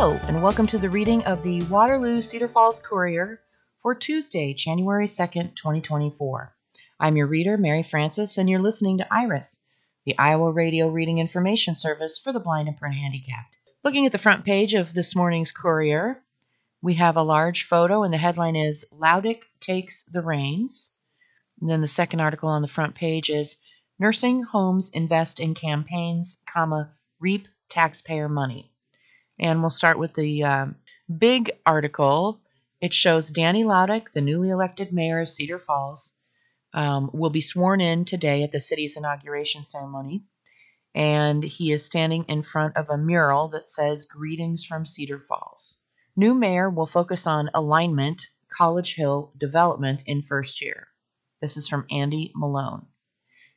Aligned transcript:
Hello, 0.00 0.16
and 0.28 0.40
welcome 0.40 0.68
to 0.68 0.78
the 0.78 0.88
reading 0.88 1.24
of 1.24 1.42
the 1.42 1.60
Waterloo 1.62 2.20
Cedar 2.20 2.46
Falls 2.46 2.78
Courier 2.78 3.40
for 3.82 3.96
Tuesday, 3.96 4.54
January 4.54 5.08
2nd, 5.08 5.56
2024. 5.56 6.54
I'm 7.00 7.16
your 7.16 7.26
reader, 7.26 7.58
Mary 7.58 7.82
Frances, 7.82 8.38
and 8.38 8.48
you're 8.48 8.60
listening 8.60 8.98
to 8.98 9.12
Iris, 9.12 9.58
the 10.06 10.16
Iowa 10.16 10.52
Radio 10.52 10.88
Reading 10.88 11.18
Information 11.18 11.74
Service 11.74 12.16
for 12.16 12.32
the 12.32 12.38
blind 12.38 12.68
and 12.68 12.76
print 12.76 12.94
handicapped. 12.94 13.56
Looking 13.82 14.06
at 14.06 14.12
the 14.12 14.18
front 14.18 14.44
page 14.44 14.74
of 14.74 14.94
this 14.94 15.16
morning's 15.16 15.50
Courier, 15.50 16.22
we 16.80 16.94
have 16.94 17.16
a 17.16 17.22
large 17.24 17.64
photo, 17.64 18.04
and 18.04 18.14
the 18.14 18.18
headline 18.18 18.54
is 18.54 18.84
Laudick 18.92 19.46
Takes 19.58 20.04
the 20.04 20.22
Reins. 20.22 20.92
And 21.60 21.68
then 21.68 21.80
the 21.80 21.88
second 21.88 22.20
article 22.20 22.50
on 22.50 22.62
the 22.62 22.68
front 22.68 22.94
page 22.94 23.30
is 23.30 23.56
Nursing 23.98 24.44
Homes 24.44 24.90
Invest 24.90 25.40
in 25.40 25.56
Campaigns, 25.56 26.40
comma, 26.46 26.92
Reap 27.18 27.48
Taxpayer 27.68 28.28
Money. 28.28 28.70
And 29.38 29.60
we'll 29.60 29.70
start 29.70 29.98
with 29.98 30.14
the 30.14 30.44
um, 30.44 30.76
big 31.16 31.52
article. 31.64 32.40
It 32.80 32.92
shows 32.92 33.30
Danny 33.30 33.64
Laudick, 33.64 34.12
the 34.12 34.20
newly 34.20 34.50
elected 34.50 34.92
mayor 34.92 35.20
of 35.20 35.30
Cedar 35.30 35.58
Falls, 35.58 36.14
um, 36.74 37.10
will 37.12 37.30
be 37.30 37.40
sworn 37.40 37.80
in 37.80 38.04
today 38.04 38.42
at 38.42 38.52
the 38.52 38.60
city's 38.60 38.96
inauguration 38.96 39.62
ceremony. 39.62 40.24
And 40.94 41.42
he 41.42 41.72
is 41.72 41.84
standing 41.84 42.24
in 42.24 42.42
front 42.42 42.76
of 42.76 42.88
a 42.90 42.98
mural 42.98 43.48
that 43.48 43.68
says 43.68 44.04
Greetings 44.04 44.64
from 44.64 44.86
Cedar 44.86 45.20
Falls. 45.20 45.78
New 46.16 46.34
mayor 46.34 46.68
will 46.68 46.86
focus 46.86 47.26
on 47.26 47.50
alignment, 47.54 48.26
College 48.50 48.94
Hill 48.94 49.32
development 49.38 50.02
in 50.06 50.22
first 50.22 50.60
year. 50.60 50.88
This 51.40 51.56
is 51.56 51.68
from 51.68 51.86
Andy 51.90 52.32
Milone. 52.34 52.86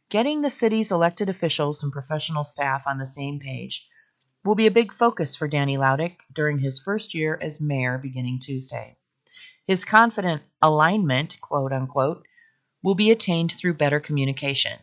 Getting 0.09 0.41
the 0.41 0.49
city's 0.49 0.91
elected 0.91 1.29
officials 1.29 1.81
and 1.81 1.91
professional 1.91 2.43
staff 2.43 2.83
on 2.85 2.99
the 2.99 3.07
same 3.07 3.39
page 3.39 3.87
will 4.43 4.55
be 4.55 4.67
a 4.67 4.71
big 4.71 4.93
focus 4.93 5.35
for 5.35 5.47
Danny 5.47 5.77
Laudick 5.77 6.21
during 6.33 6.59
his 6.59 6.79
first 6.79 7.13
year 7.13 7.37
as 7.41 7.61
mayor 7.61 7.97
beginning 7.97 8.39
Tuesday. 8.39 8.95
His 9.67 9.85
confident 9.85 10.41
alignment, 10.61 11.39
quote 11.41 11.71
unquote, 11.71 12.25
will 12.83 12.95
be 12.95 13.11
attained 13.11 13.51
through 13.51 13.75
better 13.75 13.99
communication. 13.99 14.79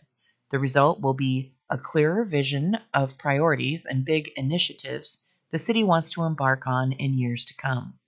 The 0.51 0.59
result 0.59 1.01
will 1.01 1.15
be 1.15 1.55
a 1.69 1.77
clearer 1.77 2.25
vision 2.25 2.79
of 2.95 3.19
priorities 3.19 3.87
and 3.87 4.05
big 4.05 4.31
initiatives 4.37 5.23
the 5.51 5.59
city 5.59 5.83
wants 5.83 6.11
to 6.11 6.25
embark 6.25 6.67
on 6.67 6.93
in 6.93 7.19
years 7.19 7.47
to 7.47 7.55
come. 7.55 7.99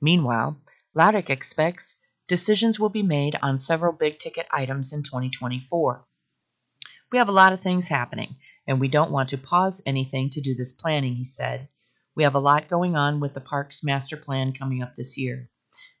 Meanwhile, 0.00 0.60
Laudick 0.94 1.30
expects 1.30 1.94
decisions 2.26 2.80
will 2.80 2.88
be 2.88 3.02
made 3.02 3.36
on 3.42 3.58
several 3.58 3.92
big 3.92 4.18
ticket 4.18 4.46
items 4.50 4.92
in 4.92 5.04
2024. 5.04 6.04
We 7.12 7.18
have 7.18 7.28
a 7.28 7.32
lot 7.32 7.52
of 7.52 7.60
things 7.60 7.88
happening, 7.88 8.36
and 8.66 8.80
we 8.80 8.88
don't 8.88 9.10
want 9.10 9.30
to 9.30 9.38
pause 9.38 9.82
anything 9.86 10.30
to 10.30 10.40
do 10.40 10.54
this 10.54 10.72
planning, 10.72 11.16
he 11.16 11.24
said. 11.24 11.68
We 12.14 12.24
have 12.24 12.34
a 12.34 12.40
lot 12.40 12.68
going 12.68 12.96
on 12.96 13.20
with 13.20 13.34
the 13.34 13.40
park's 13.40 13.82
master 13.82 14.16
plan 14.16 14.52
coming 14.52 14.82
up 14.82 14.96
this 14.96 15.16
year. 15.16 15.50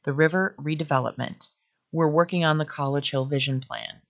The 0.04 0.12
river 0.12 0.54
redevelopment. 0.58 1.48
We're 1.92 2.10
working 2.10 2.44
on 2.44 2.58
the 2.58 2.64
College 2.64 3.10
Hill 3.10 3.26
Vision 3.26 3.60
Plan. 3.60 4.02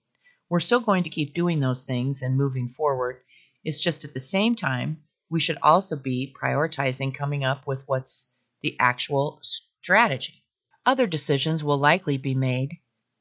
We're 0.49 0.59
still 0.59 0.81
going 0.81 1.03
to 1.03 1.09
keep 1.09 1.33
doing 1.33 1.59
those 1.59 1.83
things 1.83 2.21
and 2.21 2.37
moving 2.37 2.69
forward. 2.69 3.21
It's 3.63 3.79
just 3.79 4.03
at 4.03 4.13
the 4.13 4.19
same 4.19 4.55
time, 4.55 5.03
we 5.29 5.39
should 5.39 5.57
also 5.61 5.95
be 5.95 6.35
prioritizing 6.39 7.15
coming 7.15 7.43
up 7.43 7.65
with 7.65 7.83
what's 7.87 8.27
the 8.61 8.75
actual 8.79 9.39
strategy. 9.41 10.43
Other 10.85 11.07
decisions 11.07 11.63
will 11.63 11.77
likely 11.77 12.17
be 12.17 12.35
made 12.35 12.73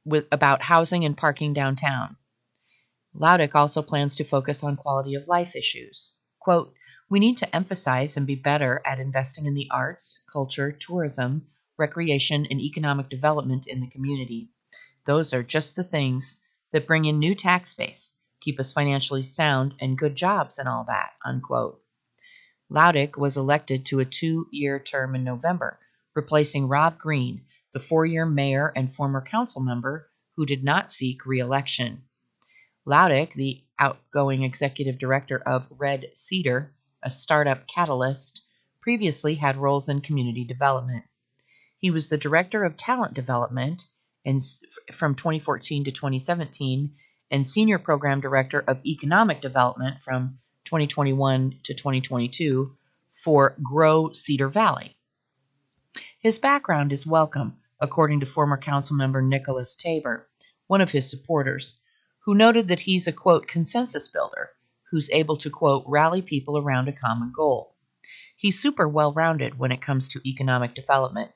with, 0.05 0.27
about 0.33 0.63
housing 0.63 1.05
and 1.05 1.17
parking 1.17 1.53
downtown. 1.53 2.17
Laudick 3.13 3.55
also 3.55 3.83
plans 3.83 4.15
to 4.17 4.25
focus 4.25 4.63
on 4.63 4.77
quality 4.77 5.15
of 5.15 5.27
life 5.27 5.57
issues. 5.57 6.15
Quote, 6.39 6.73
we 7.09 7.19
need 7.19 7.37
to 7.39 7.57
emphasize 7.57 8.17
and 8.17 8.25
be 8.27 8.37
better 8.37 8.81
at 8.85 9.01
investing 9.01 9.47
in 9.47 9.55
the 9.55 9.69
arts, 9.71 10.21
culture, 10.33 10.71
tourism, 10.71 11.45
recreation, 11.77 12.47
and 12.47 12.61
economic 12.61 13.09
development 13.09 13.67
in 13.67 13.81
the 13.81 13.89
community. 13.89 14.49
Those 15.07 15.35
are 15.35 15.43
just 15.43 15.75
the 15.75 15.83
things 15.83 16.37
that 16.71 16.87
bring 16.87 17.05
in 17.05 17.19
new 17.19 17.35
tax 17.35 17.75
base, 17.75 18.13
keep 18.41 18.61
us 18.61 18.71
financially 18.71 19.23
sound, 19.23 19.75
and 19.81 19.99
good 19.99 20.15
jobs 20.15 20.57
and 20.59 20.69
all 20.69 20.85
that. 20.85 21.15
Unquote. 21.25 21.83
Laudick 22.69 23.17
was 23.17 23.37
elected 23.37 23.85
to 23.87 23.99
a 23.99 24.05
two 24.05 24.47
year 24.53 24.79
term 24.79 25.17
in 25.17 25.25
November, 25.25 25.81
replacing 26.15 26.69
Rob 26.69 26.97
Green, 26.97 27.45
the 27.73 27.81
four 27.81 28.07
year 28.07 28.25
mayor 28.25 28.73
and 28.77 28.95
former 28.95 29.21
council 29.21 29.61
member 29.61 30.09
who 30.37 30.47
did 30.47 30.63
not 30.63 30.93
seek 30.93 31.27
re 31.27 31.41
election. 31.41 32.05
Laudick, 32.87 33.35
the 33.35 33.63
outgoing 33.79 34.43
executive 34.43 34.99
director 34.99 35.39
of 35.39 35.67
Red 35.71 36.11
Cedar, 36.15 36.75
a 37.03 37.11
startup 37.11 37.67
catalyst, 37.67 38.43
previously 38.81 39.35
had 39.35 39.57
roles 39.57 39.89
in 39.89 40.01
community 40.01 40.45
development. 40.45 41.05
He 41.77 41.91
was 41.91 42.09
the 42.09 42.19
director 42.19 42.65
of 42.65 42.77
talent 42.77 43.15
development 43.15 43.87
and 44.25 44.41
from 44.95 45.15
2014 45.15 45.85
to 45.85 45.91
2017 45.91 46.95
and 47.31 47.47
senior 47.47 47.79
program 47.79 48.21
director 48.21 48.61
of 48.61 48.85
economic 48.85 49.41
development 49.41 50.01
from 50.03 50.39
2021 50.65 51.61
to 51.65 51.75
2022 51.75 52.77
for 53.15 53.57
Grow 53.63 54.13
Cedar 54.13 54.49
Valley. 54.49 54.97
His 56.21 56.39
background 56.39 56.93
is 56.93 57.07
welcome, 57.07 57.59
according 57.81 58.21
to 58.21 58.27
former 58.27 58.57
council 58.57 58.97
member 58.97 59.23
Nicholas 59.23 59.77
Taiber, 59.77 60.27
one 60.67 60.81
of 60.81 60.91
his 60.91 61.11
supporters, 61.11 61.75
who 62.25 62.35
noted 62.35 62.69
that 62.69 62.81
he's 62.81 63.07
a 63.07 63.13
quote 63.13 63.49
consensus 63.49 64.09
builder 64.09 64.51
who's 64.91 65.09
able 65.11 65.37
to 65.37 65.49
quote 65.49 65.85
rally 65.87 66.21
people 66.21 66.59
around 66.59 66.89
a 66.89 66.93
common 66.93 67.33
goal. 67.35 67.75
He's 68.37 68.61
super 68.61 68.89
well 68.89 69.13
rounded 69.13 69.59
when 69.59 69.73
it 69.73 69.81
comes 69.81 70.09
to 70.09 70.29
economic 70.29 70.75
development, 70.75 71.31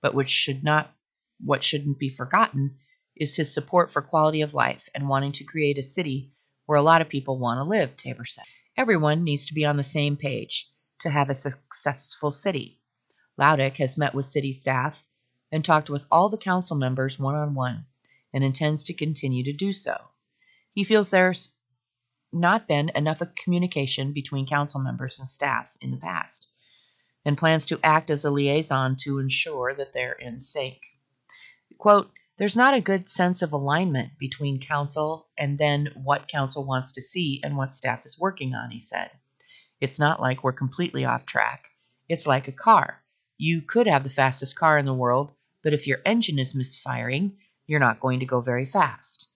but 0.00 0.14
which 0.14 0.28
should 0.28 0.62
not 0.62 0.94
what 1.40 1.64
shouldn't 1.64 1.98
be 1.98 2.10
forgotten 2.10 2.76
is 3.16 3.36
his 3.36 3.52
support 3.52 3.92
for 3.92 4.02
quality 4.02 4.42
of 4.42 4.54
life 4.54 4.88
and 4.94 5.08
wanting 5.08 5.32
to 5.32 5.44
create 5.44 5.78
a 5.78 5.82
city 5.82 6.32
where 6.66 6.78
a 6.78 6.82
lot 6.82 7.00
of 7.00 7.08
people 7.08 7.38
want 7.38 7.58
to 7.58 7.64
live, 7.64 7.96
Taiber 7.96 8.26
said. 8.26 8.44
Everyone 8.76 9.24
needs 9.24 9.46
to 9.46 9.54
be 9.54 9.64
on 9.64 9.76
the 9.76 9.82
same 9.82 10.16
page 10.16 10.70
to 11.00 11.10
have 11.10 11.30
a 11.30 11.34
successful 11.34 12.30
city. 12.30 12.80
Laudick 13.36 13.76
has 13.76 13.96
met 13.96 14.14
with 14.14 14.26
city 14.26 14.52
staff 14.52 15.02
and 15.50 15.64
talked 15.64 15.88
with 15.88 16.04
all 16.10 16.28
the 16.28 16.38
council 16.38 16.76
members 16.76 17.18
one 17.18 17.34
on 17.34 17.54
one 17.54 17.86
and 18.32 18.44
intends 18.44 18.84
to 18.84 18.92
continue 18.92 19.42
to 19.44 19.52
do 19.52 19.72
so. 19.72 19.96
He 20.78 20.84
feels 20.84 21.10
there's 21.10 21.50
not 22.32 22.68
been 22.68 22.92
enough 22.94 23.20
communication 23.42 24.12
between 24.12 24.46
council 24.46 24.78
members 24.78 25.18
and 25.18 25.28
staff 25.28 25.66
in 25.80 25.90
the 25.90 25.96
past 25.96 26.52
and 27.24 27.36
plans 27.36 27.66
to 27.66 27.80
act 27.82 28.10
as 28.10 28.24
a 28.24 28.30
liaison 28.30 28.94
to 29.00 29.18
ensure 29.18 29.74
that 29.74 29.92
they're 29.92 30.12
in 30.12 30.38
sync. 30.38 30.78
Quote, 31.78 32.12
there's 32.36 32.56
not 32.56 32.74
a 32.74 32.80
good 32.80 33.08
sense 33.08 33.42
of 33.42 33.52
alignment 33.52 34.16
between 34.20 34.60
council 34.60 35.26
and 35.36 35.58
then 35.58 35.88
what 35.96 36.28
council 36.28 36.64
wants 36.64 36.92
to 36.92 37.02
see 37.02 37.40
and 37.42 37.56
what 37.56 37.74
staff 37.74 38.06
is 38.06 38.16
working 38.16 38.54
on, 38.54 38.70
he 38.70 38.78
said. 38.78 39.10
It's 39.80 39.98
not 39.98 40.20
like 40.20 40.44
we're 40.44 40.52
completely 40.52 41.04
off 41.04 41.26
track. 41.26 41.70
It's 42.08 42.24
like 42.24 42.46
a 42.46 42.52
car. 42.52 43.02
You 43.36 43.62
could 43.62 43.88
have 43.88 44.04
the 44.04 44.10
fastest 44.10 44.54
car 44.54 44.78
in 44.78 44.86
the 44.86 44.94
world, 44.94 45.32
but 45.64 45.72
if 45.72 45.88
your 45.88 45.98
engine 46.06 46.38
is 46.38 46.54
misfiring, 46.54 47.36
you're 47.66 47.80
not 47.80 47.98
going 47.98 48.20
to 48.20 48.26
go 48.26 48.40
very 48.40 48.64
fast. 48.64 49.28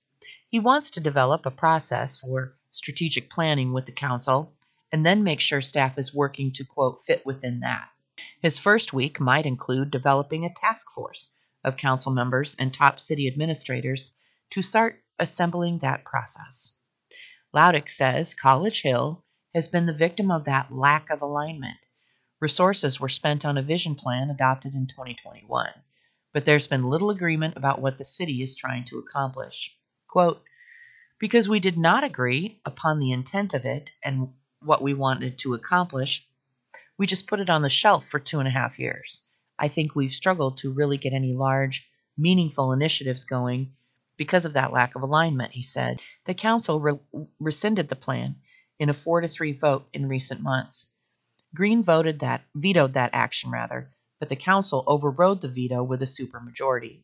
He 0.52 0.60
wants 0.60 0.90
to 0.90 1.00
develop 1.00 1.46
a 1.46 1.50
process 1.50 2.18
for 2.18 2.58
strategic 2.72 3.30
planning 3.30 3.72
with 3.72 3.86
the 3.86 3.92
council 3.92 4.52
and 4.92 5.06
then 5.06 5.24
make 5.24 5.40
sure 5.40 5.62
staff 5.62 5.96
is 5.96 6.12
working 6.12 6.52
to, 6.52 6.64
quote, 6.66 7.06
fit 7.06 7.24
within 7.24 7.60
that. 7.60 7.88
His 8.42 8.58
first 8.58 8.92
week 8.92 9.18
might 9.18 9.46
include 9.46 9.90
developing 9.90 10.44
a 10.44 10.52
task 10.52 10.92
force 10.92 11.32
of 11.64 11.78
council 11.78 12.12
members 12.12 12.54
and 12.56 12.70
top 12.70 13.00
city 13.00 13.26
administrators 13.26 14.14
to 14.50 14.60
start 14.60 15.02
assembling 15.18 15.78
that 15.78 16.04
process. 16.04 16.72
Laudick 17.54 17.88
says 17.88 18.34
College 18.34 18.82
Hill 18.82 19.24
has 19.54 19.68
been 19.68 19.86
the 19.86 19.94
victim 19.94 20.30
of 20.30 20.44
that 20.44 20.70
lack 20.70 21.08
of 21.08 21.22
alignment. 21.22 21.78
Resources 22.40 23.00
were 23.00 23.08
spent 23.08 23.46
on 23.46 23.56
a 23.56 23.62
vision 23.62 23.94
plan 23.94 24.28
adopted 24.28 24.74
in 24.74 24.86
2021, 24.86 25.70
but 26.34 26.44
there's 26.44 26.66
been 26.66 26.90
little 26.90 27.08
agreement 27.08 27.56
about 27.56 27.80
what 27.80 27.96
the 27.96 28.04
city 28.04 28.42
is 28.42 28.54
trying 28.54 28.84
to 28.84 28.98
accomplish. 28.98 29.74
Quote, 30.12 30.44
because 31.18 31.48
we 31.48 31.58
did 31.58 31.78
not 31.78 32.04
agree 32.04 32.60
upon 32.66 32.98
the 32.98 33.12
intent 33.12 33.54
of 33.54 33.64
it 33.64 33.92
and 34.04 34.34
what 34.60 34.82
we 34.82 34.92
wanted 34.92 35.38
to 35.38 35.54
accomplish, 35.54 36.28
we 36.98 37.06
just 37.06 37.26
put 37.26 37.40
it 37.40 37.48
on 37.48 37.62
the 37.62 37.70
shelf 37.70 38.06
for 38.06 38.20
two 38.20 38.38
and 38.38 38.46
a 38.46 38.50
half 38.50 38.78
years. 38.78 39.22
I 39.58 39.68
think 39.68 39.94
we've 39.94 40.12
struggled 40.12 40.58
to 40.58 40.70
really 40.70 40.98
get 40.98 41.14
any 41.14 41.32
large, 41.32 41.88
meaningful 42.18 42.74
initiatives 42.74 43.24
going 43.24 43.72
because 44.18 44.44
of 44.44 44.52
that 44.52 44.70
lack 44.70 44.94
of 44.96 45.00
alignment, 45.00 45.52
he 45.52 45.62
said. 45.62 46.02
The 46.26 46.34
council 46.34 46.78
re- 46.78 47.26
rescinded 47.40 47.88
the 47.88 47.96
plan 47.96 48.36
in 48.78 48.90
a 48.90 48.94
4 48.94 49.22
to 49.22 49.28
3 49.28 49.52
vote 49.52 49.88
in 49.94 50.10
recent 50.10 50.42
months. 50.42 50.90
Green 51.54 51.82
voted 51.82 52.20
that 52.20 52.44
vetoed 52.54 52.92
that 52.92 53.14
action 53.14 53.50
rather, 53.50 53.90
but 54.20 54.28
the 54.28 54.36
council 54.36 54.84
overrode 54.86 55.40
the 55.40 55.48
veto 55.48 55.82
with 55.82 56.02
a 56.02 56.04
supermajority. 56.04 57.02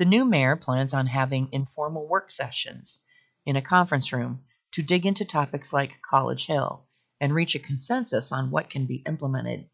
The 0.00 0.06
new 0.06 0.24
mayor 0.24 0.56
plans 0.56 0.94
on 0.94 1.08
having 1.08 1.52
informal 1.52 2.08
work 2.08 2.30
sessions 2.30 3.00
in 3.44 3.56
a 3.56 3.60
conference 3.60 4.14
room 4.14 4.46
to 4.72 4.82
dig 4.82 5.04
into 5.04 5.26
topics 5.26 5.74
like 5.74 6.00
College 6.00 6.46
Hill 6.46 6.86
and 7.20 7.34
reach 7.34 7.54
a 7.54 7.58
consensus 7.58 8.32
on 8.32 8.50
what 8.50 8.70
can 8.70 8.86
be 8.86 9.02
implemented. 9.06 9.68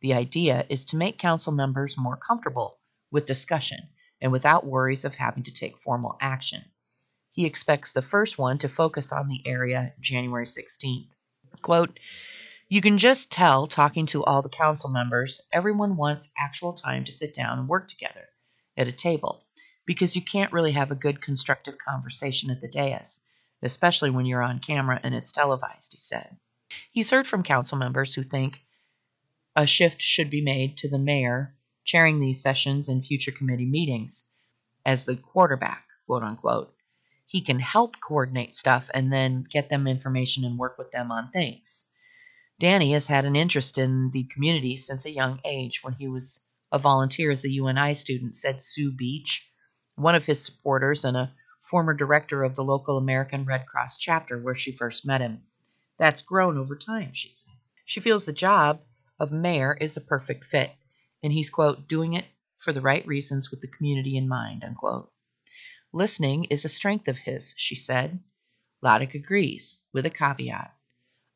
The 0.00 0.14
idea 0.14 0.64
is 0.68 0.84
to 0.84 0.96
make 0.96 1.18
council 1.18 1.52
members 1.52 1.98
more 1.98 2.16
comfortable 2.16 2.78
with 3.10 3.26
discussion 3.26 3.88
and 4.20 4.30
without 4.30 4.64
worries 4.64 5.04
of 5.04 5.16
having 5.16 5.42
to 5.42 5.52
take 5.52 5.82
formal 5.82 6.16
action. 6.20 6.64
He 7.32 7.44
expects 7.44 7.90
the 7.90 8.00
first 8.00 8.38
one 8.38 8.58
to 8.58 8.68
focus 8.68 9.10
on 9.10 9.26
the 9.26 9.44
area 9.44 9.92
January 9.98 10.46
16th. 10.46 11.08
Quote, 11.62 11.98
you 12.68 12.80
can 12.80 12.96
just 12.96 13.32
tell, 13.32 13.66
talking 13.66 14.06
to 14.06 14.22
all 14.22 14.40
the 14.40 14.50
council 14.50 14.88
members, 14.88 15.40
everyone 15.52 15.96
wants 15.96 16.28
actual 16.38 16.74
time 16.74 17.04
to 17.06 17.10
sit 17.10 17.34
down 17.34 17.58
and 17.58 17.68
work 17.68 17.88
together 17.88 18.28
at 18.78 18.88
a 18.88 18.92
table 18.92 19.44
because 19.84 20.14
you 20.14 20.22
can't 20.22 20.52
really 20.52 20.72
have 20.72 20.90
a 20.90 20.96
good 20.96 21.20
constructive 21.20 21.76
conversation 21.78 22.50
at 22.50 22.60
the 22.60 22.68
dais, 22.68 23.20
especially 23.62 24.10
when 24.10 24.26
you're 24.26 24.42
on 24.42 24.60
camera 24.60 25.00
and 25.02 25.14
it's 25.14 25.32
televised, 25.32 25.92
he 25.92 25.98
said. 25.98 26.36
He's 26.92 27.10
heard 27.10 27.26
from 27.26 27.42
council 27.42 27.78
members 27.78 28.14
who 28.14 28.22
think 28.22 28.60
a 29.56 29.66
shift 29.66 30.00
should 30.00 30.30
be 30.30 30.42
made 30.42 30.76
to 30.78 30.88
the 30.88 30.98
mayor 30.98 31.54
chairing 31.84 32.20
these 32.20 32.42
sessions 32.42 32.88
and 32.88 33.04
future 33.04 33.32
committee 33.32 33.66
meetings 33.66 34.26
as 34.84 35.04
the 35.04 35.16
quarterback, 35.16 35.86
quote 36.06 36.22
unquote. 36.22 36.74
He 37.24 37.40
can 37.42 37.58
help 37.58 38.00
coordinate 38.00 38.54
stuff 38.54 38.90
and 38.94 39.12
then 39.12 39.44
get 39.50 39.68
them 39.68 39.86
information 39.86 40.44
and 40.44 40.58
work 40.58 40.78
with 40.78 40.90
them 40.92 41.10
on 41.10 41.30
things. 41.30 41.86
Danny 42.60 42.92
has 42.92 43.06
had 43.06 43.24
an 43.24 43.36
interest 43.36 43.78
in 43.78 44.10
the 44.10 44.24
community 44.24 44.76
since 44.76 45.04
a 45.04 45.10
young 45.10 45.40
age. 45.44 45.82
When 45.82 45.94
he 45.94 46.08
was 46.08 46.40
a 46.70 46.78
volunteer 46.78 47.30
as 47.30 47.44
a 47.44 47.50
UNI 47.50 47.94
student, 47.94 48.36
said 48.36 48.62
Sue 48.62 48.92
Beach, 48.92 49.50
one 49.94 50.14
of 50.14 50.26
his 50.26 50.44
supporters 50.44 51.04
and 51.04 51.16
a 51.16 51.32
former 51.70 51.94
director 51.94 52.44
of 52.44 52.56
the 52.56 52.64
local 52.64 52.98
American 52.98 53.44
Red 53.44 53.66
Cross 53.66 53.98
chapter 53.98 54.38
where 54.38 54.54
she 54.54 54.72
first 54.72 55.06
met 55.06 55.20
him. 55.20 55.42
That's 55.98 56.22
grown 56.22 56.58
over 56.58 56.76
time, 56.76 57.12
she 57.12 57.30
said. 57.30 57.54
She 57.84 58.00
feels 58.00 58.24
the 58.26 58.32
job 58.32 58.82
of 59.18 59.32
mayor 59.32 59.76
is 59.80 59.96
a 59.96 60.00
perfect 60.00 60.44
fit, 60.44 60.70
and 61.22 61.32
he's, 61.32 61.50
quote, 61.50 61.88
doing 61.88 62.12
it 62.12 62.26
for 62.58 62.72
the 62.72 62.80
right 62.80 63.06
reasons 63.06 63.50
with 63.50 63.60
the 63.60 63.68
community 63.68 64.16
in 64.16 64.28
mind, 64.28 64.62
unquote. 64.62 65.10
Listening 65.92 66.44
is 66.44 66.64
a 66.64 66.68
strength 66.68 67.08
of 67.08 67.18
his, 67.18 67.54
she 67.56 67.74
said. 67.74 68.20
Laudick 68.82 69.14
agrees, 69.14 69.80
with 69.92 70.06
a 70.06 70.10
caveat. 70.10 70.74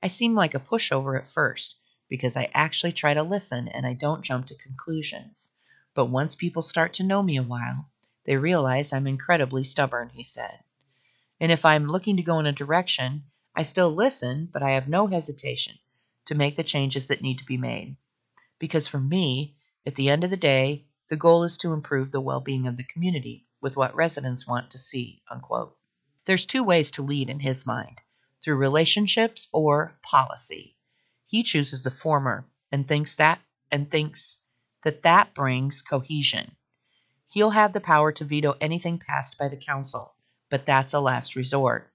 I 0.02 0.08
seem 0.08 0.34
like 0.34 0.54
a 0.54 0.60
pushover 0.60 1.18
at 1.18 1.28
first 1.28 1.76
because 2.12 2.36
I 2.36 2.50
actually 2.52 2.92
try 2.92 3.14
to 3.14 3.22
listen 3.22 3.68
and 3.68 3.86
I 3.86 3.94
don't 3.94 4.20
jump 4.20 4.44
to 4.48 4.54
conclusions. 4.54 5.52
But 5.94 6.10
once 6.10 6.34
people 6.34 6.60
start 6.60 6.92
to 6.94 7.02
know 7.02 7.22
me 7.22 7.38
a 7.38 7.42
while, 7.42 7.88
they 8.26 8.36
realize 8.36 8.92
I'm 8.92 9.06
incredibly 9.06 9.64
stubborn, 9.64 10.10
he 10.10 10.22
said. 10.22 10.58
And 11.40 11.50
if 11.50 11.64
I'm 11.64 11.86
looking 11.86 12.18
to 12.18 12.22
go 12.22 12.38
in 12.38 12.44
a 12.44 12.52
direction, 12.52 13.22
I 13.56 13.62
still 13.62 13.90
listen, 13.90 14.50
but 14.52 14.62
I 14.62 14.72
have 14.72 14.88
no 14.88 15.06
hesitation 15.06 15.78
to 16.26 16.34
make 16.34 16.54
the 16.54 16.62
changes 16.62 17.06
that 17.06 17.22
need 17.22 17.38
to 17.38 17.46
be 17.46 17.56
made. 17.56 17.96
Because 18.58 18.86
for 18.86 19.00
me, 19.00 19.56
at 19.86 19.94
the 19.94 20.10
end 20.10 20.22
of 20.22 20.28
the 20.28 20.36
day, 20.36 20.84
the 21.08 21.16
goal 21.16 21.44
is 21.44 21.56
to 21.56 21.72
improve 21.72 22.12
the 22.12 22.20
well 22.20 22.40
being 22.40 22.66
of 22.66 22.76
the 22.76 22.84
community 22.84 23.46
with 23.62 23.74
what 23.74 23.94
residents 23.94 24.46
want 24.46 24.70
to 24.72 24.78
see. 24.78 25.22
Unquote. 25.30 25.78
There's 26.26 26.44
two 26.44 26.62
ways 26.62 26.90
to 26.90 27.02
lead 27.02 27.30
in 27.30 27.40
his 27.40 27.64
mind 27.64 28.02
through 28.44 28.56
relationships 28.56 29.48
or 29.50 29.98
policy. 30.02 30.76
He 31.32 31.42
chooses 31.42 31.82
the 31.82 31.90
former 31.90 32.44
and 32.70 32.86
thinks 32.86 33.14
that 33.14 33.40
and 33.70 33.90
thinks 33.90 34.36
that 34.84 35.02
that 35.04 35.32
brings 35.32 35.80
cohesion. 35.80 36.54
He'll 37.26 37.52
have 37.52 37.72
the 37.72 37.80
power 37.80 38.12
to 38.12 38.24
veto 38.26 38.54
anything 38.60 38.98
passed 38.98 39.38
by 39.38 39.48
the 39.48 39.56
council, 39.56 40.14
but 40.50 40.66
that's 40.66 40.92
a 40.92 41.00
last 41.00 41.34
resort. 41.34 41.90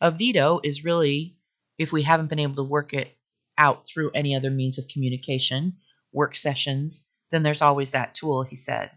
A 0.00 0.10
veto 0.10 0.58
is 0.64 0.84
really 0.84 1.36
if 1.76 1.92
we 1.92 2.04
haven't 2.04 2.28
been 2.28 2.38
able 2.38 2.54
to 2.54 2.62
work 2.62 2.94
it 2.94 3.14
out 3.58 3.86
through 3.86 4.10
any 4.12 4.34
other 4.34 4.50
means 4.50 4.78
of 4.78 4.88
communication, 4.88 5.76
work 6.10 6.34
sessions, 6.34 7.06
then 7.30 7.42
there's 7.42 7.60
always 7.60 7.90
that 7.90 8.14
tool, 8.14 8.42
he 8.42 8.56
said. 8.56 8.90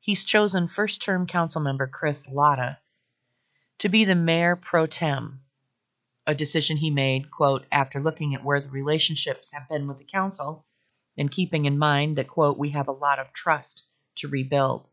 He's 0.00 0.24
chosen 0.24 0.66
first 0.66 1.00
term 1.00 1.28
council 1.28 1.60
member 1.60 1.86
Chris 1.86 2.28
Latta 2.28 2.78
to 3.78 3.88
be 3.88 4.04
the 4.04 4.16
mayor 4.16 4.56
pro 4.56 4.86
tem 4.86 5.40
a 6.26 6.34
decision 6.34 6.76
he 6.76 6.90
made, 6.90 7.30
quote, 7.30 7.66
after 7.72 8.00
looking 8.00 8.34
at 8.34 8.44
where 8.44 8.60
the 8.60 8.68
relationships 8.68 9.50
have 9.52 9.68
been 9.68 9.88
with 9.88 9.98
the 9.98 10.04
council 10.04 10.64
and 11.18 11.30
keeping 11.30 11.64
in 11.64 11.78
mind 11.78 12.16
that, 12.16 12.28
quote, 12.28 12.56
we 12.56 12.70
have 12.70 12.88
a 12.88 12.92
lot 12.92 13.18
of 13.18 13.32
trust 13.32 13.84
to 14.16 14.28
rebuild. 14.28 14.88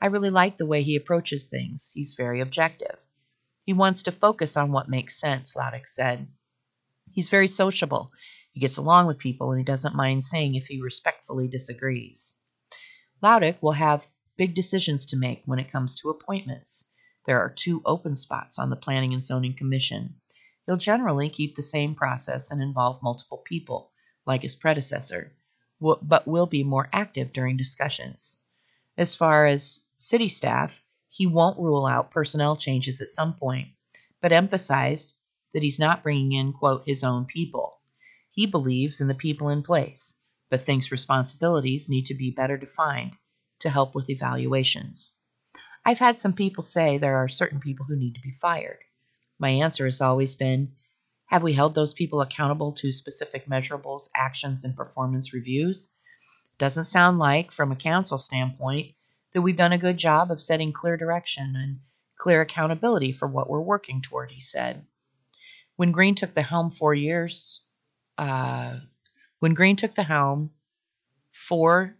I 0.00 0.06
really 0.06 0.30
like 0.30 0.56
the 0.56 0.66
way 0.66 0.82
he 0.82 0.96
approaches 0.96 1.46
things. 1.46 1.92
He's 1.94 2.14
very 2.14 2.40
objective. 2.40 2.96
He 3.64 3.72
wants 3.72 4.02
to 4.04 4.12
focus 4.12 4.56
on 4.56 4.72
what 4.72 4.88
makes 4.88 5.20
sense, 5.20 5.54
Laudick 5.54 5.86
said. 5.86 6.26
He's 7.12 7.28
very 7.28 7.48
sociable. 7.48 8.10
He 8.52 8.60
gets 8.60 8.76
along 8.76 9.06
with 9.06 9.18
people 9.18 9.50
and 9.50 9.58
he 9.58 9.64
doesn't 9.64 9.94
mind 9.94 10.24
saying 10.24 10.54
if 10.54 10.66
he 10.66 10.80
respectfully 10.80 11.48
disagrees. 11.48 12.34
Laudick 13.22 13.62
will 13.62 13.72
have 13.72 14.06
big 14.36 14.54
decisions 14.54 15.06
to 15.06 15.16
make 15.16 15.42
when 15.44 15.58
it 15.58 15.70
comes 15.70 15.96
to 15.96 16.10
appointments. 16.10 16.84
There 17.26 17.40
are 17.40 17.50
two 17.50 17.82
open 17.84 18.16
spots 18.16 18.58
on 18.58 18.70
the 18.70 18.76
Planning 18.76 19.12
and 19.12 19.22
Zoning 19.22 19.54
Commission. 19.54 20.14
He'll 20.68 20.76
generally 20.76 21.30
keep 21.30 21.56
the 21.56 21.62
same 21.62 21.94
process 21.94 22.50
and 22.50 22.60
involve 22.60 23.02
multiple 23.02 23.38
people, 23.38 23.90
like 24.26 24.42
his 24.42 24.54
predecessor, 24.54 25.32
but 25.80 26.28
will 26.28 26.44
be 26.44 26.62
more 26.62 26.90
active 26.92 27.32
during 27.32 27.56
discussions. 27.56 28.42
As 28.98 29.14
far 29.14 29.46
as 29.46 29.80
city 29.96 30.28
staff, 30.28 30.74
he 31.08 31.26
won't 31.26 31.58
rule 31.58 31.86
out 31.86 32.10
personnel 32.10 32.54
changes 32.54 33.00
at 33.00 33.08
some 33.08 33.32
point, 33.32 33.68
but 34.20 34.30
emphasized 34.30 35.14
that 35.54 35.62
he's 35.62 35.78
not 35.78 36.02
bringing 36.02 36.32
in, 36.32 36.52
quote, 36.52 36.82
his 36.84 37.02
own 37.02 37.24
people. 37.24 37.80
He 38.30 38.44
believes 38.44 39.00
in 39.00 39.08
the 39.08 39.14
people 39.14 39.48
in 39.48 39.62
place, 39.62 40.16
but 40.50 40.66
thinks 40.66 40.92
responsibilities 40.92 41.88
need 41.88 42.04
to 42.04 42.14
be 42.14 42.30
better 42.30 42.58
defined 42.58 43.16
to 43.60 43.70
help 43.70 43.94
with 43.94 44.10
evaluations. 44.10 45.12
I've 45.86 45.98
had 45.98 46.18
some 46.18 46.34
people 46.34 46.62
say 46.62 46.98
there 46.98 47.16
are 47.16 47.28
certain 47.28 47.58
people 47.58 47.86
who 47.86 47.96
need 47.96 48.16
to 48.16 48.20
be 48.20 48.32
fired. 48.32 48.80
My 49.38 49.50
answer 49.50 49.84
has 49.84 50.00
always 50.00 50.34
been 50.34 50.72
Have 51.26 51.42
we 51.42 51.52
held 51.52 51.74
those 51.74 51.94
people 51.94 52.20
accountable 52.20 52.72
to 52.72 52.90
specific 52.90 53.46
measurables, 53.46 54.08
actions, 54.14 54.64
and 54.64 54.76
performance 54.76 55.32
reviews? 55.32 55.88
Doesn't 56.58 56.86
sound 56.86 57.18
like, 57.18 57.52
from 57.52 57.70
a 57.70 57.76
council 57.76 58.18
standpoint, 58.18 58.94
that 59.32 59.42
we've 59.42 59.56
done 59.56 59.72
a 59.72 59.78
good 59.78 59.96
job 59.96 60.30
of 60.30 60.42
setting 60.42 60.72
clear 60.72 60.96
direction 60.96 61.54
and 61.54 61.80
clear 62.16 62.40
accountability 62.40 63.12
for 63.12 63.28
what 63.28 63.48
we're 63.48 63.60
working 63.60 64.02
toward, 64.02 64.30
he 64.30 64.40
said. 64.40 64.84
When 65.76 65.92
Green 65.92 66.16
took 66.16 66.34
the 66.34 66.42
helm 66.42 66.72
four 66.72 66.94
years, 66.94 67.60
uh, 68.16 68.80
when 69.38 69.54
Green 69.54 69.76
took 69.76 69.94
the 69.94 70.02
helm 70.02 70.50
four 71.30 71.94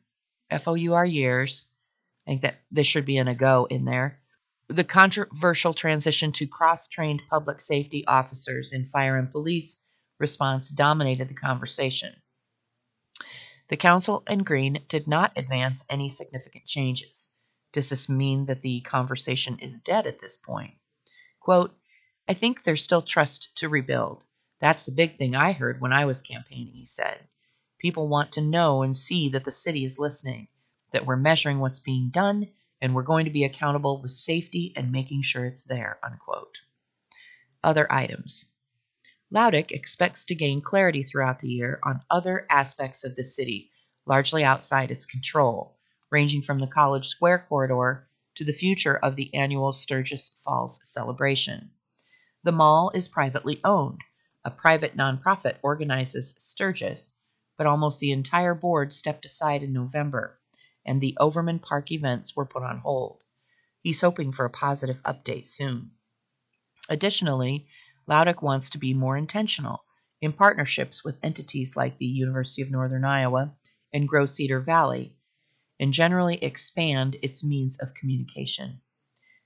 F 0.50 0.66
O 0.66 0.74
U 0.74 0.94
R 0.94 1.06
years, 1.06 1.66
I 2.26 2.30
think 2.30 2.42
that 2.42 2.56
this 2.72 2.86
should 2.86 3.04
be 3.04 3.18
an 3.18 3.28
ago 3.28 3.68
in 3.70 3.84
there 3.84 4.18
the 4.68 4.84
controversial 4.84 5.72
transition 5.72 6.30
to 6.32 6.46
cross 6.46 6.88
trained 6.88 7.22
public 7.30 7.60
safety 7.60 8.06
officers 8.06 8.72
in 8.74 8.90
fire 8.90 9.16
and 9.16 9.32
police 9.32 9.78
response 10.18 10.68
dominated 10.68 11.28
the 11.28 11.34
conversation. 11.34 12.14
The 13.68 13.78
Council 13.78 14.22
and 14.26 14.44
Green 14.44 14.84
did 14.88 15.06
not 15.06 15.32
advance 15.36 15.84
any 15.88 16.10
significant 16.10 16.66
changes. 16.66 17.30
Does 17.72 17.88
this 17.88 18.08
mean 18.10 18.46
that 18.46 18.60
the 18.60 18.82
conversation 18.82 19.58
is 19.58 19.78
dead 19.78 20.06
at 20.06 20.20
this 20.20 20.36
point? 20.36 20.74
Quote, 21.40 21.74
I 22.28 22.34
think 22.34 22.62
there's 22.62 22.84
still 22.84 23.02
trust 23.02 23.56
to 23.56 23.70
rebuild. 23.70 24.24
That's 24.60 24.84
the 24.84 24.92
big 24.92 25.16
thing 25.16 25.34
I 25.34 25.52
heard 25.52 25.80
when 25.80 25.94
I 25.94 26.04
was 26.04 26.20
campaigning, 26.20 26.74
he 26.74 26.84
said. 26.86 27.26
People 27.78 28.08
want 28.08 28.32
to 28.32 28.42
know 28.42 28.82
and 28.82 28.94
see 28.94 29.30
that 29.30 29.44
the 29.44 29.52
city 29.52 29.84
is 29.84 29.98
listening, 29.98 30.48
that 30.92 31.06
we're 31.06 31.16
measuring 31.16 31.58
what's 31.58 31.80
being 31.80 32.10
done, 32.10 32.48
and 32.80 32.94
we're 32.94 33.02
going 33.02 33.24
to 33.24 33.30
be 33.30 33.44
accountable 33.44 34.00
with 34.00 34.10
safety 34.10 34.72
and 34.76 34.92
making 34.92 35.22
sure 35.22 35.44
it's 35.44 35.64
there, 35.64 35.98
unquote. 36.02 36.58
Other 37.62 37.90
items. 37.92 38.46
Laudick 39.30 39.72
expects 39.72 40.24
to 40.24 40.34
gain 40.34 40.62
clarity 40.62 41.02
throughout 41.02 41.40
the 41.40 41.48
year 41.48 41.80
on 41.82 42.02
other 42.08 42.46
aspects 42.48 43.04
of 43.04 43.14
the 43.16 43.24
city, 43.24 43.70
largely 44.06 44.44
outside 44.44 44.90
its 44.90 45.04
control, 45.04 45.76
ranging 46.10 46.40
from 46.40 46.60
the 46.60 46.66
College 46.66 47.08
Square 47.08 47.46
corridor 47.48 48.08
to 48.36 48.44
the 48.44 48.52
future 48.52 48.96
of 48.96 49.16
the 49.16 49.34
annual 49.34 49.72
Sturgis 49.72 50.30
Falls 50.44 50.80
celebration. 50.84 51.70
The 52.44 52.52
mall 52.52 52.90
is 52.94 53.08
privately 53.08 53.60
owned. 53.64 54.00
A 54.44 54.50
private 54.50 54.96
nonprofit 54.96 55.56
organizes 55.62 56.34
Sturgis, 56.38 57.12
but 57.56 57.66
almost 57.66 57.98
the 57.98 58.12
entire 58.12 58.54
board 58.54 58.94
stepped 58.94 59.26
aside 59.26 59.62
in 59.62 59.72
November 59.72 60.38
and 60.88 61.02
the 61.02 61.14
Overman 61.20 61.58
Park 61.58 61.92
events 61.92 62.34
were 62.34 62.46
put 62.46 62.62
on 62.62 62.78
hold. 62.78 63.22
He's 63.82 64.00
hoping 64.00 64.32
for 64.32 64.46
a 64.46 64.50
positive 64.50 64.96
update 65.02 65.46
soon. 65.46 65.90
Additionally, 66.88 67.68
Laudick 68.08 68.40
wants 68.40 68.70
to 68.70 68.78
be 68.78 68.94
more 68.94 69.14
intentional 69.14 69.84
in 70.22 70.32
partnerships 70.32 71.04
with 71.04 71.18
entities 71.22 71.76
like 71.76 71.98
the 71.98 72.06
University 72.06 72.62
of 72.62 72.70
Northern 72.70 73.04
Iowa 73.04 73.54
and 73.92 74.08
Grow 74.08 74.24
Cedar 74.24 74.60
Valley, 74.60 75.14
and 75.78 75.92
generally 75.92 76.42
expand 76.42 77.18
its 77.22 77.44
means 77.44 77.78
of 77.78 77.92
communication. 77.92 78.80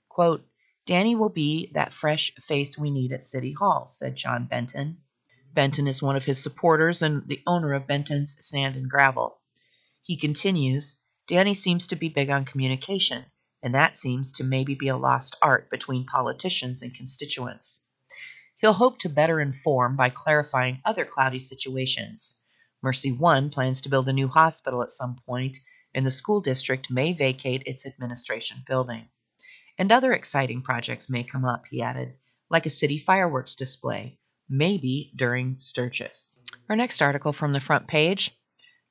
Quote, 0.07 0.47
Danny 0.85 1.13
will 1.13 1.29
be 1.29 1.69
that 1.73 1.93
fresh 1.93 2.33
face 2.35 2.77
we 2.77 2.89
need 2.89 3.11
at 3.11 3.21
City 3.21 3.51
Hall, 3.51 3.87
said 3.87 4.15
John 4.15 4.45
Benton. 4.45 4.97
Benton 5.53 5.87
is 5.87 6.01
one 6.01 6.15
of 6.15 6.23
his 6.23 6.41
supporters 6.41 7.01
and 7.01 7.27
the 7.27 7.41
owner 7.45 7.73
of 7.73 7.85
Benton's 7.85 8.37
Sand 8.39 8.77
and 8.77 8.89
Gravel. 8.89 9.41
He 10.01 10.17
continues 10.17 10.97
Danny 11.25 11.53
seems 11.53 11.87
to 11.87 11.95
be 11.95 12.09
big 12.09 12.29
on 12.29 12.43
communication, 12.43 13.25
and 13.61 13.73
that 13.73 13.97
seems 13.97 14.33
to 14.33 14.43
maybe 14.43 14.75
be 14.75 14.89
a 14.89 14.97
lost 14.97 15.37
art 15.41 15.69
between 15.69 16.05
politicians 16.05 16.81
and 16.81 16.93
constituents. 16.93 17.85
He'll 18.57 18.73
hope 18.73 18.99
to 18.99 19.09
better 19.09 19.39
inform 19.39 19.95
by 19.95 20.09
clarifying 20.09 20.81
other 20.83 21.05
cloudy 21.05 21.39
situations. 21.39 22.35
Mercy 22.81 23.13
One 23.13 23.49
plans 23.49 23.79
to 23.81 23.89
build 23.89 24.09
a 24.09 24.13
new 24.13 24.27
hospital 24.27 24.83
at 24.83 24.91
some 24.91 25.15
point, 25.25 25.57
and 25.95 26.05
the 26.05 26.11
school 26.11 26.41
district 26.41 26.91
may 26.91 27.13
vacate 27.13 27.63
its 27.65 27.85
administration 27.85 28.57
building. 28.67 29.07
And 29.77 29.91
other 29.91 30.11
exciting 30.11 30.61
projects 30.61 31.09
may 31.09 31.23
come 31.23 31.45
up, 31.45 31.63
he 31.69 31.81
added, 31.81 32.15
like 32.49 32.65
a 32.65 32.69
city 32.69 32.97
fireworks 32.97 33.55
display, 33.55 34.19
maybe 34.49 35.13
during 35.15 35.57
Sturgis. 35.59 36.41
Our 36.67 36.75
next 36.75 37.01
article 37.01 37.31
from 37.31 37.53
the 37.53 37.61
front 37.61 37.87
page 37.87 38.31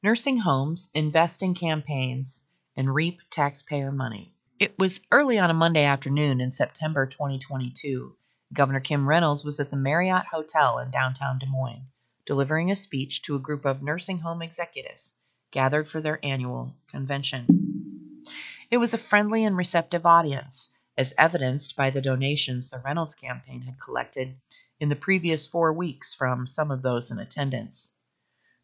Nursing 0.04 0.38
homes 0.38 0.90
invest 0.94 1.44
in 1.44 1.54
campaigns 1.54 2.42
and 2.76 2.92
reap 2.92 3.21
taxpayer 3.30 3.92
money. 3.92 4.35
It 4.59 4.76
was 4.76 5.00
early 5.12 5.38
on 5.38 5.49
a 5.49 5.54
Monday 5.54 5.85
afternoon 5.85 6.40
in 6.40 6.50
September 6.50 7.06
2022. 7.06 8.16
Governor 8.52 8.80
Kim 8.80 9.09
Reynolds 9.09 9.44
was 9.44 9.61
at 9.61 9.71
the 9.71 9.76
Marriott 9.76 10.25
Hotel 10.25 10.80
in 10.80 10.90
downtown 10.90 11.38
Des 11.38 11.47
Moines, 11.47 11.87
delivering 12.26 12.68
a 12.68 12.75
speech 12.75 13.23
to 13.23 13.37
a 13.37 13.40
group 13.40 13.64
of 13.64 13.80
nursing 13.80 14.18
home 14.18 14.42
executives 14.42 15.14
gathered 15.52 15.88
for 15.88 16.00
their 16.00 16.18
annual 16.25 16.75
convention. 16.88 18.25
It 18.73 18.78
was 18.78 18.94
a 18.94 18.99
friendly 18.99 19.44
and 19.44 19.56
receptive 19.56 20.04
audience, 20.04 20.71
as 20.99 21.14
evidenced 21.16 21.76
by 21.76 21.90
the 21.90 22.02
donations 22.02 22.71
the 22.71 22.82
Reynolds 22.85 23.14
campaign 23.14 23.61
had 23.62 23.80
collected 23.80 24.35
in 24.80 24.88
the 24.88 24.97
previous 24.97 25.47
four 25.47 25.73
weeks 25.73 26.12
from 26.12 26.49
some 26.49 26.73
of 26.73 26.82
those 26.82 27.12
in 27.12 27.21
attendance. 27.21 27.92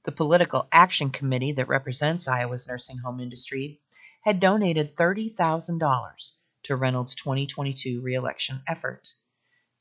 The 0.04 0.12
Political 0.12 0.68
Action 0.70 1.10
Committee 1.10 1.52
that 1.52 1.66
represents 1.66 2.28
Iowa's 2.28 2.68
nursing 2.68 2.98
home 2.98 3.18
industry 3.18 3.80
had 4.22 4.38
donated 4.38 4.94
$30,000 4.96 6.32
to 6.62 6.76
Reynolds' 6.76 7.16
2022 7.16 8.00
reelection 8.00 8.62
effort. 8.68 9.12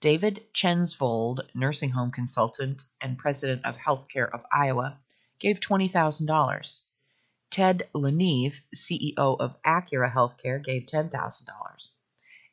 David 0.01 0.47
Chensvold, 0.53 1.47
nursing 1.53 1.91
home 1.91 2.12
consultant 2.12 2.83
and 3.00 3.17
president 3.17 3.63
of 3.63 3.77
Healthcare 3.77 4.29
of 4.33 4.43
Iowa, 4.51 5.00
gave 5.39 5.59
$20,000. 5.59 6.81
Ted 7.51 7.88
LaNeve, 7.93 8.55
CEO 8.75 9.39
of 9.39 9.55
Accura 9.62 10.12
Healthcare, 10.12 10.63
gave 10.63 10.88
$10,000, 10.88 11.89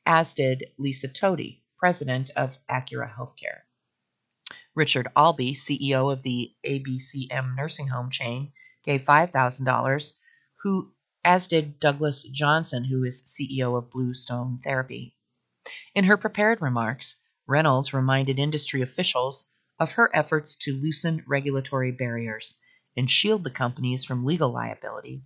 as 0.04 0.34
did 0.34 0.70
Lisa 0.76 1.08
Toti, 1.08 1.60
president 1.78 2.30
of 2.36 2.58
Accura 2.68 3.10
Healthcare. 3.10 3.62
Richard 4.74 5.08
Albee, 5.16 5.54
CEO 5.54 6.12
of 6.12 6.22
the 6.22 6.54
ABCM 6.64 7.56
nursing 7.56 7.88
home 7.88 8.10
chain, 8.10 8.52
gave 8.82 9.02
$5,000, 9.02 10.12
who 10.62 10.92
as 11.24 11.46
did 11.46 11.80
Douglas 11.80 12.24
Johnson, 12.24 12.84
who 12.84 13.04
is 13.04 13.22
CEO 13.22 13.78
of 13.78 13.90
Bluestone 13.90 14.60
Therapy. 14.62 15.16
In 15.94 16.04
her 16.04 16.16
prepared 16.16 16.60
remarks, 16.60 17.16
Reynolds 17.46 17.94
reminded 17.94 18.38
industry 18.38 18.82
officials 18.82 19.50
of 19.78 19.92
her 19.92 20.10
efforts 20.14 20.56
to 20.56 20.74
loosen 20.74 21.24
regulatory 21.26 21.92
barriers 21.92 22.54
and 22.96 23.10
shield 23.10 23.44
the 23.44 23.50
companies 23.50 24.04
from 24.04 24.24
legal 24.24 24.50
liability 24.50 25.22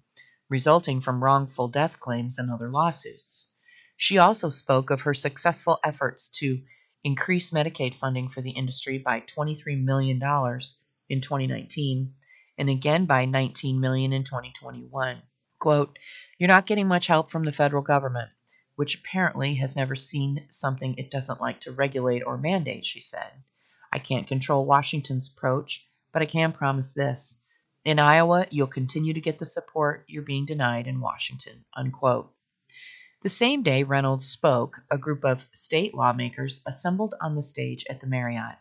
resulting 0.49 1.01
from 1.01 1.23
wrongful 1.23 1.69
death 1.69 2.01
claims 2.01 2.39
and 2.39 2.51
other 2.51 2.71
lawsuits. 2.71 3.49
She 3.97 4.19
also 4.19 4.49
spoke 4.49 4.91
of 4.91 5.03
her 5.03 5.15
successful 5.15 5.79
efforts 5.85 6.29
to 6.39 6.63
increase 7.05 7.51
Medicaid 7.51 7.95
funding 7.95 8.29
for 8.29 8.41
the 8.41 8.51
industry 8.51 8.99
by 8.99 9.21
$23 9.21 9.83
million 9.83 10.17
in 11.09 11.21
2019 11.21 12.15
and 12.59 12.69
again 12.69 13.07
by 13.07 13.25
19 13.25 13.81
million 13.81 14.13
in 14.13 14.25
2021. 14.25 15.23
Quote, 15.61 15.99
You're 16.39 16.49
not 16.49 16.67
getting 16.67 16.89
much 16.89 17.07
help 17.07 17.31
from 17.31 17.45
the 17.45 17.53
federal 17.53 17.83
government, 17.83 18.31
which 18.75 18.97
apparently 18.97 19.55
has 19.57 19.77
never 19.77 19.95
seen 19.95 20.47
something 20.51 20.95
it 20.97 21.11
doesn't 21.11 21.41
like 21.41 21.61
to 21.63 21.73
regulate 21.73 22.23
or 22.23 22.37
mandate, 22.37 22.85
she 22.85 23.01
said. 23.01 23.31
I 23.93 23.99
can't 23.99 24.27
control 24.27 24.67
Washington's 24.67 25.29
approach, 25.29 25.87
but 26.13 26.23
I 26.23 26.27
can 26.27 26.53
promise 26.53 26.93
this. 26.93 27.39
In 27.85 27.99
Iowa, 27.99 28.47
you'll 28.51 28.67
continue 28.67 29.15
to 29.15 29.21
get 29.21 29.39
the 29.39 29.47
support 29.47 30.05
you're 30.09 30.23
being 30.23 30.47
denied 30.47 30.87
in 30.87 31.01
Washington. 31.01 31.65
Unquote. 31.77 32.33
The 33.21 33.29
same 33.29 33.65
day 33.65 33.83
Reynolds 33.83 34.29
spoke, 34.29 34.81
a 34.93 34.97
group 34.97 35.25
of 35.25 35.49
state 35.53 35.93
lawmakers 35.93 36.61
assembled 36.65 37.17
on 37.21 37.35
the 37.35 37.43
stage 37.43 37.85
at 37.91 38.01
the 38.01 38.07
Marriott 38.07 38.59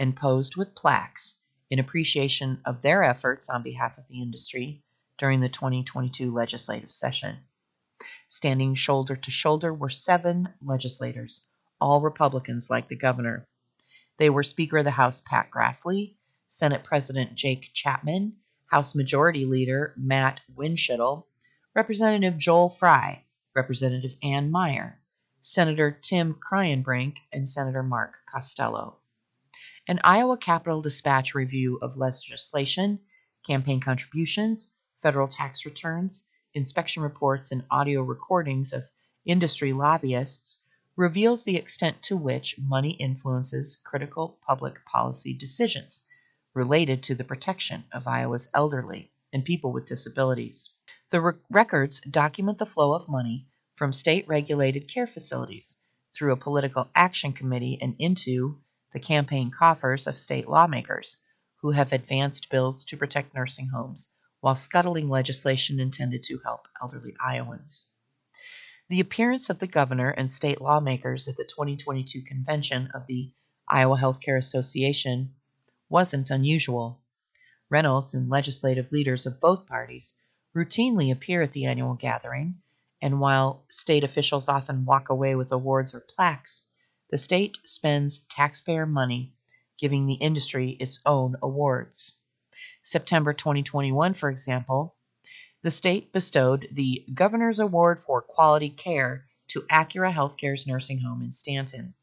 and 0.00 0.16
posed 0.16 0.56
with 0.56 0.74
plaques 0.74 1.36
in 1.70 1.78
appreciation 1.78 2.60
of 2.64 2.82
their 2.82 3.04
efforts 3.04 3.48
on 3.48 3.62
behalf 3.62 3.96
of 3.98 4.08
the 4.08 4.20
industry 4.20 4.82
during 5.16 5.38
the 5.38 5.48
2022 5.48 6.34
legislative 6.34 6.90
session. 6.90 7.38
Standing 8.26 8.74
shoulder 8.74 9.14
to 9.14 9.30
shoulder 9.30 9.72
were 9.72 9.88
seven 9.88 10.54
legislators, 10.60 11.46
all 11.80 12.00
Republicans 12.00 12.68
like 12.68 12.88
the 12.88 12.96
governor. 12.96 13.46
They 14.16 14.28
were 14.28 14.42
Speaker 14.42 14.78
of 14.78 14.84
the 14.84 14.90
House 14.90 15.20
Pat 15.20 15.52
Grassley, 15.52 16.16
Senate 16.48 16.82
President 16.82 17.36
Jake 17.36 17.70
Chapman, 17.74 18.34
House 18.66 18.96
Majority 18.96 19.44
Leader 19.44 19.94
Matt 19.96 20.40
Windschitl, 20.52 21.26
Representative 21.76 22.36
Joel 22.38 22.70
Fry, 22.70 23.22
Representative 23.60 24.16
Ann 24.22 24.50
Meyer, 24.50 24.98
Senator 25.42 25.90
Tim 25.90 26.32
Kraayenbrink, 26.32 27.18
and 27.30 27.46
Senator 27.46 27.82
Mark 27.82 28.14
Costello. 28.26 28.96
An 29.86 30.00
Iowa 30.02 30.38
Capital 30.38 30.80
Dispatch 30.80 31.34
review 31.34 31.78
of 31.82 31.98
legislation, 31.98 33.00
campaign 33.46 33.78
contributions, 33.78 34.70
federal 35.02 35.28
tax 35.28 35.66
returns, 35.66 36.26
inspection 36.54 37.02
reports, 37.02 37.52
and 37.52 37.62
audio 37.70 38.02
recordings 38.02 38.72
of 38.72 38.88
industry 39.26 39.74
lobbyists 39.74 40.60
reveals 40.96 41.44
the 41.44 41.56
extent 41.56 42.02
to 42.04 42.16
which 42.16 42.58
money 42.58 42.92
influences 42.92 43.76
critical 43.84 44.38
public 44.46 44.82
policy 44.86 45.34
decisions 45.34 46.00
related 46.54 47.02
to 47.02 47.14
the 47.14 47.24
protection 47.24 47.84
of 47.92 48.08
Iowa's 48.08 48.48
elderly 48.54 49.12
and 49.34 49.44
people 49.44 49.70
with 49.70 49.84
disabilities. 49.84 50.70
The 51.10 51.20
re- 51.20 51.34
records 51.50 52.00
document 52.08 52.56
the 52.58 52.64
flow 52.64 52.94
of 52.94 53.08
money 53.08 53.48
from 53.80 53.94
state 53.94 54.28
regulated 54.28 54.86
care 54.92 55.06
facilities 55.06 55.78
through 56.14 56.34
a 56.34 56.36
political 56.36 56.90
action 56.94 57.32
committee 57.32 57.78
and 57.80 57.96
into 57.98 58.60
the 58.92 59.00
campaign 59.00 59.50
coffers 59.50 60.06
of 60.06 60.18
state 60.18 60.46
lawmakers 60.46 61.16
who 61.62 61.70
have 61.70 61.90
advanced 61.90 62.50
bills 62.50 62.84
to 62.84 62.94
protect 62.98 63.34
nursing 63.34 63.68
homes 63.68 64.10
while 64.40 64.54
scuttling 64.54 65.08
legislation 65.08 65.80
intended 65.80 66.22
to 66.22 66.38
help 66.44 66.68
elderly 66.82 67.14
Iowans. 67.24 67.86
The 68.90 69.00
appearance 69.00 69.48
of 69.48 69.58
the 69.58 69.66
governor 69.66 70.10
and 70.10 70.30
state 70.30 70.60
lawmakers 70.60 71.26
at 71.26 71.38
the 71.38 71.44
2022 71.44 72.20
convention 72.20 72.90
of 72.92 73.06
the 73.06 73.32
Iowa 73.66 73.96
Healthcare 73.96 74.36
Association 74.36 75.34
wasn't 75.88 76.28
unusual. 76.28 77.00
Reynolds 77.70 78.12
and 78.12 78.28
legislative 78.28 78.92
leaders 78.92 79.24
of 79.24 79.40
both 79.40 79.66
parties 79.66 80.16
routinely 80.54 81.10
appear 81.10 81.40
at 81.40 81.52
the 81.52 81.64
annual 81.64 81.94
gathering, 81.94 82.60
and 83.02 83.20
while 83.20 83.64
state 83.70 84.04
officials 84.04 84.48
often 84.48 84.84
walk 84.84 85.08
away 85.08 85.34
with 85.34 85.52
awards 85.52 85.94
or 85.94 86.00
plaques, 86.00 86.64
the 87.10 87.18
state 87.18 87.58
spends 87.64 88.18
taxpayer 88.18 88.86
money 88.86 89.32
giving 89.78 90.06
the 90.06 90.14
industry 90.14 90.76
its 90.78 91.00
own 91.06 91.34
awards. 91.42 92.12
September 92.82 93.32
2021, 93.32 94.14
for 94.14 94.30
example, 94.30 94.94
the 95.62 95.70
state 95.70 96.12
bestowed 96.12 96.68
the 96.72 97.04
Governor's 97.14 97.58
Award 97.58 98.02
for 98.06 98.22
Quality 98.22 98.70
Care 98.70 99.26
to 99.48 99.62
Accura 99.70 100.12
Healthcare's 100.12 100.66
nursing 100.66 101.00
home 101.00 101.22
in 101.22 101.32
Stanton. 101.32 101.94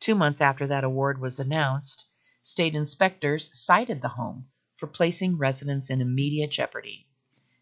Two 0.00 0.14
months 0.14 0.40
after 0.40 0.66
that 0.66 0.84
award 0.84 1.20
was 1.20 1.38
announced, 1.38 2.06
state 2.42 2.74
inspectors 2.74 3.50
cited 3.58 4.02
the 4.02 4.08
home 4.08 4.48
for 4.76 4.86
placing 4.86 5.38
residents 5.38 5.90
in 5.90 6.00
immediate 6.00 6.50
jeopardy. 6.50 7.06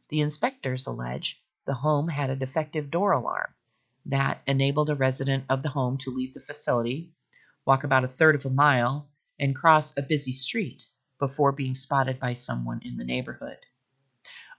The 0.09 0.21
inspectors 0.21 0.87
allege 0.87 1.42
the 1.67 1.75
home 1.75 2.09
had 2.09 2.31
a 2.31 2.37
defective 2.37 2.91
door 2.91 3.13
alarm 3.13 3.55
that 4.05 4.43
enabled 4.47 4.91
a 4.91 4.95
resident 4.95 5.45
of 5.49 5.63
the 5.63 5.69
home 5.69 5.97
to 5.97 6.11
leave 6.11 6.35
the 6.35 6.41
facility, 6.41 7.13
walk 7.65 7.85
about 7.85 8.05
a 8.05 8.09
third 8.09 8.35
of 8.35 8.45
a 8.45 8.51
mile, 8.51 9.09
and 9.39 9.55
cross 9.55 9.97
a 9.97 10.03
busy 10.03 10.33
street 10.33 10.87
before 11.19 11.53
being 11.53 11.75
spotted 11.75 12.19
by 12.19 12.35
someone 12.35 12.81
in 12.85 12.97
the 12.97 13.05
neighborhood. 13.05 13.59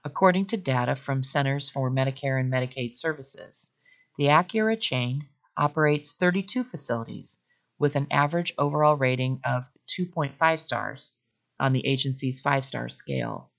According 0.02 0.46
to 0.46 0.56
data 0.56 0.96
from 0.96 1.22
Centers 1.22 1.68
for 1.68 1.90
Medicare 1.90 2.40
and 2.40 2.50
Medicaid 2.52 2.94
Services, 2.94 3.70
the 4.16 4.26
Accura 4.26 4.80
chain 4.80 5.28
operates 5.56 6.12
32 6.12 6.64
facilities 6.64 7.38
with 7.78 7.96
an 7.96 8.06
average 8.10 8.52
overall 8.58 8.96
rating 8.96 9.40
of 9.44 9.64
2.5 9.88 10.60
stars 10.60 11.12
on 11.60 11.72
the 11.72 11.86
agency's 11.86 12.40
five 12.40 12.64
star 12.64 12.88
scale. 12.88 13.50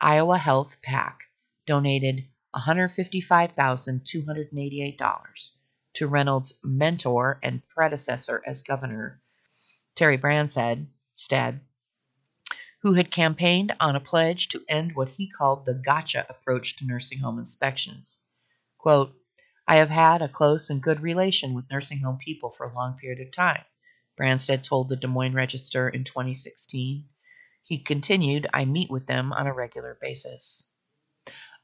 Iowa 0.00 0.38
Health 0.38 0.76
PAC 0.82 1.24
donated 1.66 2.28
$155,288 2.54 5.50
to 5.94 6.06
Reynolds' 6.06 6.54
mentor 6.62 7.40
and 7.42 7.60
predecessor 7.70 8.40
as 8.46 8.62
governor, 8.62 9.20
Terry 9.96 10.16
Branstad, 10.16 10.86
who 12.82 12.94
had 12.94 13.10
campaigned 13.10 13.74
on 13.78 13.94
a 13.94 14.00
pledge 14.00 14.48
to 14.48 14.64
end 14.68 14.94
what 14.94 15.08
he 15.08 15.28
called 15.28 15.66
the 15.66 15.74
gotcha 15.74 16.26
approach 16.28 16.76
to 16.76 16.86
nursing 16.86 17.18
home 17.18 17.38
inspections. 17.38 18.20
Quote, 18.78 19.14
I 19.66 19.76
have 19.76 19.90
had 19.90 20.22
a 20.22 20.28
close 20.28 20.70
and 20.70 20.82
good 20.82 21.00
relation 21.00 21.54
with 21.54 21.70
nursing 21.70 22.00
home 22.00 22.18
people 22.18 22.50
for 22.50 22.66
a 22.66 22.74
long 22.74 22.96
period 22.98 23.20
of 23.20 23.32
time, 23.32 23.64
Branstad 24.18 24.62
told 24.62 24.88
the 24.88 24.96
Des 24.96 25.06
Moines 25.06 25.34
Register 25.34 25.88
in 25.88 26.04
2016. 26.04 27.08
He 27.62 27.78
continued, 27.78 28.48
I 28.52 28.64
meet 28.64 28.90
with 28.90 29.06
them 29.06 29.32
on 29.32 29.46
a 29.46 29.54
regular 29.54 29.96
basis. 30.00 30.64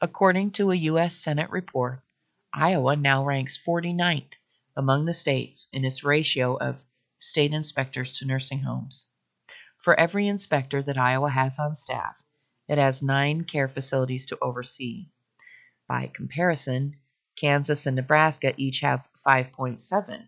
According 0.00 0.52
to 0.52 0.70
a 0.70 0.76
U.S. 0.76 1.16
Senate 1.16 1.50
report, 1.50 2.02
Iowa 2.52 2.96
now 2.96 3.24
ranks 3.24 3.58
49th 3.58 4.34
among 4.76 5.06
the 5.06 5.14
states 5.14 5.68
in 5.72 5.84
its 5.84 6.04
ratio 6.04 6.56
of 6.56 6.82
state 7.18 7.52
inspectors 7.52 8.18
to 8.18 8.26
nursing 8.26 8.60
homes. 8.60 9.12
For 9.86 9.94
every 10.00 10.26
inspector 10.26 10.82
that 10.82 10.98
Iowa 10.98 11.30
has 11.30 11.60
on 11.60 11.76
staff, 11.76 12.16
it 12.66 12.76
has 12.76 13.04
nine 13.04 13.44
care 13.44 13.68
facilities 13.68 14.26
to 14.26 14.38
oversee. 14.42 15.10
By 15.86 16.08
comparison, 16.08 16.96
Kansas 17.36 17.86
and 17.86 17.94
Nebraska 17.94 18.52
each 18.56 18.80
have 18.80 19.08
5.7 19.24 20.26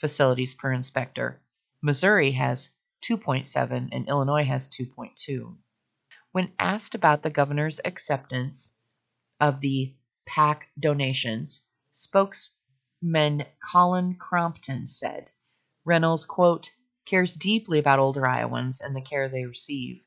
facilities 0.00 0.54
per 0.54 0.72
inspector. 0.72 1.40
Missouri 1.82 2.30
has 2.30 2.70
2.7 3.02 3.88
and 3.90 4.08
Illinois 4.08 4.44
has 4.44 4.68
2.2. 4.68 5.56
When 6.30 6.52
asked 6.60 6.94
about 6.94 7.24
the 7.24 7.30
governor's 7.30 7.80
acceptance 7.84 8.76
of 9.40 9.60
the 9.60 9.92
PAC 10.24 10.68
donations, 10.78 11.62
spokesman 11.90 13.44
Kollin 13.58 14.14
Crompton 14.14 14.86
said, 14.86 15.32
Reynolds, 15.84 16.24
quote, 16.24 16.70
cares 17.06 17.34
deeply 17.34 17.78
about 17.78 17.98
older 17.98 18.26
Iowans 18.26 18.80
and 18.80 18.96
the 18.96 19.00
care 19.00 19.28
they 19.28 19.44
receive, 19.44 20.02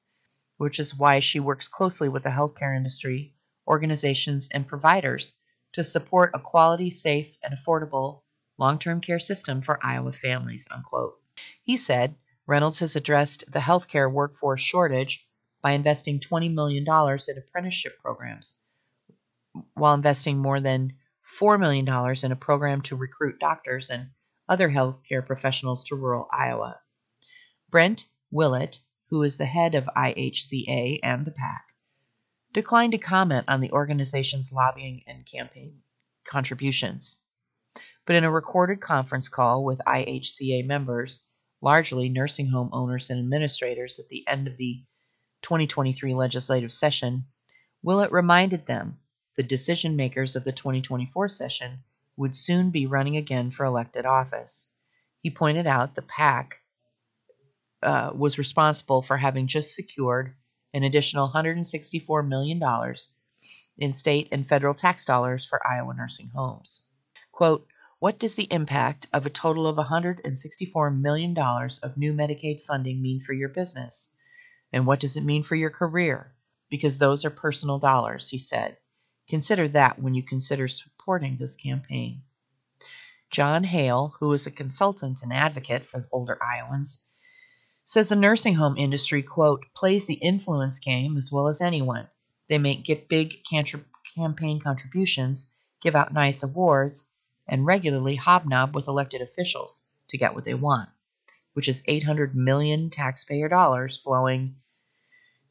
which 0.57 0.79
is 0.79 0.95
why 0.95 1.19
she 1.19 1.39
works 1.39 1.67
closely 1.67 2.09
with 2.09 2.23
the 2.23 2.29
healthcare 2.29 2.75
industry, 2.75 3.35
organizations, 3.67 4.49
and 4.49 4.67
providers 4.67 5.33
to 5.73 5.83
support 5.83 6.31
a 6.33 6.39
quality, 6.39 6.89
safe, 6.89 7.35
and 7.43 7.53
affordable 7.53 8.21
long 8.57 8.79
term 8.79 9.01
care 9.01 9.19
system 9.19 9.61
for 9.61 9.79
Iowa 9.85 10.13
families. 10.13 10.67
Unquote. 10.71 11.21
He 11.61 11.77
said 11.77 12.15
Reynolds 12.47 12.79
has 12.79 12.95
addressed 12.95 13.43
the 13.51 13.59
healthcare 13.59 14.11
workforce 14.11 14.61
shortage 14.61 15.27
by 15.61 15.73
investing 15.73 16.19
$20 16.19 16.53
million 16.53 16.83
in 16.83 17.37
apprenticeship 17.37 17.99
programs, 17.99 18.55
while 19.73 19.93
investing 19.93 20.37
more 20.37 20.59
than 20.59 20.93
$4 21.39 21.59
million 21.59 21.85
in 22.23 22.31
a 22.31 22.35
program 22.35 22.81
to 22.83 22.95
recruit 22.95 23.39
doctors 23.39 23.89
and 23.89 24.09
other 24.47 24.69
healthcare 24.69 25.25
professionals 25.25 25.83
to 25.83 25.95
rural 25.95 26.27
Iowa. 26.31 26.79
Brent 27.69 28.05
Willett, 28.31 28.79
who 29.09 29.23
is 29.23 29.35
the 29.35 29.45
head 29.45 29.75
of 29.75 29.89
IHCA 29.93 31.01
and 31.03 31.25
the 31.25 31.31
PAC, 31.31 31.75
declined 32.53 32.93
to 32.93 32.97
comment 32.97 33.43
on 33.49 33.59
the 33.59 33.73
organization's 33.73 34.53
lobbying 34.53 35.03
and 35.05 35.25
campaign 35.25 35.81
contributions. 36.25 37.17
But 38.05 38.15
in 38.15 38.23
a 38.23 38.31
recorded 38.31 38.79
conference 38.79 39.27
call 39.27 39.65
with 39.65 39.81
IHCA 39.85 40.65
members, 40.65 41.27
largely 41.61 42.07
nursing 42.07 42.47
home 42.47 42.69
owners 42.71 43.09
and 43.09 43.19
administrators, 43.19 43.99
at 43.99 44.07
the 44.07 44.25
end 44.29 44.47
of 44.47 44.55
the 44.55 44.85
2023 45.41 46.13
legislative 46.13 46.71
session, 46.71 47.25
Willett 47.83 48.13
reminded 48.13 48.65
them 48.65 48.97
the 49.35 49.43
decision 49.43 49.97
makers 49.97 50.37
of 50.37 50.45
the 50.45 50.53
2024 50.53 51.27
session 51.27 51.83
would 52.15 52.37
soon 52.37 52.71
be 52.71 52.87
running 52.87 53.17
again 53.17 53.51
for 53.51 53.65
elected 53.65 54.05
office. 54.05 54.69
He 55.21 55.29
pointed 55.29 55.67
out 55.67 55.95
the 55.95 56.01
PAC 56.01 56.61
uh, 57.83 58.11
was 58.15 58.37
responsible 58.37 59.01
for 59.01 59.17
having 59.17 59.47
just 59.47 59.73
secured 59.73 60.33
an 60.73 60.83
additional 60.83 61.29
$164 61.29 62.27
million 62.27 62.61
in 63.77 63.93
state 63.93 64.29
and 64.31 64.47
federal 64.47 64.73
tax 64.73 65.05
dollars 65.05 65.45
for 65.45 65.65
Iowa 65.65 65.93
nursing 65.93 66.29
homes. 66.35 66.81
Quote, 67.31 67.67
what 67.99 68.19
does 68.19 68.35
the 68.35 68.51
impact 68.51 69.07
of 69.13 69.25
a 69.25 69.31
total 69.31 69.67
of 69.67 69.77
$164 69.77 70.99
million 70.99 71.37
of 71.37 71.97
new 71.97 72.13
Medicaid 72.13 72.63
funding 72.63 73.01
mean 73.01 73.19
for 73.21 73.33
your 73.33 73.49
business? 73.49 74.11
And 74.71 74.85
what 74.85 74.99
does 74.99 75.17
it 75.17 75.23
mean 75.23 75.43
for 75.43 75.55
your 75.55 75.71
career? 75.71 76.33
Because 76.69 76.97
those 76.97 77.25
are 77.25 77.31
personal 77.31 77.79
dollars, 77.79 78.29
he 78.29 78.37
said. 78.37 78.77
Consider 79.29 79.67
that 79.69 79.99
when 79.99 80.13
you 80.13 80.23
consider 80.23 80.67
supporting 80.67 81.37
this 81.37 81.55
campaign. 81.55 82.21
John 83.29 83.63
Hale, 83.63 84.15
who 84.19 84.31
is 84.33 84.47
a 84.47 84.51
consultant 84.51 85.21
and 85.23 85.33
advocate 85.33 85.85
for 85.85 86.07
older 86.11 86.37
Iowans, 86.41 87.03
says 87.87 88.09
the 88.09 88.15
nursing 88.17 88.53
home 88.55 88.77
industry, 88.77 89.23
quote, 89.23 89.65
plays 89.73 90.05
the 90.05 90.15
influence 90.15 90.77
game 90.77 91.15
as 91.15 91.31
well 91.31 91.47
as 91.47 91.61
anyone. 91.61 92.05
They 92.49 92.57
make 92.57 92.83
get 92.83 93.07
big 93.07 93.45
campaign 93.49 94.59
contributions, 94.59 95.49
give 95.81 95.95
out 95.95 96.11
nice 96.11 96.43
awards, 96.43 97.05
and 97.47 97.65
regularly 97.65 98.15
hobnob 98.15 98.75
with 98.75 98.89
elected 98.89 99.21
officials 99.21 99.83
to 100.09 100.17
get 100.17 100.35
what 100.35 100.43
they 100.43 100.53
want, 100.53 100.89
which 101.53 101.69
is 101.69 101.81
800 101.87 102.35
million 102.35 102.89
taxpayer 102.89 103.47
dollars 103.47 103.95
flowing 103.95 104.57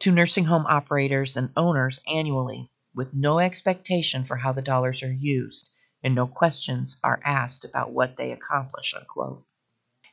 to 0.00 0.12
nursing 0.12 0.44
home 0.44 0.66
operators 0.66 1.38
and 1.38 1.50
owners 1.56 2.00
annually 2.06 2.70
with 2.94 3.14
no 3.14 3.38
expectation 3.38 4.26
for 4.26 4.36
how 4.36 4.52
the 4.52 4.60
dollars 4.60 5.02
are 5.02 5.10
used 5.10 5.70
and 6.02 6.14
no 6.14 6.26
questions 6.26 6.98
are 7.02 7.22
asked 7.24 7.64
about 7.64 7.92
what 7.92 8.18
they 8.18 8.30
accomplish, 8.30 8.92
unquote. 8.94 9.42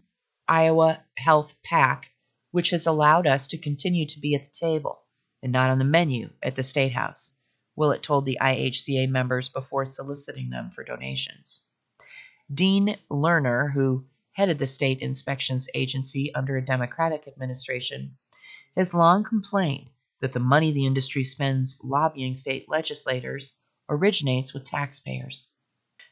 Iowa 0.47 1.03
Health 1.17 1.55
PAC, 1.61 2.09
which 2.51 2.69
has 2.69 2.87
allowed 2.87 3.27
us 3.27 3.49
to 3.49 3.57
continue 3.57 4.07
to 4.07 4.19
be 4.21 4.33
at 4.33 4.45
the 4.45 4.51
table 4.67 5.01
and 5.43 5.51
not 5.51 5.69
on 5.69 5.77
the 5.77 5.83
menu 5.83 6.29
at 6.41 6.55
the 6.55 6.63
State 6.63 6.93
House, 6.93 7.33
Willett 7.75 8.01
told 8.01 8.23
the 8.23 8.37
IHCA 8.41 9.09
members 9.09 9.49
before 9.49 9.85
soliciting 9.85 10.51
them 10.51 10.71
for 10.73 10.85
donations. 10.85 11.65
Dean 12.53 12.97
Lerner, 13.11 13.73
who 13.73 14.05
headed 14.31 14.57
the 14.57 14.67
state 14.67 14.99
inspections 14.99 15.67
agency 15.73 16.33
under 16.33 16.55
a 16.55 16.65
Democratic 16.65 17.27
administration, 17.27 18.17
has 18.77 18.93
long 18.93 19.25
complained 19.25 19.89
that 20.21 20.31
the 20.31 20.39
money 20.39 20.71
the 20.71 20.85
industry 20.85 21.25
spends 21.25 21.77
lobbying 21.83 22.35
state 22.35 22.69
legislators 22.69 23.57
originates 23.89 24.53
with 24.53 24.63
taxpayers. 24.63 25.49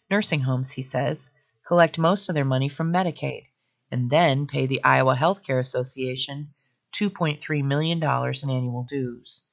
Nursing 0.09 0.41
homes, 0.41 0.71
he 0.71 0.81
says, 0.81 1.29
collect 1.65 1.97
most 1.97 2.30
of 2.30 2.36
their 2.36 2.45
money 2.45 2.67
from 2.67 2.91
Medicaid, 2.91 3.47
and 3.91 4.10
then 4.10 4.47
pay 4.47 4.65
the 4.67 4.84
Iowa 4.84 5.15
Healthcare 5.15 5.60
Association 5.60 6.54
$2.3 6.93 7.63
million 7.63 7.97
in 8.02 8.49
annual 8.49 8.86
dues. 8.89 9.43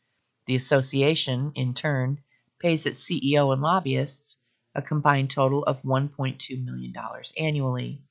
The 0.47 0.57
association, 0.57 1.53
in 1.55 1.75
turn, 1.75 2.19
pays 2.59 2.85
its 2.87 3.03
CEO 3.03 3.53
and 3.53 3.63
lobbyists 3.63 4.39
a 4.75 4.83
combined 4.83 5.31
total 5.31 5.65
of 5.65 5.83
$1.2 5.83 6.65
million 6.65 6.95
annually. 7.39 8.03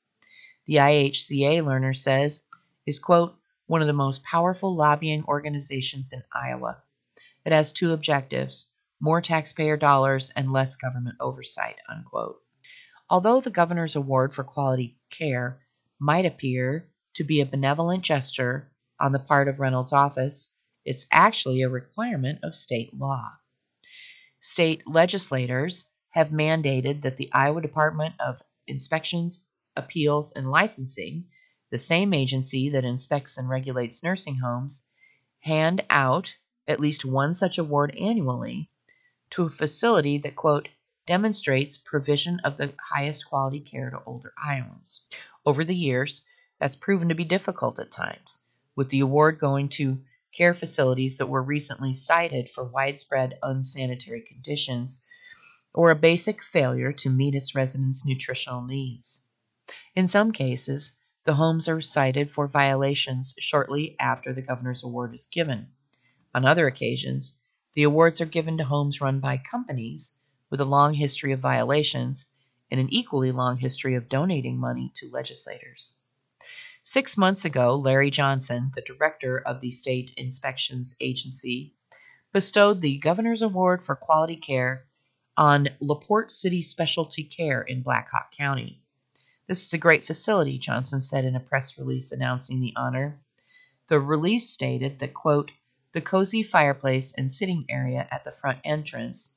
The 0.65 0.75
IHCA 0.75 1.61
Lerner 1.63 1.97
says 1.97 2.43
is, 2.85 2.99
quote, 2.99 3.35
one 3.67 3.81
of 3.81 3.87
the 3.87 3.93
most 3.93 4.23
powerful 4.23 4.75
lobbying 4.75 5.23
organizations 5.25 6.11
in 6.13 6.23
Iowa. 6.33 6.81
It 7.45 7.51
has 7.51 7.71
two 7.71 7.93
objectives 7.93 8.67
more 8.99 9.21
taxpayer 9.21 9.77
dollars 9.77 10.29
and 10.35 10.51
less 10.51 10.75
government 10.75 11.15
oversight, 11.19 11.77
unquote. 11.87 12.41
Although 13.11 13.41
the 13.41 13.49
governor's 13.49 13.95
award 13.95 14.35
for 14.35 14.43
quality 14.43 14.99
care 15.09 15.61
might 15.99 16.25
appear 16.25 16.91
to 17.15 17.23
be 17.23 17.41
a 17.41 17.45
benevolent 17.45 18.03
gesture 18.03 18.71
on 18.99 19.11
the 19.11 19.19
part 19.19 19.47
of 19.47 19.59
Reynolds' 19.59 19.91
office, 19.91 20.49
it's 20.85 21.07
actually 21.11 21.61
a 21.61 21.69
requirement 21.69 22.39
of 22.43 22.55
state 22.55 22.93
law. 22.93 23.31
State 24.41 24.87
legislators 24.87 25.85
have 26.11 26.29
mandated 26.29 27.01
that 27.01 27.17
the 27.17 27.31
Iowa 27.33 27.61
Department 27.61 28.13
of 28.19 28.41
Inspections, 28.67 29.43
Appeals, 29.75 30.31
and 30.31 30.51
Licensing, 30.51 31.25
the 31.71 31.79
same 31.79 32.13
agency 32.13 32.69
that 32.69 32.85
inspects 32.85 33.37
and 33.37 33.49
regulates 33.49 34.03
nursing 34.03 34.35
homes, 34.35 34.87
hand 35.39 35.83
out 35.89 36.35
at 36.67 36.79
least 36.79 37.05
one 37.05 37.33
such 37.33 37.57
award 37.57 37.95
annually 37.97 38.69
to 39.31 39.43
a 39.43 39.49
facility 39.49 40.19
that, 40.19 40.35
quote, 40.35 40.69
demonstrates 41.09 41.75
provision 41.75 42.39
of 42.43 42.55
the 42.57 42.71
highest 42.79 43.25
quality 43.25 43.59
care 43.59 43.89
to 43.89 43.99
older 44.05 44.31
Iowans. 44.37 45.01
Over 45.43 45.65
the 45.65 45.75
years, 45.75 46.21
that's 46.59 46.75
proven 46.75 47.09
to 47.09 47.15
be 47.15 47.23
difficult 47.23 47.79
at 47.79 47.89
times, 47.89 48.37
with 48.75 48.89
the 48.89 48.99
award 48.99 49.39
going 49.39 49.69
to 49.69 49.99
care 50.37 50.53
facilities 50.53 51.17
that 51.17 51.25
were 51.25 51.41
recently 51.41 51.93
cited 51.93 52.51
for 52.53 52.63
widespread 52.63 53.39
unsanitary 53.41 54.21
conditions 54.21 55.03
or 55.73 55.89
a 55.89 55.95
basic 55.95 56.43
failure 56.43 56.93
to 56.93 57.09
meet 57.09 57.33
its 57.33 57.55
residents' 57.55 58.05
nutritional 58.05 58.61
needs. 58.61 59.25
In 59.95 60.07
some 60.07 60.31
cases, 60.31 60.93
the 61.25 61.33
homes 61.33 61.67
are 61.67 61.81
cited 61.81 62.29
for 62.29 62.47
violations 62.47 63.33
shortly 63.39 63.95
after 63.99 64.31
the 64.31 64.43
governor's 64.43 64.83
award 64.83 65.15
is 65.15 65.25
given. 65.25 65.69
On 66.35 66.45
other 66.45 66.67
occasions, 66.67 67.33
the 67.73 67.81
awards 67.81 68.21
are 68.21 68.25
given 68.25 68.59
to 68.59 68.63
homes 68.63 69.01
run 69.01 69.19
by 69.19 69.37
companies 69.37 70.13
with 70.49 70.59
a 70.59 70.65
long 70.65 70.93
history 70.93 71.31
of 71.31 71.39
violations 71.39 72.27
and 72.71 72.79
an 72.79 72.91
equally 72.91 73.31
long 73.31 73.57
history 73.57 73.95
of 73.95 74.09
donating 74.09 74.57
money 74.57 74.91
to 74.95 75.09
legislators. 75.09 75.95
Six 76.83 77.17
months 77.17 77.45
ago, 77.45 77.75
Larry 77.75 78.09
Johnson, 78.09 78.71
the 78.73 78.81
director 78.81 79.39
of 79.39 79.61
the 79.61 79.71
State 79.71 80.13
Inspections 80.17 80.95
Agency, 80.99 81.73
bestowed 82.31 82.81
the 82.81 82.97
Governor's 82.97 83.41
Award 83.41 83.83
for 83.83 83.95
Quality 83.95 84.37
Care 84.37 84.85
on 85.35 85.69
LaPorte 85.79 86.31
City 86.31 86.61
Specialty 86.61 87.23
Care 87.23 87.61
in 87.61 87.81
Black 87.81 88.09
Hawk 88.11 88.31
County. 88.31 88.81
This 89.47 89.65
is 89.65 89.73
a 89.73 89.77
great 89.77 90.05
facility, 90.05 90.57
Johnson 90.57 91.01
said 91.01 91.25
in 91.25 91.35
a 91.35 91.39
press 91.39 91.77
release 91.77 92.11
announcing 92.11 92.61
the 92.61 92.73
honor. 92.75 93.19
The 93.87 93.99
release 93.99 94.49
stated 94.49 94.99
that, 94.99 95.13
quote, 95.13 95.51
the 95.91 96.01
cozy 96.01 96.43
fireplace 96.43 97.11
and 97.13 97.31
sitting 97.31 97.65
area 97.67 98.07
at 98.11 98.23
the 98.23 98.31
front 98.31 98.59
entrance 98.63 99.31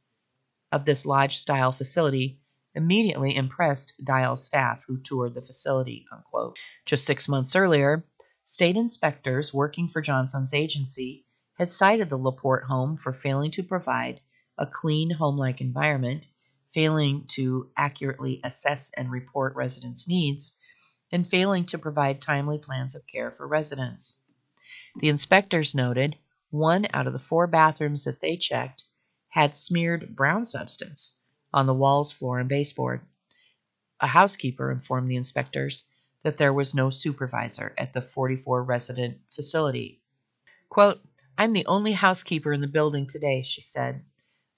of 0.72 0.84
this 0.86 1.06
lodge 1.06 1.38
style 1.38 1.70
facility 1.70 2.40
immediately 2.74 3.36
impressed 3.36 3.92
Dial's 4.02 4.44
staff 4.44 4.82
who 4.86 4.98
toured 4.98 5.34
the 5.34 5.42
facility. 5.42 6.06
Unquote. 6.10 6.56
Just 6.86 7.04
six 7.04 7.28
months 7.28 7.54
earlier, 7.54 8.04
state 8.46 8.76
inspectors 8.76 9.52
working 9.52 9.88
for 9.88 10.00
Johnson's 10.00 10.54
agency 10.54 11.26
had 11.58 11.70
cited 11.70 12.08
the 12.08 12.18
LaPorte 12.18 12.64
home 12.64 12.96
for 12.96 13.12
failing 13.12 13.50
to 13.52 13.62
provide 13.62 14.20
a 14.58 14.66
clean 14.66 15.10
home 15.10 15.36
like 15.36 15.60
environment, 15.60 16.26
failing 16.72 17.26
to 17.28 17.70
accurately 17.76 18.40
assess 18.42 18.90
and 18.96 19.10
report 19.10 19.54
residents' 19.54 20.08
needs, 20.08 20.54
and 21.12 21.28
failing 21.28 21.66
to 21.66 21.78
provide 21.78 22.22
timely 22.22 22.58
plans 22.58 22.94
of 22.94 23.06
care 23.06 23.30
for 23.30 23.46
residents. 23.46 24.16
The 25.00 25.10
inspectors 25.10 25.74
noted 25.74 26.16
one 26.50 26.86
out 26.94 27.06
of 27.06 27.12
the 27.12 27.18
four 27.18 27.46
bathrooms 27.46 28.04
that 28.04 28.20
they 28.20 28.36
checked 28.36 28.84
had 29.32 29.56
smeared 29.56 30.14
brown 30.14 30.44
substance 30.44 31.14
on 31.54 31.64
the 31.64 31.72
walls, 31.72 32.12
floor, 32.12 32.38
and 32.38 32.50
baseboard. 32.50 33.00
A 33.98 34.06
housekeeper 34.06 34.70
informed 34.70 35.10
the 35.10 35.16
inspectors 35.16 35.84
that 36.22 36.36
there 36.36 36.52
was 36.52 36.74
no 36.74 36.90
supervisor 36.90 37.72
at 37.78 37.94
the 37.94 38.02
44 38.02 38.62
resident 38.62 39.20
facility. 39.30 40.02
Quote, 40.68 41.00
I'm 41.38 41.54
the 41.54 41.64
only 41.64 41.92
housekeeper 41.92 42.52
in 42.52 42.60
the 42.60 42.66
building 42.66 43.06
today, 43.06 43.40
she 43.40 43.62
said. 43.62 44.04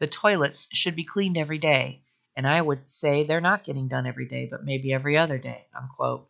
The 0.01 0.09
toilets 0.09 0.67
should 0.73 0.97
be 0.97 1.05
cleaned 1.05 1.37
every 1.37 1.59
day, 1.59 2.03
and 2.35 2.45
I 2.45 2.61
would 2.61 2.91
say 2.91 3.23
they're 3.23 3.41
not 3.41 3.63
getting 3.63 3.87
done 3.87 4.07
every 4.09 4.27
day, 4.27 4.49
but 4.51 4.65
maybe 4.65 4.93
every 4.93 5.17
other 5.17 5.39
day. 5.39 5.69
Unquote. 5.73 6.29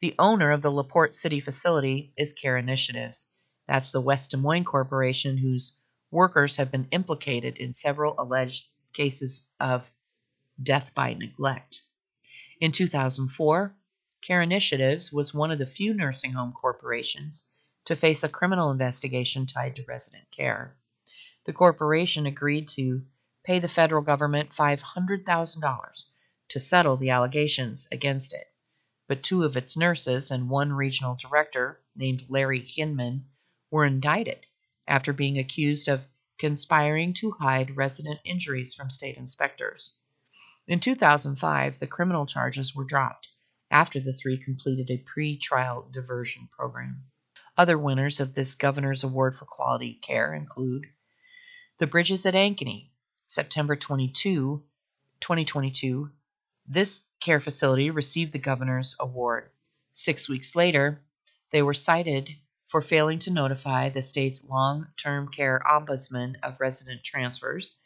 The 0.00 0.14
owner 0.16 0.52
of 0.52 0.62
the 0.62 0.70
LaPorte 0.70 1.16
City 1.16 1.40
facility 1.40 2.12
is 2.16 2.32
Care 2.32 2.56
Initiatives. 2.56 3.26
That's 3.66 3.90
the 3.90 4.00
West 4.00 4.30
Des 4.30 4.36
Moines 4.36 4.64
Corporation 4.64 5.36
whose 5.36 5.72
workers 6.10 6.56
have 6.56 6.70
been 6.70 6.88
implicated 6.90 7.56
in 7.58 7.72
several 7.72 8.14
alleged 8.18 8.66
cases 8.92 9.42
of 9.60 9.84
death 10.62 10.90
by 10.94 11.14
neglect. 11.14 11.82
In 12.60 12.72
2004, 12.72 13.74
Care 14.20 14.42
Initiatives 14.42 15.12
was 15.12 15.32
one 15.32 15.50
of 15.52 15.58
the 15.58 15.66
few 15.66 15.94
nursing 15.94 16.32
home 16.32 16.52
corporations 16.52 17.44
to 17.84 17.94
face 17.94 18.24
a 18.24 18.28
criminal 18.28 18.70
investigation 18.72 19.46
tied 19.46 19.76
to 19.76 19.84
resident 19.84 20.30
care. 20.30 20.76
The 21.44 21.52
corporation 21.52 22.26
agreed 22.26 22.68
to 22.70 23.06
pay 23.44 23.60
the 23.60 23.68
federal 23.68 24.02
government 24.02 24.50
$500,000 24.52 26.04
to 26.48 26.60
settle 26.60 26.96
the 26.96 27.10
allegations 27.10 27.86
against 27.92 28.34
it. 28.34 28.46
but 29.06 29.22
two 29.22 29.42
of 29.42 29.56
its 29.56 29.76
nurses 29.76 30.30
and 30.30 30.50
one 30.50 30.72
regional 30.72 31.14
director, 31.14 31.80
named 31.96 32.24
Larry 32.28 32.60
Hinman, 32.60 33.24
were 33.70 33.86
indicted 33.86 34.46
after 34.88 35.12
being 35.12 35.38
accused 35.38 35.86
of 35.86 36.06
conspiring 36.38 37.12
to 37.12 37.30
hide 37.32 37.76
resident 37.76 38.18
injuries 38.24 38.74
from 38.74 38.90
state 38.90 39.16
inspectors. 39.16 39.98
In 40.66 40.80
2005, 40.80 41.78
the 41.78 41.86
criminal 41.86 42.26
charges 42.26 42.74
were 42.74 42.84
dropped 42.84 43.28
after 43.70 44.00
the 44.00 44.12
three 44.12 44.38
completed 44.38 44.90
a 44.90 44.96
pre 44.98 45.38
trial 45.38 45.88
diversion 45.92 46.48
program. 46.50 47.04
Other 47.56 47.76
winners 47.76 48.20
of 48.20 48.34
this 48.34 48.54
Governor's 48.54 49.04
Award 49.04 49.36
for 49.36 49.44
Quality 49.44 49.94
Care 50.02 50.34
include 50.34 50.86
the 51.78 51.86
Bridges 51.86 52.24
at 52.24 52.34
Ankeny, 52.34 52.90
September 53.26 53.76
22, 53.76 54.62
2022. 55.20 56.10
This 56.66 57.02
care 57.20 57.40
facility 57.40 57.90
received 57.90 58.32
the 58.32 58.38
Governor's 58.38 58.94
Award. 59.00 59.50
Six 59.92 60.28
weeks 60.28 60.54
later, 60.54 61.02
they 61.50 61.62
were 61.62 61.74
cited 61.74 62.30
for 62.68 62.82
failing 62.82 63.18
to 63.18 63.32
notify 63.32 63.88
the 63.88 64.02
state's 64.02 64.44
long 64.44 64.86
term 64.96 65.28
care 65.28 65.60
ombudsman 65.66 66.34
of 66.42 66.60
resident 66.60 67.02
transfers 67.02 67.76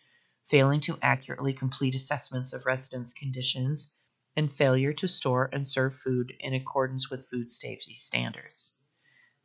failing 0.53 0.81
to 0.81 0.99
accurately 1.01 1.55
complete 1.55 1.95
assessments 1.95 2.53
of 2.53 2.66
residents' 2.66 3.14
conditions, 3.14 3.95
and 4.37 4.53
failure 4.53 4.92
to 4.92 5.09
store 5.09 5.49
and 5.51 5.66
serve 5.66 5.97
food 6.05 6.31
in 6.40 6.53
accordance 6.53 7.09
with 7.09 7.27
food 7.31 7.51
safety 7.51 7.95
standards. 7.95 8.75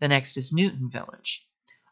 The 0.02 0.10
next 0.10 0.36
is 0.36 0.52
Newton 0.52 0.90
Village. 0.92 1.48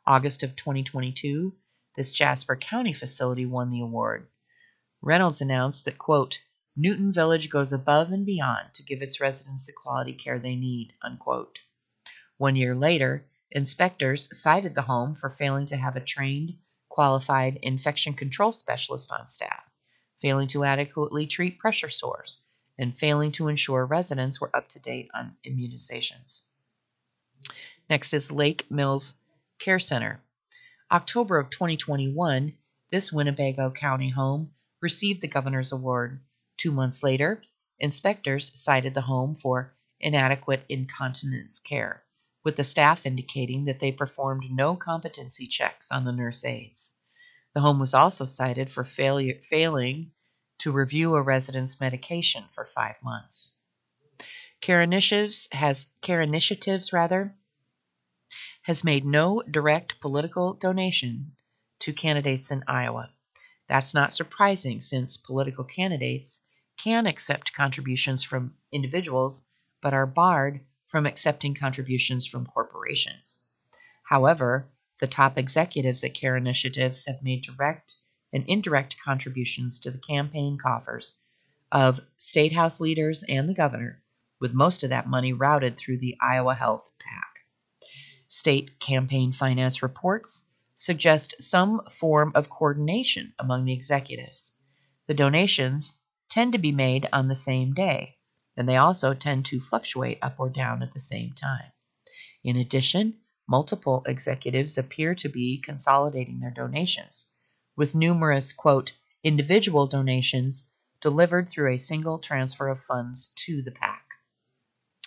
August 0.05 0.43
of 0.43 0.57
2022, 0.57 1.55
this 1.95 2.11
Jasper 2.11 2.57
County 2.57 2.91
facility 2.91 3.45
won 3.45 3.69
the 3.69 3.79
award. 3.79 4.27
Reynolds 5.01 5.39
announced 5.39 5.85
that, 5.85 5.97
quote, 5.97 6.41
Newton 6.75 7.13
Village 7.13 7.49
goes 7.49 7.71
above 7.71 8.11
and 8.11 8.25
beyond 8.25 8.73
to 8.73 8.83
give 8.83 9.01
its 9.01 9.21
residents 9.21 9.65
the 9.65 9.71
quality 9.71 10.13
care 10.13 10.39
they 10.39 10.57
need, 10.57 10.91
unquote. 11.01 11.59
One 12.35 12.57
year 12.57 12.75
later, 12.75 13.25
inspectors 13.51 14.27
cited 14.31 14.73
the 14.73 14.81
home 14.81 15.15
for 15.15 15.29
failing 15.29 15.65
to 15.67 15.77
have 15.77 15.95
a 15.95 16.01
trained 16.01 16.57
qualified 16.89 17.57
infection 17.61 18.13
control 18.13 18.51
specialist 18.51 19.11
on 19.11 19.27
staff, 19.27 19.63
failing 20.21 20.47
to 20.47 20.63
adequately 20.63 21.27
treat 21.27 21.59
pressure 21.59 21.89
sores, 21.89 22.39
and 22.77 22.97
failing 22.97 23.31
to 23.33 23.49
ensure 23.49 23.85
residents 23.85 24.39
were 24.39 24.55
up 24.55 24.69
to 24.69 24.79
date 24.79 25.09
on 25.13 25.35
immunizations. 25.45 26.43
Next 27.89 28.13
is 28.13 28.31
Lake 28.31 28.71
Mills 28.71 29.13
Care 29.59 29.79
Center. 29.79 30.21
October 30.89 31.37
of 31.37 31.49
2021, 31.49 32.57
this 32.91 33.11
Winnebago 33.11 33.71
County 33.71 34.09
home 34.09 34.53
received 34.81 35.21
the 35.21 35.27
Governor's 35.27 35.73
Award. 35.73 36.21
Two 36.57 36.71
months 36.71 37.03
later, 37.03 37.43
inspectors 37.77 38.51
cited 38.57 38.93
the 38.93 39.01
home 39.01 39.35
for 39.35 39.75
inadequate 39.99 40.63
incontinence 40.69 41.59
care 41.59 42.04
with 42.45 42.55
the 42.55 42.63
staff 42.63 43.07
indicating 43.07 43.65
that 43.65 43.79
they 43.79 43.91
performed 43.91 44.43
no 44.51 44.75
competency 44.75 45.47
checks 45.47 45.91
on 45.91 46.05
the 46.05 46.11
nurse 46.11 46.45
aides. 46.45 46.93
The 47.55 47.61
home 47.61 47.79
was 47.79 47.95
also 47.95 48.23
cited 48.25 48.71
for 48.71 48.85
failure, 48.85 49.41
failing 49.49 50.11
to 50.59 50.71
review 50.71 51.15
a 51.15 51.21
resident's 51.23 51.79
medication 51.79 52.45
for 52.53 52.65
five 52.65 52.95
months. 53.01 53.55
Care 54.61 54.83
Initiatives 54.83 55.47
has 55.51 55.87
Care 56.01 56.21
Initiatives 56.21 56.93
rather 56.93 57.35
has 58.61 58.83
made 58.83 59.05
no 59.05 59.41
direct 59.41 59.99
political 59.99 60.53
donation 60.53 61.35
to 61.79 61.93
candidates 61.93 62.51
in 62.51 62.63
Iowa. 62.67 63.09
That's 63.67 63.93
not 63.93 64.13
surprising 64.13 64.81
since 64.81 65.17
political 65.17 65.63
candidates 65.63 66.41
can 66.77 67.07
accept 67.07 67.53
contributions 67.53 68.23
from 68.23 68.55
individuals 68.71 69.43
but 69.81 69.93
are 69.93 70.05
barred 70.05 70.61
from 70.95 71.05
accepting 71.05 71.53
contributions 71.53 72.25
from 72.25 72.45
corporations. 72.45 73.41
However, 74.03 74.71
the 75.01 75.07
top 75.07 75.37
executives 75.37 76.05
at 76.05 76.13
CARE 76.13 76.37
initiatives 76.37 77.05
have 77.05 77.21
made 77.21 77.43
direct 77.43 77.97
and 78.31 78.45
indirect 78.47 78.95
contributions 79.03 79.81
to 79.81 79.91
the 79.91 79.97
campaign 79.97 80.57
coffers 80.57 81.17
of 81.69 81.99
state 82.15 82.53
house 82.53 82.79
leaders 82.79 83.25
and 83.27 83.49
the 83.49 83.53
governor, 83.53 84.01
with 84.39 84.53
most 84.53 84.85
of 84.85 84.89
that 84.91 85.05
money 85.05 85.33
routed 85.33 85.75
through 85.75 85.97
the 85.97 86.15
Iowa 86.21 86.55
Health 86.55 86.85
PAC. 86.99 87.89
State 88.29 88.79
campaign 88.79 89.33
finance 89.33 89.83
reports 89.83 90.47
suggest 90.77 91.35
some 91.41 91.81
form 91.99 92.31
of 92.35 92.49
coordination 92.49 93.33
among 93.37 93.65
the 93.65 93.73
executives. 93.73 94.53
The 95.07 95.13
donations 95.13 95.93
tend 96.29 96.53
to 96.53 96.57
be 96.57 96.71
made 96.71 97.05
on 97.11 97.27
the 97.27 97.35
same 97.35 97.73
day, 97.73 98.15
and 98.57 98.67
they 98.67 98.77
also 98.77 99.13
tend 99.13 99.45
to 99.45 99.59
fluctuate 99.59 100.19
up 100.21 100.35
or 100.39 100.49
down 100.49 100.81
at 100.81 100.93
the 100.93 100.99
same 100.99 101.33
time. 101.33 101.71
In 102.43 102.57
addition, 102.57 103.15
multiple 103.47 104.03
executives 104.07 104.77
appear 104.77 105.15
to 105.15 105.29
be 105.29 105.61
consolidating 105.61 106.39
their 106.39 106.51
donations, 106.51 107.27
with 107.75 107.95
numerous, 107.95 108.53
quote, 108.53 108.93
individual 109.23 109.87
donations 109.87 110.69
delivered 111.01 111.49
through 111.49 111.73
a 111.73 111.77
single 111.77 112.19
transfer 112.19 112.67
of 112.69 112.83
funds 112.87 113.31
to 113.35 113.61
the 113.61 113.71
PAC. 113.71 114.03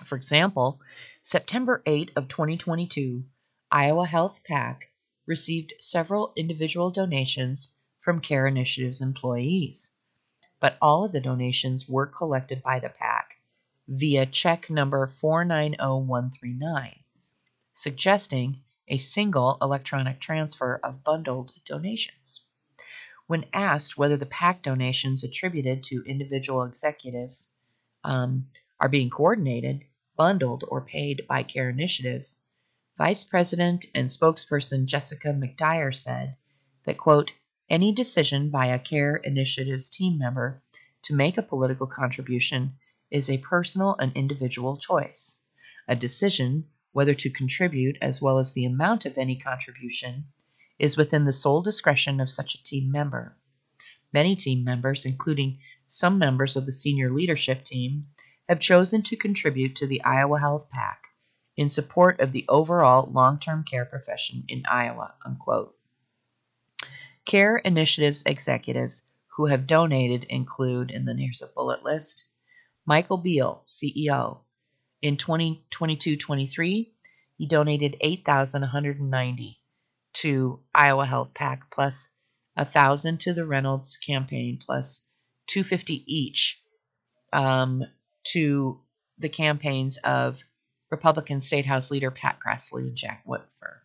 For 0.04 0.16
example, 0.16 0.80
September 1.22 1.82
8 1.86 2.12
of 2.14 2.28
2022, 2.28 3.24
Iowa 3.70 4.06
Health 4.06 4.40
PAC 4.44 4.92
received 5.26 5.74
several 5.80 6.32
individual 6.36 6.90
donations 6.90 7.74
from 8.00 8.20
Care 8.20 8.46
Initiatives 8.46 9.00
employees, 9.00 9.90
but 10.60 10.78
all 10.80 11.04
of 11.04 11.12
the 11.12 11.20
donations 11.20 11.88
were 11.88 12.06
collected 12.06 12.62
by 12.62 12.78
the 12.78 12.88
PAC 12.88 13.27
via 13.88 14.26
check 14.26 14.68
number 14.68 15.06
490139, 15.06 16.94
suggesting 17.72 18.62
a 18.86 18.98
single 18.98 19.56
electronic 19.62 20.20
transfer 20.20 20.78
of 20.82 21.02
bundled 21.02 21.52
donations. 21.64 22.42
When 23.26 23.46
asked 23.52 23.96
whether 23.96 24.18
the 24.18 24.26
PAC 24.26 24.62
donations 24.62 25.24
attributed 25.24 25.84
to 25.84 26.04
individual 26.06 26.64
executives 26.64 27.48
um, 28.04 28.50
are 28.78 28.90
being 28.90 29.08
coordinated, 29.08 29.84
bundled, 30.16 30.64
or 30.68 30.82
paid 30.82 31.26
by 31.26 31.42
CARE 31.42 31.70
initiatives, 31.70 32.38
Vice 32.98 33.24
President 33.24 33.86
and 33.94 34.10
spokesperson 34.10 34.84
Jessica 34.84 35.28
McDyer 35.28 35.96
said 35.96 36.36
that, 36.84 36.98
quote, 36.98 37.32
any 37.70 37.92
decision 37.92 38.50
by 38.50 38.66
a 38.66 38.78
CARE 38.78 39.16
initiatives 39.16 39.88
team 39.88 40.18
member 40.18 40.62
to 41.04 41.14
make 41.14 41.38
a 41.38 41.42
political 41.42 41.86
contribution 41.86 42.74
is 43.10 43.30
a 43.30 43.38
personal 43.38 43.96
and 43.98 44.12
individual 44.14 44.76
choice. 44.76 45.42
A 45.88 45.96
decision, 45.96 46.66
whether 46.92 47.14
to 47.14 47.30
contribute 47.30 47.96
as 48.02 48.20
well 48.20 48.38
as 48.38 48.52
the 48.52 48.64
amount 48.64 49.06
of 49.06 49.16
any 49.16 49.36
contribution, 49.36 50.26
is 50.78 50.96
within 50.96 51.24
the 51.24 51.32
sole 51.32 51.62
discretion 51.62 52.20
of 52.20 52.30
such 52.30 52.54
a 52.54 52.62
team 52.62 52.90
member. 52.90 53.36
Many 54.12 54.36
team 54.36 54.64
members, 54.64 55.04
including 55.04 55.60
some 55.88 56.18
members 56.18 56.56
of 56.56 56.66
the 56.66 56.72
senior 56.72 57.12
leadership 57.12 57.64
team, 57.64 58.08
have 58.48 58.60
chosen 58.60 59.02
to 59.02 59.16
contribute 59.16 59.76
to 59.76 59.86
the 59.86 60.02
Iowa 60.04 60.38
Health 60.38 60.68
PAC 60.70 61.04
in 61.56 61.68
support 61.68 62.20
of 62.20 62.32
the 62.32 62.46
overall 62.48 63.10
long 63.10 63.38
term 63.38 63.64
care 63.64 63.84
profession 63.84 64.44
in 64.48 64.62
Iowa. 64.70 65.14
Unquote. 65.24 65.76
Care 67.26 67.58
Initiatives 67.58 68.22
executives 68.24 69.02
who 69.36 69.46
have 69.46 69.66
donated 69.66 70.24
include, 70.24 70.90
in 70.90 71.04
the 71.04 71.14
Here's 71.14 71.42
a 71.42 71.46
Bullet 71.48 71.82
list, 71.82 72.24
Michael 72.88 73.18
Beal, 73.18 73.64
CEO. 73.68 74.38
In 75.02 75.18
2022-23, 75.18 76.90
he 77.36 77.46
donated 77.46 77.98
8,190 78.00 79.60
to 80.14 80.60
Iowa 80.74 81.04
Health 81.04 81.34
PAC 81.34 81.70
plus 81.70 82.08
1,000 82.54 83.20
to 83.20 83.34
the 83.34 83.44
Reynolds 83.44 83.98
campaign 83.98 84.58
plus 84.64 85.02
250 85.48 86.02
each 86.06 86.62
um, 87.30 87.84
to 88.28 88.80
the 89.18 89.28
campaigns 89.28 89.98
of 89.98 90.42
Republican 90.90 91.42
State 91.42 91.66
House 91.66 91.90
leader 91.90 92.10
Pat 92.10 92.38
Grassley 92.40 92.84
and 92.84 92.96
Jack 92.96 93.22
Whitver. 93.26 93.82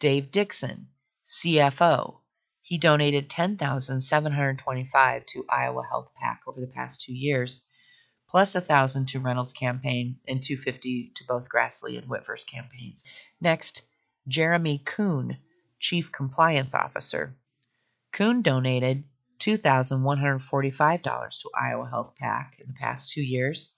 Dave 0.00 0.32
Dixon, 0.32 0.88
CFO, 1.24 2.16
he 2.60 2.76
donated 2.76 3.30
10,725 3.30 5.26
to 5.26 5.44
Iowa 5.48 5.84
Health 5.88 6.08
PAC 6.20 6.40
over 6.48 6.60
the 6.60 6.66
past 6.66 7.02
two 7.02 7.14
years 7.14 7.62
plus 8.30 8.54
a 8.54 8.60
thousand 8.60 9.08
to 9.08 9.18
Reynolds' 9.18 9.52
campaign 9.52 10.16
and 10.28 10.40
250 10.40 11.10
to 11.16 11.24
both 11.24 11.48
Grassley 11.48 11.98
and 11.98 12.08
Whitver's 12.08 12.44
campaigns. 12.44 13.04
Next, 13.40 13.82
Jeremy 14.28 14.78
Kuhn, 14.78 15.36
Chief 15.80 16.12
Compliance 16.12 16.72
Officer. 16.72 17.34
Kuhn 18.12 18.42
donated 18.42 19.02
$2,145 19.40 21.42
to 21.42 21.50
Iowa 21.58 21.88
Health 21.88 22.14
PAC 22.20 22.60
in 22.60 22.68
the 22.68 22.74
past 22.74 23.10
two 23.10 23.20
years. 23.20 23.70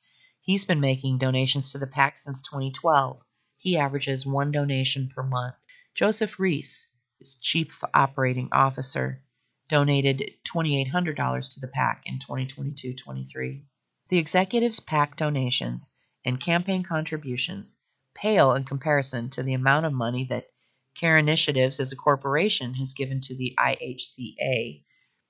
He's 0.42 0.66
been 0.66 0.80
making 0.80 1.16
donations 1.16 1.72
to 1.72 1.78
the 1.78 1.86
PAC 1.86 2.18
since 2.18 2.42
2012. 2.42 3.22
He 3.56 3.78
averages 3.78 4.26
one 4.26 4.50
donation 4.50 5.08
per 5.08 5.22
month. 5.22 5.54
Joseph 5.94 6.38
Reese, 6.38 6.88
his 7.18 7.36
Chief 7.36 7.82
Operating 7.94 8.50
Officer, 8.52 9.22
donated 9.68 10.34
$2,800 10.44 11.54
to 11.54 11.60
the 11.60 11.68
PAC 11.68 12.02
in 12.04 12.18
2022 12.18 12.94
23. 12.94 13.64
The 14.12 14.18
executives' 14.18 14.78
PAC 14.78 15.16
donations 15.16 15.96
and 16.22 16.38
campaign 16.38 16.82
contributions 16.82 17.80
pale 18.14 18.52
in 18.52 18.64
comparison 18.64 19.30
to 19.30 19.42
the 19.42 19.54
amount 19.54 19.86
of 19.86 19.94
money 19.94 20.26
that 20.26 20.50
CARE 20.94 21.16
Initiatives 21.16 21.80
as 21.80 21.92
a 21.92 21.96
corporation 21.96 22.74
has 22.74 22.92
given 22.92 23.22
to 23.22 23.34
the 23.34 23.54
IHCA, 23.58 24.84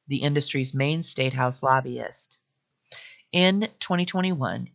the 0.08 0.16
industry's 0.16 0.74
main 0.74 1.04
state 1.04 1.32
house 1.32 1.62
lobbyist. 1.62 2.40
In 3.30 3.68
2021, 3.78 4.68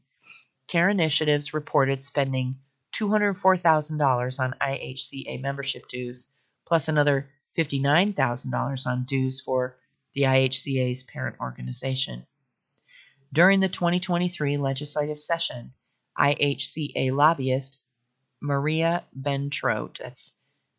CARE 0.69 0.89
Initiatives 0.89 1.53
reported 1.53 2.01
spending 2.01 2.61
$204,000 2.93 4.39
on 4.39 4.55
IHCA 4.61 5.41
membership 5.41 5.85
dues, 5.89 6.31
plus 6.65 6.87
another 6.87 7.29
$59,000 7.57 8.87
on 8.87 9.03
dues 9.03 9.41
for 9.41 9.77
the 10.13 10.21
IHCA's 10.21 11.03
parent 11.03 11.35
organization. 11.41 12.25
During 13.33 13.59
the 13.59 13.67
2023 13.67 14.57
legislative 14.57 15.19
session, 15.19 15.73
IHCA 16.17 17.11
lobbyist 17.11 17.77
Maria 18.41 19.03
Bentrott, 19.13 19.97
that's 19.97 20.31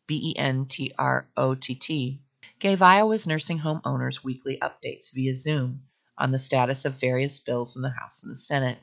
B 0.07 0.31
E 0.31 0.37
N 0.37 0.65
T 0.65 0.91
R 0.97 1.29
O 1.37 1.53
T 1.53 1.75
T, 1.75 2.21
gave 2.59 2.81
Iowa's 2.81 3.27
nursing 3.27 3.59
home 3.59 3.81
owners 3.85 4.23
weekly 4.23 4.57
updates 4.57 5.13
via 5.13 5.35
Zoom 5.35 5.83
on 6.17 6.31
the 6.31 6.39
status 6.39 6.85
of 6.85 6.99
various 6.99 7.39
bills 7.39 7.75
in 7.75 7.83
the 7.83 7.91
House 7.91 8.23
and 8.23 8.31
the 8.31 8.37
Senate. 8.37 8.79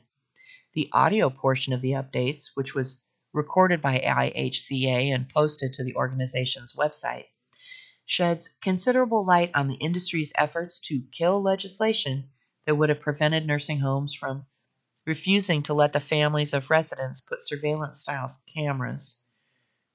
The 0.73 0.89
audio 0.93 1.29
portion 1.29 1.73
of 1.73 1.81
the 1.81 1.91
updates, 1.91 2.51
which 2.53 2.73
was 2.73 3.01
recorded 3.33 3.81
by 3.81 3.99
IHCA 3.99 5.13
and 5.13 5.27
posted 5.27 5.73
to 5.73 5.83
the 5.83 5.95
organization's 5.95 6.73
website, 6.73 7.25
sheds 8.05 8.49
considerable 8.61 9.25
light 9.25 9.51
on 9.53 9.67
the 9.67 9.75
industry's 9.75 10.31
efforts 10.35 10.79
to 10.79 11.01
kill 11.11 11.41
legislation 11.41 12.29
that 12.67 12.75
would 12.75 12.89
have 12.89 12.99
prevented 12.99 13.47
nursing 13.47 13.79
homes 13.79 14.13
from 14.13 14.45
refusing 15.05 15.63
to 15.63 15.73
let 15.73 15.93
the 15.93 16.01
families 16.01 16.53
of 16.53 16.69
residents 16.69 17.21
put 17.21 17.41
surveillance 17.41 18.01
style 18.01 18.29
cameras, 18.53 19.21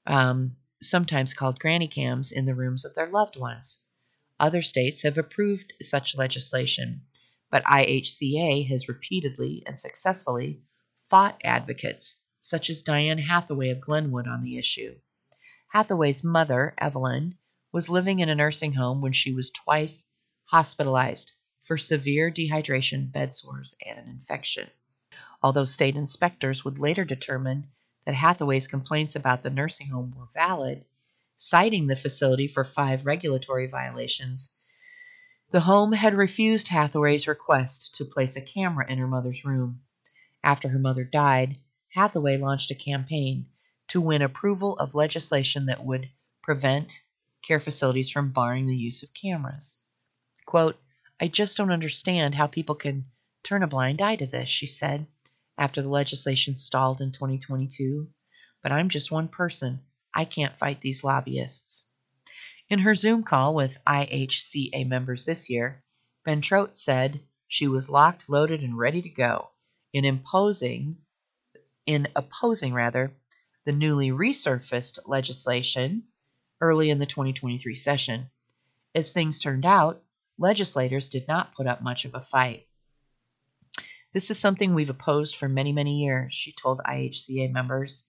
um, 0.07 0.55
sometimes 0.81 1.35
called 1.35 1.59
granny 1.59 1.87
cams, 1.87 2.31
in 2.31 2.45
the 2.45 2.55
rooms 2.55 2.83
of 2.83 2.95
their 2.95 3.05
loved 3.05 3.35
ones. 3.35 3.79
Other 4.39 4.63
states 4.63 5.03
have 5.03 5.19
approved 5.19 5.71
such 5.83 6.17
legislation, 6.17 7.03
but 7.51 7.63
IHCA 7.65 8.67
has 8.69 8.89
repeatedly 8.89 9.61
and 9.67 9.79
successfully 9.79 10.63
fought 11.11 11.39
advocates 11.43 12.15
such 12.41 12.71
as 12.71 12.81
Diane 12.81 13.19
Hathaway 13.19 13.69
of 13.69 13.81
Glenwood 13.81 14.27
on 14.27 14.43
the 14.43 14.57
issue. 14.57 14.95
Hathaway's 15.67 16.23
mother, 16.23 16.73
Evelyn, 16.79 17.37
was 17.71 17.87
living 17.87 18.19
in 18.19 18.29
a 18.29 18.35
nursing 18.35 18.73
home 18.73 18.99
when 18.99 19.13
she 19.13 19.31
was 19.31 19.51
twice 19.51 20.07
hospitalized 20.45 21.33
for 21.63 21.77
severe 21.77 22.29
dehydration, 22.31 23.11
bed 23.11 23.33
sores, 23.33 23.75
and 23.85 23.97
an 23.97 24.09
infection. 24.09 24.69
Although 25.41 25.65
state 25.65 25.95
inspectors 25.95 26.63
would 26.63 26.79
later 26.79 27.05
determine 27.05 27.67
that 28.05 28.15
Hathaway's 28.15 28.67
complaints 28.67 29.15
about 29.15 29.43
the 29.43 29.49
nursing 29.49 29.87
home 29.87 30.13
were 30.17 30.27
valid, 30.33 30.85
citing 31.35 31.87
the 31.87 31.95
facility 31.95 32.47
for 32.47 32.63
five 32.63 33.05
regulatory 33.05 33.67
violations, 33.67 34.51
the 35.51 35.61
home 35.61 35.91
had 35.91 36.15
refused 36.15 36.67
Hathaway's 36.67 37.27
request 37.27 37.95
to 37.95 38.05
place 38.05 38.35
a 38.35 38.41
camera 38.41 38.89
in 38.89 38.97
her 38.97 39.07
mother's 39.07 39.45
room. 39.45 39.81
After 40.43 40.67
her 40.69 40.79
mother 40.79 41.03
died, 41.03 41.57
Hathaway 41.89 42.37
launched 42.37 42.71
a 42.71 42.75
campaign 42.75 43.45
to 43.89 44.01
win 44.01 44.21
approval 44.21 44.77
of 44.79 44.95
legislation 44.95 45.67
that 45.67 45.85
would 45.85 46.09
prevent 46.41 47.01
care 47.43 47.59
facilities 47.59 48.09
from 48.09 48.31
barring 48.31 48.65
the 48.65 48.75
use 48.75 49.03
of 49.03 49.13
cameras. 49.13 49.77
Quote, 50.45 50.79
I 51.23 51.29
just 51.29 51.55
don't 51.55 51.71
understand 51.71 52.35
how 52.35 52.47
people 52.47 52.75
can 52.75 53.05
turn 53.43 53.63
a 53.63 53.67
blind 53.67 54.01
eye 54.01 54.17
to 54.17 54.27
this, 54.27 54.49
she 54.49 54.67
said, 54.67 55.07
after 55.57 55.81
the 55.81 55.87
legislation 55.87 56.53
stalled 56.53 56.99
in 56.99 57.13
2022. 57.13 58.09
But 58.61 58.73
I'm 58.73 58.89
just 58.89 59.09
one 59.09 59.29
person. 59.29 59.79
I 60.13 60.25
can't 60.25 60.57
fight 60.57 60.81
these 60.81 61.01
lobbyists. 61.01 61.85
In 62.69 62.79
her 62.79 62.93
Zoom 62.93 63.23
call 63.23 63.55
with 63.55 63.77
IHCA 63.87 64.85
members 64.85 65.23
this 65.23 65.49
year, 65.49 65.81
Ben 66.25 66.41
Bentrott 66.41 66.75
said 66.75 67.21
she 67.47 67.69
was 67.69 67.87
locked, 67.87 68.27
loaded, 68.27 68.61
and 68.61 68.77
ready 68.77 69.01
to 69.01 69.09
go 69.09 69.51
in 69.93 70.03
imposing, 70.03 70.97
in 71.85 72.09
opposing 72.17 72.73
rather, 72.73 73.15
the 73.63 73.71
newly 73.71 74.09
resurfaced 74.09 74.99
legislation 75.05 76.03
early 76.59 76.89
in 76.89 76.99
the 76.99 77.05
2023 77.05 77.75
session. 77.75 78.29
As 78.93 79.13
things 79.13 79.39
turned 79.39 79.65
out, 79.65 80.03
legislators 80.37 81.09
did 81.09 81.27
not 81.27 81.55
put 81.55 81.67
up 81.67 81.81
much 81.81 82.05
of 82.05 82.15
a 82.15 82.21
fight. 82.21 82.67
This 84.13 84.29
is 84.29 84.39
something 84.39 84.73
we've 84.73 84.89
opposed 84.89 85.35
for 85.35 85.49
many, 85.49 85.71
many 85.71 86.03
years, 86.03 86.33
she 86.33 86.51
told 86.51 86.79
IHCA 86.79 87.51
members. 87.51 88.05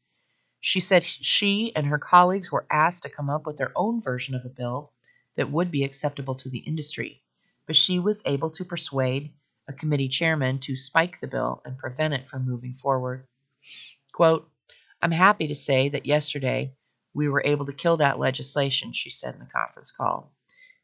She 0.60 0.80
said 0.80 1.04
she 1.04 1.74
and 1.76 1.86
her 1.86 1.98
colleagues 1.98 2.50
were 2.50 2.66
asked 2.70 3.02
to 3.02 3.10
come 3.10 3.30
up 3.30 3.46
with 3.46 3.56
their 3.56 3.72
own 3.76 4.02
version 4.02 4.34
of 4.34 4.44
a 4.44 4.50
bill 4.50 4.92
that 5.36 5.50
would 5.50 5.70
be 5.70 5.84
acceptable 5.84 6.34
to 6.36 6.48
the 6.48 6.58
industry, 6.58 7.22
but 7.66 7.76
she 7.76 7.98
was 7.98 8.22
able 8.24 8.50
to 8.50 8.64
persuade 8.64 9.32
a 9.68 9.72
committee 9.72 10.08
chairman 10.08 10.58
to 10.60 10.76
spike 10.76 11.20
the 11.20 11.26
bill 11.26 11.62
and 11.64 11.78
prevent 11.78 12.14
it 12.14 12.28
from 12.28 12.46
moving 12.46 12.74
forward. 12.74 13.26
Quote, 14.12 14.50
I'm 15.00 15.10
happy 15.10 15.46
to 15.48 15.54
say 15.54 15.88
that 15.90 16.06
yesterday 16.06 16.74
we 17.14 17.28
were 17.28 17.42
able 17.44 17.66
to 17.66 17.72
kill 17.72 17.98
that 17.98 18.18
legislation, 18.18 18.92
she 18.92 19.10
said 19.10 19.34
in 19.34 19.40
the 19.40 19.46
conference 19.46 19.90
call. 19.90 20.32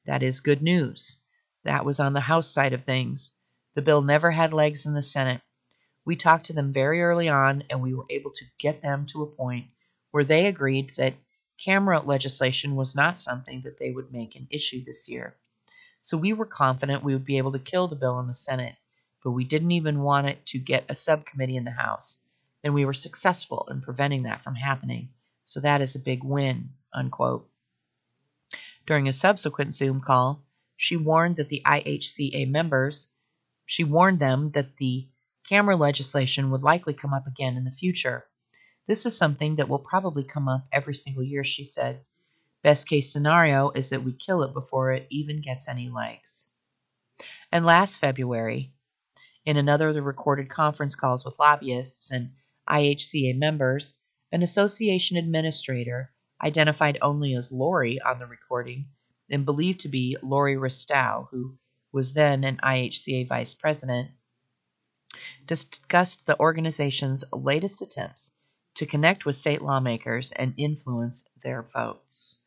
That 0.07 0.23
is 0.23 0.41
good 0.41 0.63
news. 0.63 1.17
That 1.65 1.85
was 1.85 2.01
on 2.01 2.13
the 2.13 2.21
House 2.21 2.51
side 2.51 2.73
of 2.73 2.85
things. 2.85 3.33
The 3.75 3.83
bill 3.83 4.03
never 4.03 4.31
had 4.31 4.53
legs 4.53 4.87
in 4.87 4.95
the 4.95 5.03
Senate. 5.03 5.41
We 6.05 6.17
talked 6.17 6.47
to 6.47 6.53
them 6.53 6.73
very 6.73 7.03
early 7.03 7.29
on, 7.29 7.65
and 7.69 7.83
we 7.83 7.95
were 7.95 8.07
able 8.09 8.31
to 8.33 8.45
get 8.59 8.83
them 8.83 9.07
to 9.07 9.23
a 9.23 9.27
point 9.27 9.67
where 10.11 10.25
they 10.25 10.47
agreed 10.47 10.93
that 10.97 11.15
camera 11.63 12.01
legislation 12.01 12.75
was 12.75 12.95
not 12.95 13.19
something 13.19 13.61
that 13.63 13.79
they 13.79 13.91
would 13.91 14.13
make 14.13 14.35
an 14.35 14.49
issue 14.51 14.83
this 14.85 15.09
year. 15.09 15.35
So 16.01 16.17
we 16.17 16.33
were 16.33 16.47
confident 16.47 17.05
we 17.05 17.13
would 17.13 17.27
be 17.27 17.39
able 17.39 17.53
to 17.53 17.59
kill 17.59 17.87
the 17.87 17.97
bill 17.97 18.19
in 18.21 18.27
the 18.27 18.35
Senate, 18.35 18.77
but 19.23 19.33
we 19.33 19.45
didn't 19.45 19.73
even 19.73 20.03
want 20.03 20.27
it 20.27 20.45
to 20.47 20.59
get 20.59 20.87
a 20.89 20.97
subcommittee 20.97 21.57
in 21.57 21.65
the 21.65 21.71
House, 21.71 22.19
and 22.65 22.73
we 22.73 22.87
were 22.87 22.95
successful 22.95 23.69
in 23.71 23.83
preventing 23.83 24.23
that 24.23 24.43
from 24.43 24.55
happening. 24.55 25.11
So 25.45 25.61
that 25.61 25.83
is 25.83 25.95
a 25.95 26.01
big 26.01 26.25
win, 26.25 26.71
unquote. 26.95 27.47
During 28.87 29.09
a 29.09 29.13
subsequent 29.13 29.75
Zoom 29.75 30.01
call, 30.01 30.43
she 30.83 30.97
warned 30.97 31.37
that 31.37 31.51
the 31.51 31.61
IHCA 31.67 32.49
members, 32.49 33.09
she 33.67 33.85
warned 33.85 34.19
them 34.19 34.51
that 34.53 34.79
the 34.79 35.07
camera 35.47 35.77
legislation 35.77 36.51
would 36.51 36.63
likely 36.63 36.95
come 36.95 37.13
up 37.13 37.27
again 37.27 37.59
in 37.59 37.65
the 37.65 37.71
future. 37.71 38.27
This 38.87 39.05
is 39.05 39.15
something 39.15 39.57
that 39.57 39.69
will 39.69 39.81
probably 39.81 40.25
come 40.25 40.49
up 40.49 40.67
every 40.73 40.95
single 40.95 41.23
year, 41.23 41.45
she 41.45 41.65
said. 41.65 42.01
Best 42.63 42.89
case 42.89 43.13
scenario 43.13 43.69
is 43.73 43.91
that 43.91 44.03
we 44.03 44.15
kill 44.15 44.43
it 44.43 44.55
before 44.55 44.93
it 44.93 45.07
even 45.11 45.43
gets 45.43 45.69
any 45.69 45.91
legs. 45.91 46.47
And 47.53 47.67
last 47.67 47.99
February, 47.99 48.73
in 49.45 49.59
another 49.59 49.89
of 49.89 49.95
the 49.95 50.03
recorded 50.03 50.49
conference 50.49 50.95
calls 50.95 51.27
with 51.27 51.39
lobbyists 51.39 52.11
and 52.11 52.31
IHCA 52.67 53.37
members, 53.37 53.97
an 54.33 54.43
association 54.43 55.19
administrator, 55.19 56.11
identified 56.43 56.97
only 57.03 57.35
as 57.35 57.53
Lori 57.53 58.01
on 58.01 58.19
the 58.19 58.27
recording, 58.27 58.87
and 59.31 59.45
believed 59.45 59.81
to 59.81 59.89
be 59.89 60.17
Lori 60.23 60.57
Ristow, 60.57 61.29
who 61.31 61.59
was 61.93 62.13
then 62.13 62.45
an 62.45 62.59
IHCA 62.63 63.29
vice 63.29 63.55
president, 63.55 64.11
discussed 65.47 66.27
the 66.27 66.39
organization's 66.39 67.25
latest 67.33 67.83
attempts 67.83 68.33
to 68.75 68.87
connect 68.87 69.25
with 69.25 69.37
state 69.37 69.63
lawmakers 69.63 70.33
and 70.33 70.55
influence 70.57 71.29
their 71.43 71.63
votes. 71.75 72.39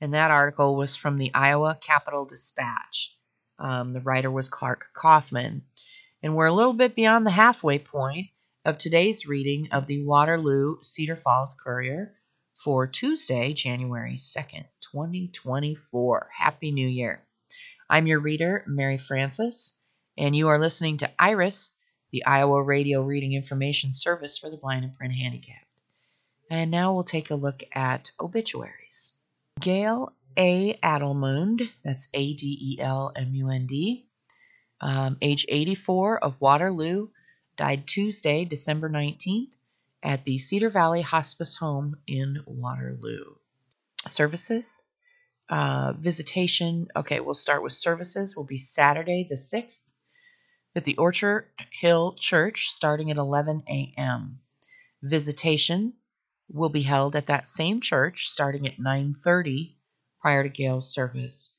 And 0.00 0.14
that 0.14 0.30
article 0.30 0.76
was 0.76 0.96
from 0.96 1.18
the 1.18 1.32
Iowa 1.32 1.78
Capital 1.80 2.24
Dispatch. 2.24 3.16
Um, 3.58 3.92
the 3.92 4.00
writer 4.00 4.30
was 4.30 4.48
Clark 4.48 4.86
Kaufman. 4.94 5.62
And 6.22 6.36
we're 6.36 6.46
a 6.46 6.52
little 6.52 6.72
bit 6.72 6.94
beyond 6.94 7.26
the 7.26 7.30
halfway 7.30 7.78
point 7.78 8.28
of 8.64 8.78
today's 8.78 9.26
reading 9.26 9.68
of 9.72 9.86
the 9.86 10.04
Waterloo 10.04 10.76
Cedar 10.82 11.16
Falls 11.16 11.54
Courier 11.54 12.14
for 12.62 12.86
Tuesday, 12.86 13.52
January 13.52 14.14
2nd, 14.14 14.64
2024. 14.92 16.30
Happy 16.38 16.70
New 16.70 16.86
Year. 16.86 17.20
I'm 17.90 18.06
your 18.06 18.20
reader, 18.20 18.62
Mary 18.68 18.98
Frances, 18.98 19.72
and 20.16 20.36
you 20.36 20.46
are 20.46 20.60
listening 20.60 20.98
to 20.98 21.10
IRIS, 21.18 21.72
the 22.12 22.24
Iowa 22.24 22.62
Radio 22.62 23.02
Reading 23.02 23.32
Information 23.32 23.92
Service 23.92 24.38
for 24.38 24.48
the 24.48 24.58
Blind 24.58 24.84
and 24.84 24.94
Print 24.94 25.12
Handicapped. 25.12 25.66
And 26.50 26.70
now 26.70 26.94
we'll 26.94 27.02
take 27.02 27.30
a 27.30 27.34
look 27.34 27.64
at 27.74 28.12
obituaries. 28.20 29.12
Gail 29.60 30.12
A. 30.36 30.74
Adelmund, 30.84 31.68
that's 31.82 32.08
A 32.14 32.34
D 32.34 32.76
E 32.76 32.80
L 32.80 33.10
M 33.16 33.34
U 33.34 33.50
N 33.50 33.66
D, 33.66 34.06
um, 34.80 35.16
age 35.20 35.46
84 35.48 36.22
of 36.22 36.40
Waterloo, 36.40 37.08
died 37.56 37.88
Tuesday, 37.88 38.44
December 38.44 38.88
19th 38.88 39.48
at 40.02 40.24
the 40.24 40.38
Cedar 40.38 40.70
Valley 40.70 41.02
Hospice 41.02 41.56
Home 41.56 41.96
in 42.06 42.42
Waterloo. 42.46 43.36
Services, 44.08 44.82
uh, 45.48 45.92
visitation. 45.92 46.88
Okay, 46.96 47.20
we'll 47.20 47.34
start 47.34 47.62
with 47.62 47.72
services. 47.72 48.36
Will 48.36 48.44
be 48.44 48.58
Saturday 48.58 49.26
the 49.28 49.36
6th 49.36 49.86
at 50.74 50.84
the 50.84 50.96
Orchard 50.96 51.48
Hill 51.70 52.16
Church 52.18 52.68
starting 52.70 53.10
at 53.10 53.16
11 53.16 53.64
a.m. 53.68 54.40
Visitation 55.02 55.92
will 56.48 56.70
be 56.70 56.82
held 56.82 57.16
at 57.16 57.26
that 57.26 57.48
same 57.48 57.80
church 57.80 58.28
starting 58.28 58.66
at 58.66 58.78
9:30 58.78 59.76
prior 60.20 60.42
to 60.42 60.48
Gail's 60.48 60.92
service. 60.92 61.50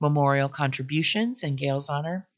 Memorial 0.00 0.48
contributions 0.48 1.42
in 1.42 1.56
Gail's 1.56 1.88
honor 1.88 2.28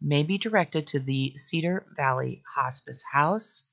may 0.00 0.22
be 0.22 0.38
directed 0.38 0.86
to 0.88 1.00
the 1.00 1.36
Cedar 1.36 1.86
Valley 1.96 2.42
Hospice 2.54 3.02
House. 3.12 3.64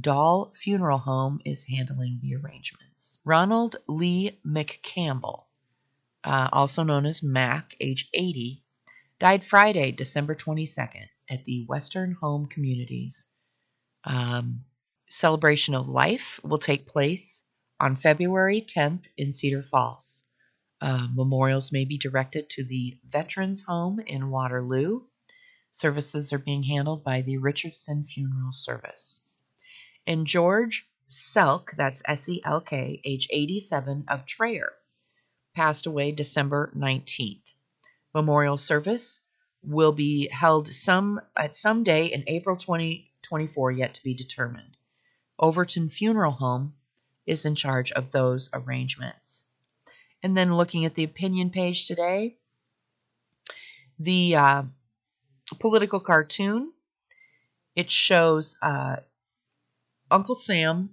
Dahl 0.00 0.52
Funeral 0.60 0.98
Home 0.98 1.40
is 1.44 1.64
handling 1.64 2.20
the 2.20 2.36
arrangements. 2.36 3.18
Ronald 3.24 3.76
Lee 3.86 4.38
McCampbell, 4.46 5.44
uh, 6.24 6.48
also 6.52 6.82
known 6.82 7.06
as 7.06 7.22
Mac, 7.22 7.74
age 7.80 8.08
80, 8.12 8.62
died 9.18 9.42
Friday, 9.42 9.92
December 9.92 10.34
22nd, 10.34 11.08
at 11.30 11.44
the 11.46 11.64
Western 11.64 12.12
Home 12.20 12.46
Communities. 12.46 13.28
Um, 14.04 14.64
celebration 15.10 15.74
of 15.74 15.88
life 15.88 16.38
will 16.44 16.58
take 16.58 16.86
place 16.86 17.44
on 17.80 17.96
February 17.96 18.60
10th 18.60 19.04
in 19.16 19.32
Cedar 19.32 19.62
Falls. 19.62 20.24
Uh, 20.80 21.08
memorials 21.12 21.72
may 21.72 21.84
be 21.84 21.98
directed 21.98 22.50
to 22.50 22.64
the 22.64 22.98
Veterans 23.04 23.62
Home 23.62 24.00
in 24.00 24.30
Waterloo. 24.30 25.06
Services 25.72 26.32
are 26.32 26.38
being 26.38 26.62
handled 26.62 27.02
by 27.02 27.22
the 27.22 27.38
Richardson 27.38 28.04
Funeral 28.04 28.52
Service. 28.52 29.22
And 30.08 30.26
George 30.26 30.88
Selk, 31.06 31.76
that's 31.76 32.02
S 32.06 32.30
E 32.30 32.40
L 32.42 32.62
K, 32.62 32.98
age 33.04 33.28
87, 33.30 34.06
of 34.08 34.24
Traer, 34.24 34.70
passed 35.54 35.84
away 35.84 36.12
December 36.12 36.72
19th. 36.74 37.52
Memorial 38.14 38.56
service 38.56 39.20
will 39.62 39.92
be 39.92 40.28
held 40.28 40.72
some 40.72 41.20
at 41.36 41.54
some 41.54 41.84
day 41.84 42.06
in 42.06 42.24
April 42.26 42.56
2024, 42.56 43.72
yet 43.72 43.92
to 43.92 44.02
be 44.02 44.14
determined. 44.14 44.78
Overton 45.38 45.90
Funeral 45.90 46.32
Home 46.32 46.72
is 47.26 47.44
in 47.44 47.54
charge 47.54 47.92
of 47.92 48.10
those 48.10 48.48
arrangements. 48.54 49.44
And 50.22 50.34
then 50.34 50.56
looking 50.56 50.86
at 50.86 50.94
the 50.94 51.04
opinion 51.04 51.50
page 51.50 51.86
today, 51.86 52.38
the 53.98 54.36
uh, 54.36 54.62
political 55.60 56.00
cartoon, 56.00 56.72
it 57.76 57.90
shows 57.90 58.56
uh, 58.62 58.96
Uncle 60.10 60.34
Sam 60.34 60.90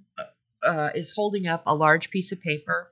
uh, 0.63 0.89
is 0.95 1.11
holding 1.11 1.47
up 1.47 1.63
a 1.65 1.75
large 1.75 2.09
piece 2.09 2.31
of 2.31 2.41
paper 2.41 2.91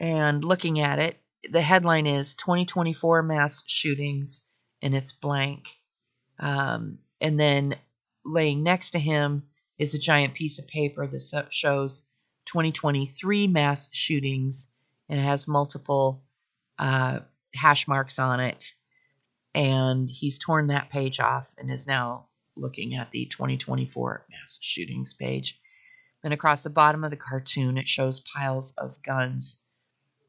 and 0.00 0.44
looking 0.44 0.80
at 0.80 0.98
it. 0.98 1.16
The 1.50 1.62
headline 1.62 2.06
is 2.06 2.34
2024 2.34 3.22
mass 3.22 3.62
shootings, 3.66 4.42
and 4.82 4.94
it's 4.94 5.12
blank. 5.12 5.66
Um, 6.38 6.98
and 7.20 7.38
then 7.38 7.76
laying 8.24 8.62
next 8.62 8.92
to 8.92 8.98
him 8.98 9.44
is 9.78 9.94
a 9.94 9.98
giant 9.98 10.34
piece 10.34 10.58
of 10.58 10.66
paper 10.66 11.06
that 11.06 11.48
shows 11.50 12.04
2023 12.46 13.46
mass 13.46 13.88
shootings 13.92 14.68
and 15.08 15.18
it 15.18 15.22
has 15.22 15.48
multiple 15.48 16.22
uh, 16.78 17.20
hash 17.54 17.86
marks 17.86 18.18
on 18.18 18.40
it. 18.40 18.74
And 19.54 20.10
he's 20.10 20.38
torn 20.38 20.68
that 20.68 20.90
page 20.90 21.20
off 21.20 21.48
and 21.58 21.70
is 21.70 21.86
now 21.86 22.26
looking 22.56 22.94
at 22.94 23.10
the 23.10 23.26
2024 23.26 24.26
mass 24.30 24.58
shootings 24.60 25.14
page. 25.14 25.60
Then 26.22 26.32
across 26.32 26.62
the 26.62 26.70
bottom 26.70 27.04
of 27.04 27.10
the 27.10 27.16
cartoon, 27.16 27.76
it 27.76 27.88
shows 27.88 28.20
piles 28.20 28.72
of 28.78 29.02
guns 29.02 29.60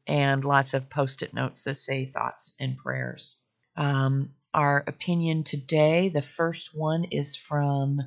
and 0.06 0.44
lots 0.44 0.74
of 0.74 0.90
post 0.90 1.22
it 1.22 1.34
notes 1.34 1.62
that 1.62 1.76
say 1.76 2.06
thoughts 2.06 2.54
and 2.60 2.76
prayers. 2.76 3.36
Um, 3.76 4.30
our 4.54 4.84
opinion 4.86 5.44
today, 5.44 6.08
the 6.08 6.22
first 6.22 6.74
one 6.74 7.04
is 7.04 7.36
from 7.36 8.00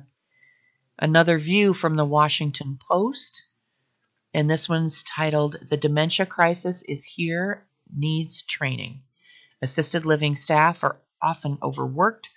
another 0.98 1.38
view 1.38 1.74
from 1.74 1.96
the 1.96 2.04
Washington 2.04 2.78
Post. 2.88 3.44
And 4.32 4.48
this 4.48 4.68
one's 4.68 5.02
titled 5.02 5.58
The 5.68 5.76
Dementia 5.76 6.26
Crisis 6.26 6.82
is 6.82 7.04
Here, 7.04 7.66
Needs 7.94 8.42
Training. 8.42 9.02
Assisted 9.62 10.06
living 10.06 10.36
staff 10.36 10.82
are 10.84 10.96
often 11.20 11.58
overworked, 11.62 12.28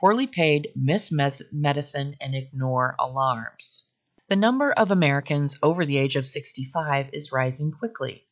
poorly 0.00 0.26
paid, 0.26 0.72
miss 0.74 1.12
medicine, 1.12 2.16
and 2.22 2.34
ignore 2.34 2.96
alarms. 2.98 3.84
The 4.30 4.36
number 4.36 4.72
of 4.72 4.90
Americans 4.90 5.58
over 5.62 5.84
the 5.84 5.98
age 5.98 6.16
of 6.16 6.26
65 6.26 7.10
is 7.12 7.32
rising 7.32 7.70
quickly. 7.70 8.24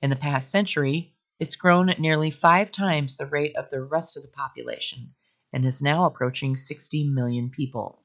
In 0.00 0.10
the 0.10 0.14
past 0.14 0.50
century, 0.50 1.16
it's 1.40 1.56
grown 1.56 1.88
at 1.88 1.98
nearly 1.98 2.30
five 2.30 2.70
times 2.70 3.16
the 3.16 3.26
rate 3.26 3.56
of 3.56 3.68
the 3.70 3.82
rest 3.82 4.16
of 4.16 4.22
the 4.22 4.28
population 4.28 5.16
and 5.52 5.64
is 5.64 5.82
now 5.82 6.04
approaching 6.04 6.54
60 6.54 7.08
million 7.08 7.50
people. 7.50 8.04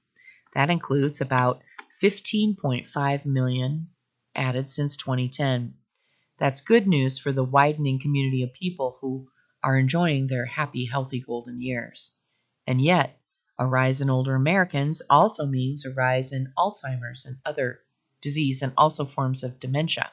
That 0.55 0.71
includes 0.71 1.21
about 1.21 1.61
15.5 2.01 3.25
million 3.27 3.89
added 4.33 4.67
since 4.67 4.97
2010. 4.97 5.75
That's 6.39 6.61
good 6.61 6.87
news 6.87 7.19
for 7.19 7.31
the 7.31 7.43
widening 7.43 7.99
community 7.99 8.41
of 8.41 8.51
people 8.53 8.97
who 8.99 9.29
are 9.63 9.77
enjoying 9.77 10.25
their 10.25 10.45
happy, 10.45 10.85
healthy 10.85 11.19
golden 11.19 11.61
years. 11.61 12.13
And 12.67 12.81
yet, 12.81 13.19
a 13.57 13.65
rise 13.65 14.01
in 14.01 14.09
older 14.09 14.35
Americans 14.35 15.01
also 15.09 15.45
means 15.45 15.85
a 15.85 15.93
rise 15.93 16.31
in 16.31 16.53
Alzheimer's 16.57 17.25
and 17.25 17.37
other 17.45 17.81
disease 18.21 18.61
and 18.61 18.73
also 18.77 19.05
forms 19.05 19.43
of 19.43 19.59
dementia. 19.59 20.11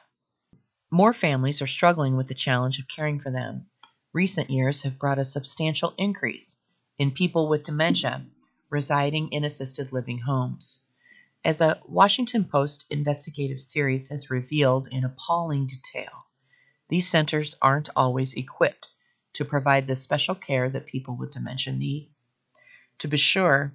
More 0.91 1.13
families 1.13 1.61
are 1.61 1.67
struggling 1.67 2.17
with 2.17 2.27
the 2.27 2.33
challenge 2.33 2.79
of 2.79 2.87
caring 2.87 3.19
for 3.19 3.31
them. 3.31 3.67
Recent 4.13 4.49
years 4.49 4.81
have 4.81 4.97
brought 4.97 5.19
a 5.19 5.25
substantial 5.25 5.93
increase 5.97 6.57
in 6.97 7.11
people 7.11 7.47
with 7.47 7.63
dementia 7.63 8.25
residing 8.69 9.31
in 9.31 9.43
assisted 9.43 9.91
living 9.91 10.19
homes. 10.19 10.81
As 11.45 11.61
a 11.61 11.79
Washington 11.87 12.45
Post 12.45 12.85
investigative 12.89 13.61
series 13.61 14.09
has 14.09 14.29
revealed 14.29 14.87
in 14.91 15.03
appalling 15.03 15.67
detail, 15.67 16.25
these 16.89 17.07
centers 17.07 17.55
aren't 17.61 17.89
always 17.95 18.33
equipped 18.33 18.89
to 19.33 19.45
provide 19.45 19.87
the 19.87 19.95
special 19.95 20.35
care 20.35 20.69
that 20.69 20.87
people 20.87 21.15
with 21.15 21.31
dementia 21.31 21.73
need. 21.73 22.09
To 22.99 23.07
be 23.07 23.17
sure, 23.17 23.73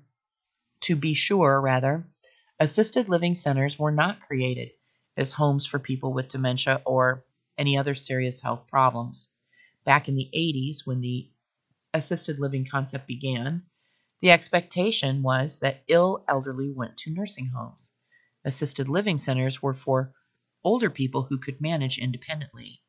to 0.83 0.97
be 0.97 1.15
sure 1.15 1.61
rather, 1.61 2.07
assisted 2.61 3.09
living 3.09 3.35
centers 3.35 3.79
were 3.79 3.91
not 3.91 4.21
created 4.21 4.73
as 5.17 5.33
homes 5.33 5.67
for 5.67 5.79
people 5.79 6.13
with 6.13 6.29
dementia 6.29 6.83
or 6.85 7.25
any 7.57 7.79
other 7.79 7.95
serious 7.95 8.43
health 8.43 8.67
problems. 8.69 9.31
Back 9.85 10.09
in 10.09 10.17
the 10.17 10.31
80s, 10.35 10.87
when 10.87 11.01
the 11.01 11.31
assisted 11.95 12.39
living 12.39 12.67
concept 12.67 13.07
began, 13.07 13.63
the 14.21 14.31
expectation 14.31 15.23
was 15.23 15.59
that 15.61 15.85
ill 15.89 16.25
elderly 16.29 16.71
went 16.71 16.99
to 16.99 17.11
nursing 17.11 17.47
homes. 17.47 17.93
Assisted 18.45 18.89
living 18.89 19.17
centers 19.17 19.63
were 19.63 19.75
for 19.75 20.13
older 20.63 20.91
people 20.91 21.23
who 21.23 21.39
could 21.39 21.61
manage 21.61 21.99
independently. 21.99 22.83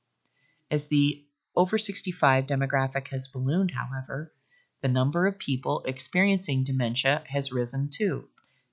As 0.70 0.88
the 0.88 1.26
over 1.56 1.78
65 1.78 2.46
demographic 2.46 3.08
has 3.08 3.30
ballooned, 3.30 3.72
however, 3.72 4.34
the 4.82 4.88
number 4.88 5.26
of 5.26 5.40
people 5.40 5.84
experiencing 5.86 6.64
dementia 6.64 7.24
has 7.28 7.52
risen 7.52 7.90
too, 7.90 8.28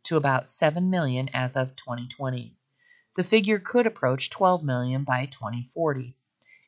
to 0.04 0.16
about 0.16 0.48
7 0.48 0.90
million 0.90 1.28
as 1.32 1.56
of 1.56 1.76
2020. 1.76 2.56
The 3.14 3.24
figure 3.24 3.58
could 3.58 3.86
approach 3.86 4.30
12 4.30 4.64
million 4.64 5.04
by 5.04 5.26
2040. 5.26 6.16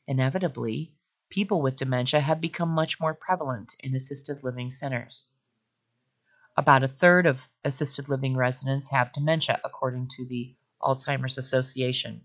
Inevitably, 0.07 0.93
people 1.31 1.61
with 1.63 1.77
dementia 1.77 2.21
have 2.21 2.41
become 2.41 2.69
much 2.69 3.01
more 3.01 3.15
prevalent 3.15 3.75
in 3.81 3.95
assisted 3.95 4.45
living 4.45 4.71
centers. 4.71 5.25
About 6.57 6.85
a 6.85 6.89
third 6.89 7.27
of 7.27 7.41
assisted 7.65 8.09
living 8.09 8.37
residents 8.37 8.91
have 8.91 9.13
dementia, 9.13 9.61
according 9.65 10.09
to 10.17 10.25
the 10.27 10.55
Alzheimer's 10.81 11.39
Association. 11.39 12.23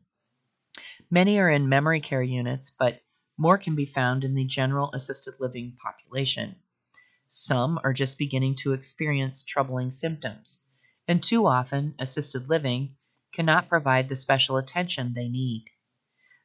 Many 1.10 1.40
are 1.40 1.50
in 1.50 1.68
memory 1.70 2.02
care 2.02 2.22
units, 2.22 2.70
but 2.70 3.02
more 3.38 3.58
can 3.58 3.76
be 3.76 3.86
found 3.86 4.24
in 4.24 4.36
the 4.36 4.46
general 4.46 4.92
assisted 4.94 5.34
living 5.40 5.78
population. 5.82 6.56
Some 7.32 7.80
are 7.84 7.94
just 7.94 8.18
beginning 8.18 8.56
to 8.56 8.74
experience 8.74 9.44
troubling 9.44 9.92
symptoms, 9.92 10.66
and 11.08 11.22
too 11.22 11.46
often, 11.46 11.94
assisted 12.00 12.50
living 12.50 12.96
cannot 13.32 13.70
provide 13.70 14.10
the 14.10 14.16
special 14.16 14.58
attention 14.58 15.14
they 15.14 15.30
need. 15.30 15.66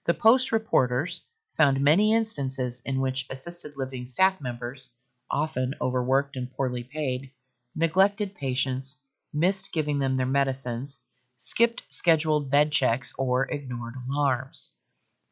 The 0.04 0.12
Post 0.12 0.52
reporters 0.52 1.22
found 1.56 1.80
many 1.80 2.12
instances 2.12 2.82
in 2.82 3.00
which 3.00 3.24
assisted 3.30 3.78
living 3.78 4.04
staff 4.06 4.42
members, 4.42 4.94
often 5.30 5.74
overworked 5.80 6.36
and 6.36 6.50
poorly 6.52 6.84
paid, 6.84 7.30
neglected 7.74 8.34
patients, 8.34 8.98
missed 9.32 9.72
giving 9.72 10.00
them 10.00 10.18
their 10.18 10.26
medicines, 10.26 11.00
skipped 11.38 11.82
scheduled 11.88 12.50
bed 12.50 12.70
checks, 12.70 13.10
or 13.16 13.50
ignored 13.50 13.94
alarms. 14.06 14.68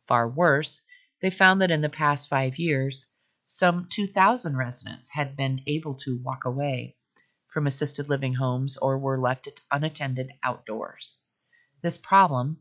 Far 0.09 0.31
worse, 0.31 0.81
they 1.21 1.29
found 1.29 1.61
that 1.61 1.71
in 1.71 1.83
the 1.83 1.91
past 1.91 2.31
five 2.31 2.59
years, 2.59 3.09
some 3.55 3.87
2,000 3.91 4.57
residents 4.57 5.11
had 5.11 5.37
been 5.37 5.61
able 5.67 5.95
to 5.95 6.19
walk 6.23 6.47
away 6.47 6.97
from 7.53 7.67
assisted 7.67 8.09
living 8.09 8.33
homes 8.33 8.79
or 8.79 8.97
were 8.97 9.21
left 9.21 9.47
unattended 9.71 10.31
outdoors. 10.43 11.19
This 11.83 11.99
problem, 11.99 12.57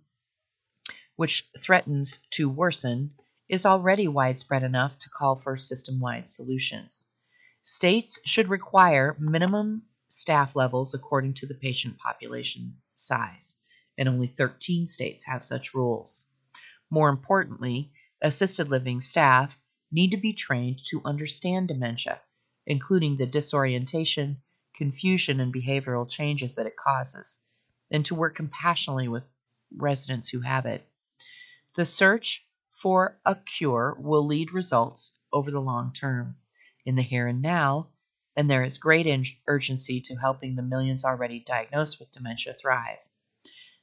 which 1.16 1.50
threatens 1.62 2.20
to 2.32 2.50
worsen, 2.50 3.12
is 3.48 3.66
already 3.66 4.10
widespread 4.10 4.64
enough 4.64 5.00
to 5.00 5.10
call 5.10 5.38
for 5.38 5.58
system 5.58 6.02
wide 6.02 6.30
solutions. 6.30 7.06
States 7.64 8.20
should 8.26 8.50
require 8.50 9.16
minimum 9.18 9.84
staff 10.10 10.58
levels 10.58 10.94
according 10.94 11.36
to 11.36 11.48
the 11.48 11.56
patient 11.56 11.98
population 12.00 12.76
size, 12.96 13.56
and 13.98 14.10
only 14.10 14.28
13 14.28 14.88
states 14.88 15.24
have 15.24 15.42
such 15.42 15.74
rules. 15.74 16.26
More 16.90 17.08
importantly, 17.08 17.94
assisted 18.22 18.68
living 18.68 19.00
staff 19.00 19.58
need 19.92 20.12
to 20.12 20.18
be 20.18 20.34
trained 20.34 20.80
to 20.86 21.02
understand 21.04 21.68
dementia, 21.68 22.22
including 22.66 23.18
the 23.18 23.26
disorientation, 23.26 24.42
confusion, 24.76 25.40
and 25.40 25.54
behavioral 25.54 26.10
changes 26.10 26.56
that 26.56 26.66
it 26.66 26.76
causes, 26.76 27.40
and 27.92 28.06
to 28.06 28.16
work 28.16 28.36
compassionately 28.36 29.08
with 29.08 29.24
residents 29.78 30.30
who 30.30 30.42
have 30.42 30.66
it. 30.66 30.88
The 31.76 31.86
search 31.86 32.46
for 32.82 33.20
a 33.26 33.36
cure 33.36 33.96
will 34.00 34.26
lead 34.26 34.54
results 34.54 35.14
over 35.32 35.52
the 35.52 35.62
long 35.62 35.94
term. 35.94 36.36
In 36.86 36.96
the 36.96 37.04
here 37.04 37.28
and 37.28 37.42
now, 37.42 37.90
and 38.36 38.50
there 38.50 38.64
is 38.64 38.78
great 38.78 39.08
urgency 39.48 40.02
to 40.02 40.16
helping 40.16 40.56
the 40.56 40.62
millions 40.64 41.06
already 41.06 41.40
diagnosed 41.40 42.00
with 42.00 42.12
dementia 42.12 42.54
thrive. 42.54 42.98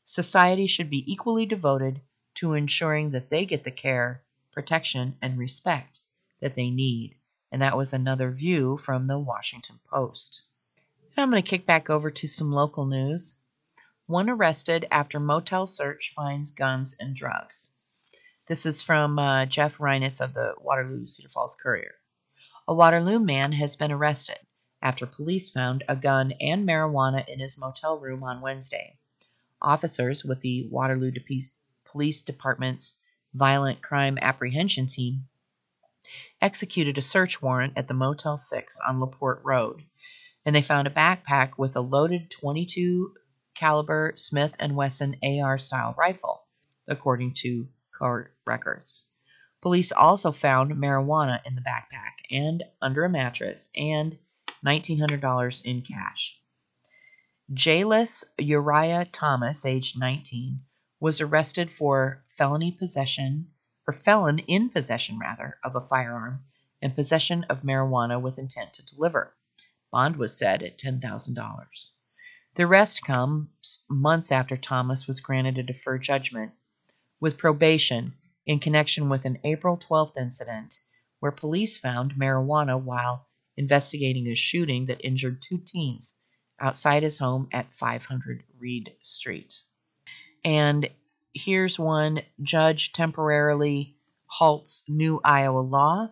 Society 0.05 0.67
should 0.67 0.91
be 0.91 1.05
equally 1.11 1.47
devoted 1.47 2.01
to 2.35 2.55
ensuring 2.55 3.11
that 3.11 3.31
they 3.31 3.45
get 3.47 3.65
the 3.65 3.71
care, 3.71 4.25
protection, 4.59 5.17
and 5.23 5.39
respect 5.39 6.01
that 6.41 6.57
they 6.57 6.69
need. 6.69 7.15
And 7.53 7.63
that 7.63 7.77
was 7.77 7.93
another 7.93 8.33
view 8.33 8.77
from 8.79 9.07
the 9.07 9.17
Washington 9.17 9.79
Post. 9.89 10.43
And 11.17 11.23
I'm 11.23 11.31
going 11.31 11.41
to 11.41 11.49
kick 11.49 11.65
back 11.65 11.89
over 11.89 12.11
to 12.11 12.27
some 12.27 12.51
local 12.51 12.85
news. 12.85 13.37
One 14.07 14.29
arrested 14.29 14.85
after 14.91 15.21
motel 15.21 15.69
search 15.69 16.13
finds 16.13 16.51
guns 16.51 16.97
and 16.99 17.15
drugs. 17.15 17.71
This 18.49 18.67
is 18.67 18.83
from 18.83 19.21
uh, 19.21 19.47
Jeff 19.47 19.79
Reinitz 19.79 20.21
of 20.21 20.35
the 20.35 20.57
Waterloo 20.59 21.07
Cedar 21.07 21.29
Falls 21.29 21.55
Courier. 21.55 21.95
A 22.67 22.75
Waterloo 22.75 23.21
man 23.21 23.53
has 23.53 23.77
been 23.77 23.93
arrested 23.93 24.41
after 24.83 25.07
police 25.07 25.51
found 25.51 25.85
a 25.89 25.95
gun 25.95 26.33
and 26.41 26.67
marijuana 26.67 27.25
in 27.29 27.39
his 27.39 27.57
motel 27.57 27.97
room 28.01 28.25
on 28.25 28.41
Wednesday. 28.41 28.99
Officers 29.63 30.25
with 30.25 30.41
the 30.41 30.67
Waterloo 30.69 31.13
Police 31.85 32.23
Department's 32.23 32.95
Violent 33.35 33.83
Crime 33.83 34.18
Apprehension 34.20 34.87
Team 34.87 35.29
executed 36.41 36.97
a 36.97 37.03
search 37.03 37.43
warrant 37.43 37.74
at 37.76 37.87
the 37.87 37.95
Motel 37.95 38.39
6 38.39 38.81
on 38.81 39.01
LaPorte 39.01 39.45
Road, 39.45 39.83
and 40.47 40.57
they 40.57 40.62
found 40.62 40.87
a 40.87 40.91
backpack 40.91 41.59
with 41.59 41.76
a 41.76 41.81
loaded 41.81 42.31
22 42.31 43.14
caliber 43.55 44.14
Smith 44.16 44.55
& 44.66 44.70
Wesson 44.70 45.16
AR 45.22 45.59
style 45.59 45.95
rifle, 45.99 46.47
according 46.87 47.35
to 47.35 47.68
court 47.97 48.35
records. 48.47 49.05
Police 49.61 49.93
also 49.93 50.33
found 50.33 50.70
marijuana 50.72 51.41
in 51.45 51.55
the 51.55 51.61
backpack 51.61 52.14
and 52.31 52.62
under 52.81 53.05
a 53.05 53.11
mattress 53.11 53.68
and 53.76 54.16
$1,900 54.64 55.64
in 55.64 55.83
cash. 55.83 56.39
Jayless 57.53 58.24
Uriah 58.39 59.05
Thomas, 59.05 59.66
aged 59.66 59.99
19, 59.99 60.61
was 61.01 61.20
arrested 61.20 61.70
for 61.70 62.24
felony 62.39 62.72
possession, 62.72 63.51
or 63.86 63.93
felon 63.93 64.39
in 64.39 64.70
possession, 64.70 65.18
rather, 65.18 65.59
of 65.64 65.74
a 65.74 65.86
firearm 65.89 66.45
and 66.80 66.95
possession 66.95 67.45
of 67.51 67.62
marijuana 67.62 68.22
with 68.22 68.39
intent 68.39 68.72
to 68.72 68.86
deliver. 68.86 69.34
Bond 69.91 70.16
was 70.16 70.39
set 70.39 70.62
at 70.62 70.78
$10,000. 70.78 71.66
The 72.55 72.62
arrest 72.62 73.03
comes 73.03 73.80
months 73.91 74.30
after 74.30 74.57
Thomas 74.57 75.07
was 75.07 75.20
granted 75.20 75.59
a 75.59 75.62
deferred 75.62 76.03
judgment 76.03 76.53
with 77.20 77.39
probation 77.39 78.14
in 78.47 78.61
connection 78.61 79.09
with 79.09 79.24
an 79.24 79.39
April 79.45 79.76
12th 79.76 80.16
incident 80.16 80.78
where 81.20 81.32
police 81.32 81.76
found 81.76 82.14
marijuana 82.14 82.80
while 82.80 83.26
investigating 83.57 84.28
a 84.28 84.34
shooting 84.34 84.86
that 84.86 85.05
injured 85.05 85.43
two 85.43 85.59
teens 85.59 86.14
outside 86.61 87.03
his 87.03 87.18
home 87.18 87.49
at 87.53 87.74
500 87.74 88.45
Reed 88.59 88.95
Street. 89.03 89.62
And 90.45 90.89
here's 91.39 91.78
one 91.78 92.20
judge 92.43 92.93
temporarily 92.93 93.97
halts 94.26 94.82
new 94.89 95.20
Iowa 95.24 95.61
law. 95.61 96.11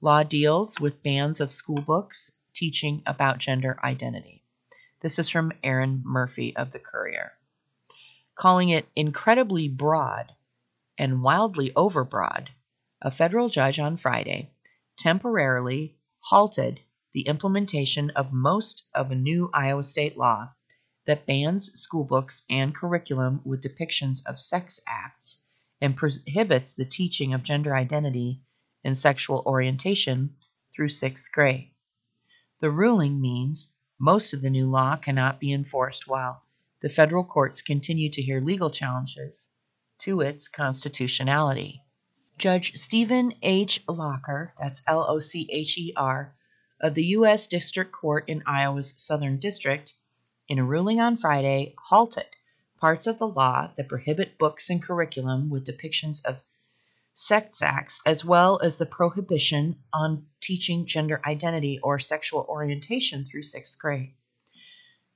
Law 0.00 0.22
deals 0.22 0.78
with 0.78 1.02
bans 1.02 1.40
of 1.40 1.50
school 1.50 1.80
books 1.80 2.30
teaching 2.54 3.02
about 3.04 3.38
gender 3.38 3.78
identity. 3.82 4.44
This 5.00 5.18
is 5.18 5.28
from 5.28 5.52
Aaron 5.64 6.02
Murphy 6.04 6.56
of 6.56 6.70
the 6.70 6.78
Courier. 6.78 7.32
Calling 8.36 8.68
it 8.68 8.88
incredibly 8.94 9.68
broad, 9.68 10.32
and 10.96 11.22
wildly 11.22 11.72
overbroad, 11.72 12.48
a 13.02 13.10
federal 13.10 13.48
judge 13.48 13.80
on 13.80 13.96
Friday 13.96 14.50
temporarily 14.96 15.96
halted 16.20 16.80
the 17.12 17.22
implementation 17.22 18.10
of 18.10 18.32
most 18.32 18.84
of 18.94 19.10
a 19.10 19.16
new 19.16 19.50
Iowa 19.52 19.82
state 19.82 20.16
law 20.16 20.50
that 21.08 21.24
bans 21.24 21.70
schoolbooks 21.70 22.42
and 22.50 22.74
curriculum 22.74 23.40
with 23.42 23.62
depictions 23.62 24.22
of 24.26 24.38
sex 24.38 24.78
acts 24.86 25.38
and 25.80 25.96
prohibits 25.96 26.74
the 26.74 26.84
teaching 26.84 27.32
of 27.32 27.42
gender 27.42 27.74
identity 27.74 28.42
and 28.84 28.96
sexual 28.96 29.42
orientation 29.46 30.36
through 30.76 30.90
sixth 30.90 31.32
grade. 31.32 31.70
The 32.60 32.70
ruling 32.70 33.22
means 33.22 33.68
most 33.98 34.34
of 34.34 34.42
the 34.42 34.50
new 34.50 34.68
law 34.68 34.96
cannot 34.96 35.40
be 35.40 35.50
enforced 35.50 36.06
while 36.06 36.42
the 36.82 36.90
federal 36.90 37.24
courts 37.24 37.62
continue 37.62 38.10
to 38.10 38.20
hear 38.20 38.42
legal 38.42 38.70
challenges 38.70 39.48
to 40.00 40.20
its 40.20 40.46
constitutionality. 40.46 41.80
Judge 42.36 42.76
Stephen 42.76 43.32
H. 43.40 43.82
Locher, 43.86 44.50
that's 44.60 44.82
L 44.86 45.06
O 45.08 45.20
C 45.20 45.48
H 45.50 45.78
E 45.78 45.94
R, 45.96 46.36
of 46.82 46.94
the 46.94 47.06
U.S. 47.06 47.46
District 47.46 47.92
Court 47.92 48.28
in 48.28 48.42
Iowa's 48.46 48.92
Southern 48.98 49.40
District, 49.40 49.94
in 50.48 50.58
a 50.58 50.64
ruling 50.64 50.98
on 50.98 51.18
Friday, 51.18 51.74
halted 51.76 52.26
parts 52.80 53.06
of 53.06 53.18
the 53.18 53.28
law 53.28 53.70
that 53.76 53.88
prohibit 53.88 54.38
books 54.38 54.70
and 54.70 54.82
curriculum 54.82 55.50
with 55.50 55.66
depictions 55.66 56.24
of 56.24 56.40
sex 57.12 57.60
acts, 57.60 58.00
as 58.06 58.24
well 58.24 58.58
as 58.62 58.76
the 58.76 58.86
prohibition 58.86 59.76
on 59.92 60.24
teaching 60.40 60.86
gender 60.86 61.20
identity 61.26 61.78
or 61.82 61.98
sexual 61.98 62.46
orientation 62.48 63.26
through 63.26 63.42
sixth 63.42 63.78
grade. 63.78 64.14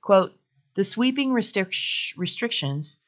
Quote, 0.01 0.37
the 0.75 0.83
sweeping 0.83 1.31
restric- 1.31 2.15
restrictions 2.15 2.99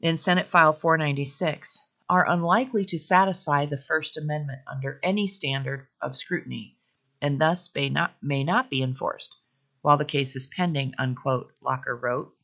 in 0.00 0.16
Senate 0.16 0.48
File 0.48 0.72
496 0.72 1.84
are 2.08 2.30
unlikely 2.30 2.86
to 2.86 2.98
satisfy 2.98 3.66
the 3.66 3.76
First 3.76 4.16
Amendment 4.16 4.60
under 4.66 4.98
any 5.02 5.26
standard 5.26 5.86
of 6.00 6.16
scrutiny, 6.16 6.78
and 7.20 7.38
thus 7.38 7.68
may 7.74 7.90
not, 7.90 8.14
may 8.22 8.42
not 8.42 8.70
be 8.70 8.82
enforced 8.82 9.36
while 9.82 9.96
the 9.96 10.04
case 10.04 10.36
is 10.36 10.46
pending, 10.46 10.94
unquote, 10.98 11.52
Locher 11.62 12.00
wrote. 12.00 12.34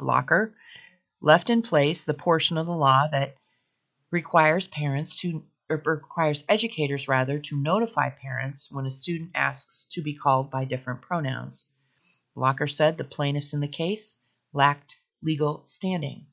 Locher 0.00 0.52
left 1.20 1.50
in 1.50 1.62
place 1.62 2.04
the 2.04 2.14
portion 2.14 2.58
of 2.58 2.66
the 2.66 2.76
law 2.76 3.06
that 3.10 3.36
requires 4.10 4.68
parents 4.68 5.16
to 5.16 5.44
or 5.70 5.82
requires 5.84 6.44
educators 6.48 7.08
rather 7.08 7.38
to 7.38 7.56
notify 7.56 8.10
parents 8.10 8.70
when 8.70 8.86
a 8.86 8.90
student 8.90 9.30
asks 9.34 9.84
to 9.86 10.02
be 10.02 10.14
called 10.14 10.50
by 10.50 10.64
different 10.64 11.00
pronouns. 11.00 11.64
Locher 12.36 12.70
said 12.70 12.98
the 12.98 13.04
plaintiffs 13.04 13.54
in 13.54 13.60
the 13.60 13.68
case 13.68 14.16
lacked 14.52 14.96
legal 15.22 15.62
standing. 15.66 16.26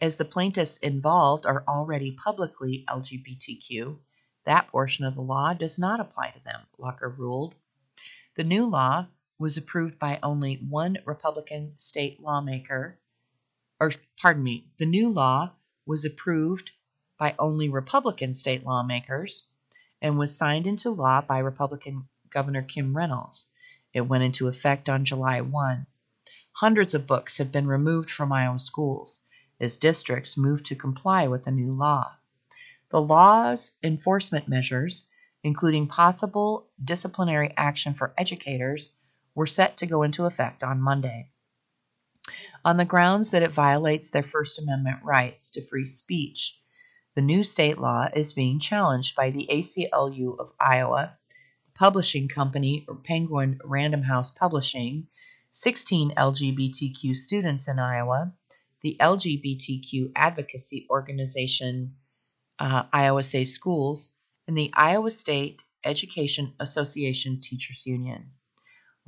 As 0.00 0.16
the 0.16 0.24
plaintiffs 0.24 0.76
involved 0.76 1.46
are 1.46 1.64
already 1.66 2.12
publicly 2.12 2.84
LGBTQ, 2.88 3.98
that 4.44 4.68
portion 4.68 5.04
of 5.04 5.14
the 5.14 5.22
law 5.22 5.54
does 5.54 5.78
not 5.78 6.00
apply 6.00 6.30
to 6.30 6.44
them, 6.44 6.60
Locher 6.78 7.08
ruled. 7.16 7.54
The 8.36 8.44
new 8.44 8.66
law 8.66 9.06
was 9.38 9.56
approved 9.56 9.98
by 9.98 10.18
only 10.22 10.56
one 10.56 10.98
Republican 11.04 11.72
state 11.76 12.20
lawmaker, 12.20 12.98
or 13.80 13.92
pardon 14.20 14.42
me, 14.42 14.66
the 14.78 14.86
new 14.86 15.08
law 15.08 15.50
was 15.86 16.04
approved 16.04 16.70
by 17.18 17.34
only 17.38 17.68
Republican 17.68 18.34
state 18.34 18.64
lawmakers 18.64 19.44
and 20.02 20.18
was 20.18 20.36
signed 20.36 20.66
into 20.66 20.90
law 20.90 21.20
by 21.20 21.38
Republican 21.38 22.08
Governor 22.30 22.62
Kim 22.62 22.96
Reynolds. 22.96 23.46
It 23.94 24.02
went 24.02 24.24
into 24.24 24.48
effect 24.48 24.88
on 24.88 25.04
July 25.04 25.40
1. 25.40 25.86
Hundreds 26.52 26.94
of 26.94 27.06
books 27.06 27.38
have 27.38 27.52
been 27.52 27.66
removed 27.66 28.10
from 28.10 28.32
Iowa 28.32 28.58
schools 28.58 29.20
as 29.60 29.76
districts 29.76 30.36
move 30.36 30.62
to 30.64 30.74
comply 30.74 31.28
with 31.28 31.44
the 31.44 31.50
new 31.50 31.72
law. 31.72 32.12
The 32.90 33.00
law's 33.00 33.70
enforcement 33.82 34.48
measures, 34.48 35.08
including 35.42 35.86
possible 35.86 36.66
disciplinary 36.84 37.52
action 37.56 37.94
for 37.94 38.12
educators, 38.18 38.94
were 39.38 39.46
set 39.46 39.76
to 39.76 39.86
go 39.86 40.02
into 40.02 40.24
effect 40.24 40.64
on 40.64 40.80
Monday. 40.80 41.30
On 42.64 42.76
the 42.76 42.84
grounds 42.84 43.30
that 43.30 43.44
it 43.44 43.52
violates 43.52 44.10
their 44.10 44.24
First 44.24 44.58
Amendment 44.58 44.98
rights 45.04 45.52
to 45.52 45.64
free 45.64 45.86
speech, 45.86 46.58
the 47.14 47.22
new 47.22 47.44
state 47.44 47.78
law 47.78 48.08
is 48.16 48.32
being 48.32 48.58
challenged 48.58 49.14
by 49.14 49.30
the 49.30 49.46
ACLU 49.48 50.36
of 50.40 50.52
Iowa, 50.58 51.16
the 51.66 51.78
publishing 51.78 52.26
company 52.26 52.84
Penguin 53.04 53.60
Random 53.62 54.02
House 54.02 54.32
Publishing, 54.32 55.06
16 55.52 56.14
LGBTQ 56.16 57.14
students 57.14 57.68
in 57.68 57.78
Iowa, 57.78 58.32
the 58.82 58.96
LGBTQ 58.98 60.10
advocacy 60.16 60.84
organization 60.90 61.94
uh, 62.58 62.86
Iowa 62.92 63.22
Safe 63.22 63.52
Schools, 63.52 64.10
and 64.48 64.58
the 64.58 64.72
Iowa 64.74 65.12
State 65.12 65.62
Education 65.84 66.54
Association 66.58 67.40
Teachers 67.40 67.86
Union. 67.86 68.32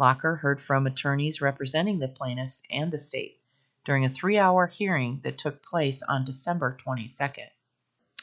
Locher 0.01 0.39
heard 0.39 0.63
from 0.63 0.87
attorneys 0.87 1.43
representing 1.43 1.99
the 1.99 2.09
plaintiffs 2.09 2.63
and 2.71 2.91
the 2.91 2.97
state 2.97 3.39
during 3.85 4.07
a 4.07 4.09
three 4.09 4.39
hour 4.39 4.67
hearing 4.67 5.21
that 5.25 5.37
took 5.37 5.63
place 5.63 6.03
on 6.03 6.25
December 6.25 6.79
22nd. 6.87 7.49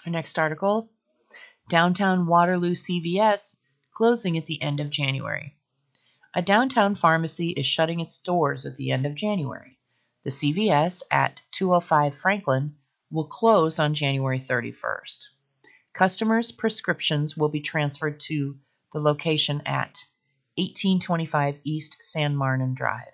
Our 0.03 0.11
next 0.11 0.39
article 0.39 0.89
Downtown 1.69 2.25
Waterloo 2.25 2.73
CVS 2.73 3.57
closing 3.91 4.39
at 4.39 4.47
the 4.47 4.59
end 4.59 4.79
of 4.79 4.89
January. 4.89 5.55
A 6.33 6.41
downtown 6.41 6.95
pharmacy 6.95 7.49
is 7.49 7.67
shutting 7.67 7.99
its 7.99 8.17
doors 8.17 8.65
at 8.65 8.75
the 8.75 8.89
end 8.89 9.05
of 9.05 9.13
January. 9.13 9.77
The 10.23 10.31
CVS 10.31 11.03
at 11.11 11.41
205 11.51 12.17
Franklin 12.17 12.75
will 13.11 13.27
close 13.27 13.77
on 13.77 13.93
January 13.93 14.39
31st. 14.39 15.27
Customers' 15.93 16.51
prescriptions 16.51 17.37
will 17.37 17.49
be 17.49 17.61
transferred 17.61 18.19
to 18.21 18.57
the 18.93 18.99
location 18.99 19.61
at 19.67 20.03
1825 20.57 21.59
East 21.63 21.97
San 22.01 22.35
Marnan 22.35 22.73
Drive. 22.75 23.13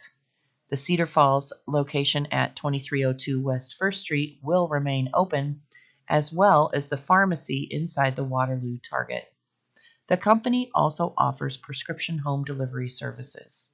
The 0.69 0.77
Cedar 0.77 1.05
Falls 1.05 1.51
location 1.67 2.25
at 2.31 2.55
2302 2.55 3.41
West 3.41 3.75
1st 3.79 3.95
Street 3.97 4.39
will 4.41 4.69
remain 4.69 5.09
open, 5.13 5.61
as 6.07 6.31
well 6.31 6.71
as 6.73 6.87
the 6.87 6.97
pharmacy 6.97 7.67
inside 7.69 8.15
the 8.15 8.23
Waterloo 8.23 8.77
Target. 8.77 9.31
The 10.07 10.17
company 10.17 10.71
also 10.73 11.13
offers 11.17 11.57
prescription 11.57 12.17
home 12.17 12.43
delivery 12.43 12.89
services. 12.89 13.71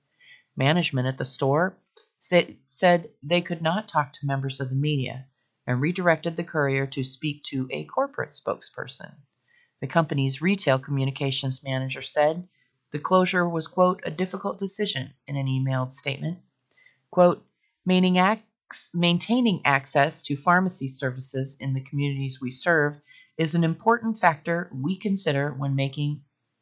Management 0.55 1.07
at 1.07 1.17
the 1.17 1.25
store 1.25 1.77
said 2.19 3.11
they 3.23 3.41
could 3.41 3.61
not 3.61 3.87
talk 3.87 4.13
to 4.13 4.25
members 4.25 4.59
of 4.59 4.69
the 4.69 4.75
media 4.75 5.25
and 5.67 5.79
redirected 5.79 6.35
the 6.35 6.43
courier 6.43 6.87
to 6.87 7.03
speak 7.03 7.43
to 7.43 7.69
a 7.71 7.85
corporate 7.85 8.31
spokesperson. 8.31 9.13
The 9.79 9.87
company's 9.87 10.41
retail 10.41 10.79
communications 10.79 11.63
manager 11.63 12.01
said 12.01 12.47
the 12.91 12.99
closure 12.99 13.47
was, 13.47 13.67
quote, 13.67 14.01
a 14.03 14.11
difficult 14.11 14.59
decision 14.59 15.13
in 15.27 15.35
an 15.35 15.45
emailed 15.45 15.91
statement. 15.91 16.39
Quote, 17.11 17.45
maintaining 17.85 19.61
access 19.65 20.21
to 20.23 20.35
pharmacy 20.35 20.87
services 20.87 21.57
in 21.59 21.73
the 21.73 21.83
communities 21.83 22.39
we 22.41 22.51
serve 22.51 22.99
is 23.37 23.55
an 23.55 23.63
important 23.63 24.19
factor 24.19 24.69
we 24.73 24.97
consider 24.97 25.53
when 25.53 25.75
making 25.75 26.21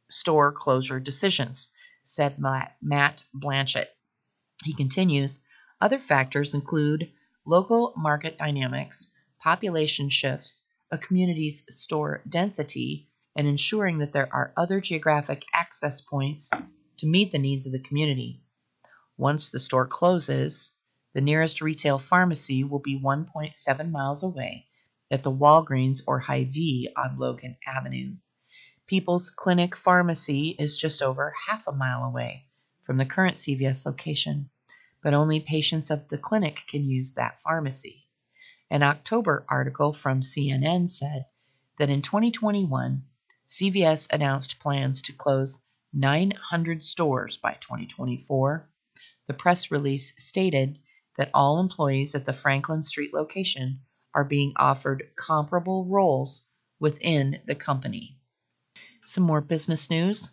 store 0.10 0.52
closure 0.52 1.00
decisions, 1.00 1.70
said 2.04 2.38
Matt 2.40 3.24
Blanchette. 3.34 3.96
He 4.64 4.74
continues, 4.74 5.40
other 5.82 6.00
factors 6.00 6.54
include 6.54 7.12
local 7.46 7.94
market 7.98 8.38
dynamics, 8.38 9.10
population 9.42 10.10
shifts, 10.10 10.64
a 10.92 10.98
community's 10.98 11.64
store 11.70 12.22
density, 12.30 13.10
and 13.38 13.48
ensuring 13.48 14.00
that 14.00 14.12
there 14.12 14.28
are 14.34 14.52
other 14.58 14.82
geographic 14.82 15.46
access 15.54 16.02
points 16.02 16.52
to 16.98 17.08
meet 17.08 17.32
the 17.32 17.40
needs 17.40 17.66
of 17.66 17.72
the 17.72 17.80
community. 17.80 18.42
Once 19.16 19.50
the 19.50 19.60
store 19.60 19.88
closes, 19.88 20.74
the 21.14 21.22
nearest 21.22 21.62
retail 21.62 22.00
pharmacy 22.00 22.66
will 22.66 22.80
be 22.80 23.00
1.7 23.00 23.92
miles 23.92 24.24
away 24.24 24.66
at 25.10 25.24
the 25.24 25.32
Walgreens 25.32 26.02
or 26.06 26.20
Hy-Vee 26.20 26.90
on 26.98 27.18
Logan 27.18 27.56
Avenue. 27.66 28.16
People's 28.88 29.30
Clinic 29.30 29.78
Pharmacy 29.78 30.56
is 30.60 30.78
just 30.78 31.02
over 31.02 31.34
half 31.48 31.66
a 31.68 31.72
mile 31.72 32.04
away 32.04 32.48
from 32.84 32.98
the 32.98 33.06
current 33.06 33.36
CVS 33.36 33.86
location 33.86 34.50
but 35.08 35.14
only 35.14 35.40
patients 35.40 35.90
of 35.90 36.08
the 36.10 36.18
clinic 36.18 36.66
can 36.68 36.84
use 36.84 37.14
that 37.14 37.40
pharmacy. 37.42 38.04
An 38.70 38.84
October 38.84 39.46
article 39.48 39.94
from 39.94 40.22
CNN 40.22 40.90
said 40.90 41.26
that 41.78 41.90
in 41.90 42.02
2021, 42.02 43.06
CVS 43.48 44.08
announced 44.12 44.60
plans 44.60 45.02
to 45.04 45.14
close 45.14 45.64
900 45.94 46.84
stores 46.84 47.38
by 47.38 47.54
2024. 47.62 48.70
The 49.28 49.34
press 49.34 49.72
release 49.72 50.14
stated 50.18 50.80
that 51.18 51.32
all 51.34 51.60
employees 51.60 52.14
at 52.14 52.26
the 52.26 52.34
Franklin 52.34 52.84
Street 52.84 53.14
location 53.14 53.80
are 54.14 54.26
being 54.26 54.54
offered 54.58 55.12
comparable 55.16 55.86
roles 55.86 56.46
within 56.80 57.42
the 57.46 57.56
company. 57.56 58.18
Some 59.04 59.24
more 59.24 59.42
business 59.42 59.90
news. 59.90 60.30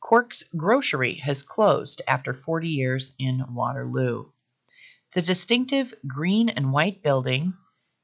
Cork's 0.00 0.44
Grocery 0.56 1.22
has 1.24 1.42
closed 1.42 2.02
after 2.06 2.34
40 2.34 2.68
years 2.68 3.14
in 3.18 3.44
Waterloo. 3.54 4.26
The 5.12 5.22
distinctive 5.22 5.94
green 6.06 6.48
and 6.48 6.72
white 6.72 7.02
building 7.02 7.54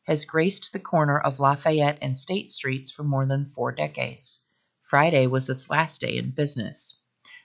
has 0.09 0.25
graced 0.25 0.73
the 0.73 0.81
corner 0.81 1.21
of 1.21 1.39
Lafayette 1.39 1.99
and 2.01 2.19
State 2.19 2.51
Streets 2.51 2.91
for 2.91 3.05
more 3.05 3.27
than 3.27 3.53
four 3.55 3.73
decades. 3.73 4.41
Friday 4.85 5.27
was 5.27 5.51
its 5.51 5.69
last 5.69 6.01
day 6.01 6.17
in 6.17 6.31
business. 6.31 6.99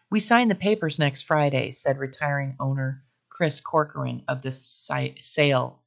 We 0.10 0.22
sign 0.22 0.48
the 0.48 0.56
papers 0.56 0.98
next 0.98 1.24
Friday, 1.24 1.74
said 1.74 1.98
retiring 1.98 2.56
owner 2.62 3.04
Chris 3.28 3.60
Corcoran 3.60 4.24
of 4.30 4.42
the 4.42 4.52
site, 4.54 5.22
sale 5.22 5.84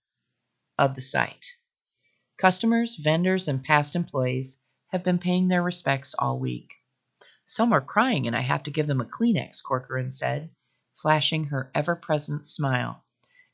of 0.76 0.94
the 0.94 1.00
site. 1.00 1.46
Customers, 2.36 2.96
vendors, 2.96 3.48
and 3.48 3.64
past 3.64 3.96
employees 3.96 4.62
have 4.88 5.02
been 5.02 5.18
paying 5.18 5.48
their 5.48 5.62
respects 5.62 6.14
all 6.18 6.38
week. 6.38 6.74
Some 7.46 7.72
are 7.72 7.80
crying 7.80 8.26
and 8.26 8.36
I 8.36 8.42
have 8.42 8.64
to 8.64 8.70
give 8.70 8.86
them 8.86 9.00
a 9.00 9.06
Kleenex, 9.06 9.62
Corcoran 9.62 10.10
said, 10.10 10.50
flashing 11.00 11.44
her 11.44 11.70
ever 11.74 11.96
present 11.96 12.46
smile. 12.46 13.02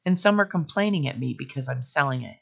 And 0.04 0.18
some 0.18 0.40
are 0.40 0.44
complaining 0.44 1.06
at 1.06 1.20
me 1.20 1.36
because 1.38 1.68
I'm 1.68 1.84
selling 1.84 2.22
it. 2.22 2.38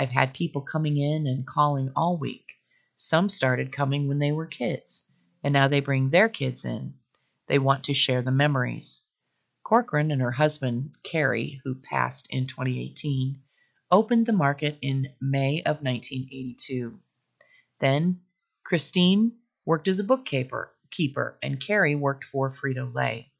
I've 0.00 0.10
had 0.10 0.32
people 0.32 0.62
coming 0.62 0.96
in 0.96 1.26
and 1.26 1.44
calling 1.44 1.90
all 1.96 2.16
week. 2.16 2.54
Some 2.96 3.28
started 3.28 3.72
coming 3.72 4.06
when 4.06 4.20
they 4.20 4.30
were 4.30 4.46
kids, 4.46 5.02
and 5.42 5.52
now 5.52 5.66
they 5.66 5.80
bring 5.80 6.10
their 6.10 6.28
kids 6.28 6.64
in. 6.64 6.94
They 7.48 7.58
want 7.58 7.82
to 7.84 7.94
share 7.94 8.22
the 8.22 8.30
memories. 8.30 9.02
Corcoran 9.64 10.12
and 10.12 10.22
her 10.22 10.30
husband, 10.30 10.92
Carrie, 11.02 11.60
who 11.64 11.74
passed 11.74 12.28
in 12.30 12.46
2018, 12.46 13.42
opened 13.90 14.26
the 14.26 14.32
market 14.32 14.78
in 14.80 15.12
May 15.20 15.62
of 15.62 15.82
1982. 15.82 17.00
Then 17.80 18.20
Christine 18.62 19.32
worked 19.64 19.88
as 19.88 19.98
a 19.98 20.04
bookkeeper 20.04 20.72
keeper, 20.92 21.36
and 21.42 21.60
Carrie 21.60 21.96
worked 21.96 22.24
for 22.24 22.52
Frito 22.52 22.94
Lay. 22.94 23.32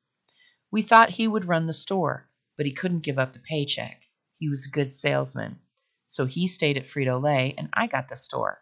We 0.73 0.83
thought 0.83 1.11
he 1.11 1.29
would 1.29 1.45
run 1.45 1.67
the 1.67 1.73
store, 1.73 2.29
but 2.57 2.67
he 2.67 2.73
couldn't 2.73 3.05
give 3.05 3.19
up 3.19 3.33
the 3.33 3.39
paycheck. 3.39 4.03
He 4.41 4.49
was 4.49 4.67
a 4.67 4.71
good 4.71 4.93
salesman. 4.93 5.61
So 6.09 6.27
he 6.27 6.49
stayed 6.49 6.77
at 6.77 6.87
Frito 6.87 7.23
Lay, 7.23 7.55
and 7.57 7.69
I 7.73 7.87
got 7.87 8.09
the 8.09 8.17
store. 8.17 8.61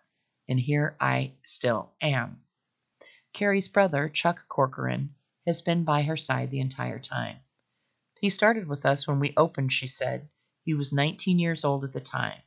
And 0.49 0.61
here 0.61 0.97
I 1.01 1.33
still 1.45 1.93
am. 2.03 2.43
Carrie's 3.33 3.69
brother, 3.69 4.09
Chuck 4.09 4.47
Corcoran, 4.49 5.15
has 5.47 5.63
been 5.63 5.85
by 5.85 6.03
her 6.03 6.17
side 6.17 6.51
the 6.51 6.61
entire 6.61 6.99
time. 6.99 7.39
He 8.21 8.31
started 8.31 8.67
with 8.67 8.85
us 8.85 9.07
when 9.07 9.21
we 9.21 9.33
opened, 9.37 9.73
she 9.73 9.87
said. 9.89 10.29
He 10.65 10.75
was 10.75 10.93
19 10.93 11.39
years 11.39 11.65
old 11.65 11.85
at 11.85 11.93
the 11.93 12.01
time. 12.01 12.43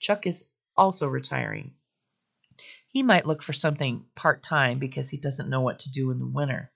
Chuck 0.00 0.26
is 0.26 0.44
also 0.76 1.06
retiring. 1.06 1.74
He 2.88 3.02
might 3.02 3.26
look 3.26 3.42
for 3.42 3.52
something 3.52 4.06
part 4.16 4.42
time 4.42 4.78
because 4.78 5.10
he 5.10 5.16
doesn't 5.16 5.48
know 5.50 5.60
what 5.60 5.78
to 5.80 5.92
do 5.92 6.10
in 6.10 6.18
the 6.18 6.26
winter. 6.26 6.72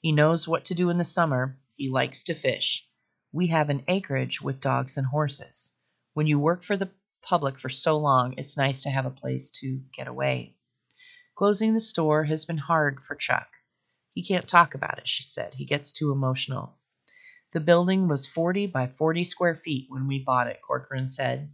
He 0.00 0.12
knows 0.12 0.46
what 0.46 0.64
to 0.66 0.74
do 0.74 0.90
in 0.90 0.98
the 0.98 1.04
summer. 1.04 1.58
He 1.74 1.90
likes 1.90 2.22
to 2.24 2.34
fish. 2.34 2.86
We 3.32 3.48
have 3.48 3.68
an 3.68 3.84
acreage 3.88 4.40
with 4.40 4.60
dogs 4.60 4.96
and 4.96 5.06
horses. 5.06 5.72
When 6.12 6.26
you 6.26 6.38
work 6.38 6.64
for 6.64 6.76
the 6.76 6.90
public 7.22 7.58
for 7.58 7.68
so 7.68 7.96
long, 7.96 8.34
it's 8.36 8.56
nice 8.56 8.82
to 8.82 8.90
have 8.90 9.06
a 9.06 9.10
place 9.10 9.50
to 9.60 9.80
get 9.94 10.08
away. 10.08 10.56
Closing 11.36 11.74
the 11.74 11.80
store 11.80 12.24
has 12.24 12.44
been 12.44 12.58
hard 12.58 13.00
for 13.04 13.14
Chuck. 13.14 13.48
He 14.12 14.24
can't 14.24 14.48
talk 14.48 14.74
about 14.74 14.98
it, 14.98 15.08
she 15.08 15.22
said. 15.22 15.54
He 15.54 15.64
gets 15.64 15.92
too 15.92 16.10
emotional. 16.10 16.76
The 17.52 17.60
building 17.60 18.08
was 18.08 18.26
40 18.26 18.66
by 18.66 18.88
40 18.88 19.24
square 19.24 19.54
feet 19.54 19.86
when 19.88 20.06
we 20.06 20.18
bought 20.18 20.48
it, 20.48 20.60
Corcoran 20.66 21.08
said. 21.08 21.52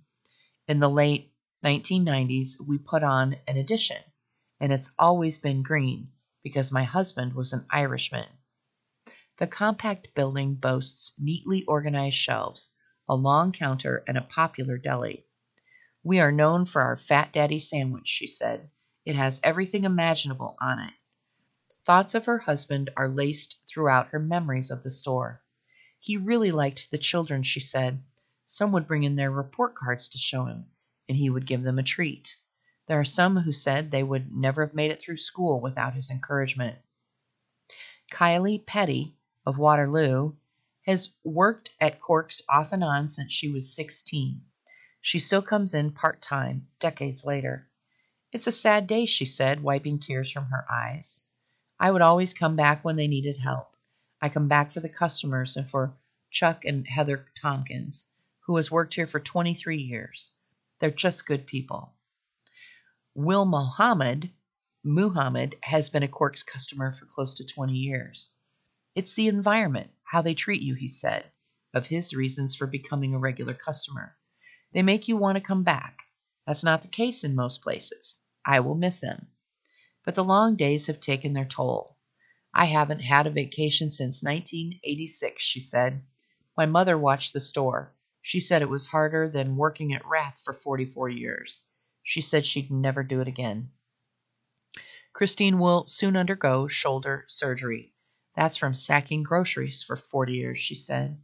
In 0.67 0.81
the 0.81 0.89
late 0.89 1.35
1990s, 1.65 2.61
we 2.61 2.79
put 2.79 3.03
on 3.03 3.37
an 3.47 3.57
addition, 3.57 4.03
and 4.61 4.73
it's 4.73 4.91
always 4.99 5.39
been 5.39 5.63
green 5.63 6.11
because 6.43 6.73
my 6.73 6.85
husband 6.85 7.35
was 7.35 7.53
an 7.53 7.67
Irishman. 7.71 8.29
The 9.39 9.47
compact 9.47 10.15
building 10.15 10.55
boasts 10.55 11.13
neatly 11.19 11.65
organized 11.65 12.17
shelves, 12.17 12.71
a 13.07 13.15
long 13.15 13.53
counter, 13.53 14.03
and 14.09 14.17
a 14.17 14.23
popular 14.23 14.79
deli. 14.79 15.26
We 16.07 16.21
are 16.21 16.31
known 16.31 16.67
for 16.67 16.83
our 16.83 16.97
Fat 16.97 17.33
Daddy 17.33 17.59
sandwich, 17.59 18.07
she 18.07 18.29
said. 18.29 18.71
It 19.05 19.17
has 19.17 19.41
everything 19.43 19.83
imaginable 19.83 20.57
on 20.61 20.79
it. 20.79 20.95
Thoughts 21.85 22.15
of 22.15 22.27
her 22.27 22.39
husband 22.39 22.91
are 22.97 23.09
laced 23.09 23.57
throughout 23.69 24.11
her 24.11 24.21
memories 24.21 24.71
of 24.71 24.85
the 24.85 24.91
store. 24.91 25.43
He 25.99 26.17
really 26.17 26.53
liked 26.53 26.93
the 26.93 26.99
children, 26.99 27.43
she 27.43 27.59
said. 27.59 28.05
Some 28.45 28.71
would 28.71 28.87
bring 28.87 29.03
in 29.03 29.17
their 29.17 29.33
report 29.33 29.75
cards 29.75 30.09
to 30.11 30.19
show 30.19 30.45
him 30.45 30.67
and 31.09 31.19
he 31.19 31.29
would 31.29 31.45
give 31.45 31.65
them 31.65 31.77
a 31.77 31.83
treat. 31.83 32.37
There 32.87 33.01
are 33.01 33.05
some 33.05 33.39
who 33.39 33.53
said 33.53 33.91
they 33.91 34.05
would 34.05 34.33
never 34.33 34.65
have 34.65 34.77
made 34.77 34.93
it 34.93 35.03
through 35.03 35.17
school 35.17 35.61
without 35.61 35.95
his 35.95 36.09
encouragement. 36.09 36.79
Kylie 38.13 38.65
Petty 38.65 39.17
of 39.45 39.59
Waterloo 39.59 40.37
has 40.83 41.09
worked 41.25 41.71
at 41.81 42.01
Cork's 42.01 42.43
off 42.49 42.71
and 42.71 42.85
on 42.85 43.09
since 43.09 43.33
she 43.33 43.51
was 43.51 43.75
16. 43.75 44.41
She 45.07 45.21
still 45.21 45.41
comes 45.41 45.73
in 45.73 45.93
part 45.93 46.21
time, 46.21 46.67
decades 46.81 47.25
later. 47.25 47.69
It's 48.33 48.49
a 48.49 48.51
sad 48.51 48.89
day, 48.89 49.07
she 49.07 49.25
said, 49.25 49.63
wiping 49.63 50.01
tears 50.01 50.33
from 50.33 50.47
her 50.47 50.67
eyes. 50.69 51.23
I 51.79 51.93
would 51.93 52.03
always 52.03 52.35
come 52.35 52.57
back 52.57 52.85
when 52.85 52.97
they 52.97 53.07
needed 53.07 53.39
help. 53.39 53.77
I 54.21 54.29
come 54.29 54.49
back 54.49 54.73
for 54.73 54.81
the 54.81 54.89
customers 54.89 55.57
and 55.57 55.71
for 55.71 55.97
Chuck 56.33 56.65
and 56.65 56.89
Heather 56.89 57.25
Tompkins, 57.41 58.09
who 58.47 58.57
has 58.57 58.73
worked 58.73 58.95
here 58.95 59.07
for 59.07 59.21
23 59.21 59.81
years. 59.81 60.33
They're 60.81 60.91
just 60.91 61.25
good 61.25 61.47
people. 61.47 61.95
Will 63.15 63.45
Mohammed, 63.45 64.33
Muhammad 64.83 65.55
has 65.63 65.89
been 65.89 66.03
a 66.03 66.09
Cork's 66.09 66.43
customer 66.43 66.93
for 66.93 67.07
close 67.07 67.37
to 67.37 67.47
20 67.47 67.75
years. 67.75 68.31
It's 68.97 69.15
the 69.15 69.29
environment, 69.29 69.93
how 70.03 70.23
they 70.23 70.35
treat 70.35 70.63
you, 70.63 70.75
he 70.75 70.89
said, 70.89 71.31
of 71.73 71.87
his 71.87 72.13
reasons 72.13 72.57
for 72.57 72.67
becoming 72.67 73.15
a 73.15 73.21
regular 73.21 73.55
customer. 73.55 74.17
They 74.73 74.83
make 74.83 75.09
you 75.09 75.17
want 75.17 75.37
to 75.37 75.41
come 75.41 75.63
back. 75.63 76.03
That's 76.47 76.65
not 76.65 76.83
the 76.83 76.89
case 76.89 77.25
in 77.25 77.35
most 77.35 77.63
places. 77.63 78.21
I 78.45 78.61
will 78.61 78.75
miss 78.75 79.01
them. 79.01 79.29
But 80.05 80.15
the 80.15 80.25
long 80.25 80.57
days 80.57 80.87
have 80.87 81.01
taken 81.01 81.33
their 81.33 81.45
toll. 81.45 81.97
I 82.55 82.67
haven't 82.67 83.01
had 83.01 83.27
a 83.27 83.31
vacation 83.31 83.91
since 83.91 84.23
1986, 84.23 85.43
she 85.43 85.61
said. 85.61 86.03
My 86.57 86.67
mother 86.67 86.97
watched 86.97 87.33
the 87.33 87.41
store. 87.41 87.93
She 88.23 88.41
said 88.41 88.63
it 88.63 88.69
was 88.69 88.87
harder 88.87 89.29
than 89.29 89.57
working 89.57 89.93
at 89.93 90.07
Rath 90.07 90.41
for 90.45 90.53
44 90.53 91.11
years. 91.11 91.63
She 92.03 92.21
said 92.21 92.47
she'd 92.47 92.71
never 92.71 93.03
do 93.03 93.21
it 93.21 93.29
again. 93.29 93.71
Christine 95.13 95.59
will 95.59 95.87
soon 95.87 96.17
undergo 96.17 96.67
shoulder 96.69 97.25
surgery. 97.29 97.93
That's 98.35 98.57
from 98.57 98.75
sacking 98.75 99.23
groceries 99.23 99.83
for 99.83 99.97
40 99.97 100.33
years, 100.33 100.59
she 100.59 100.75
said. 100.75 101.19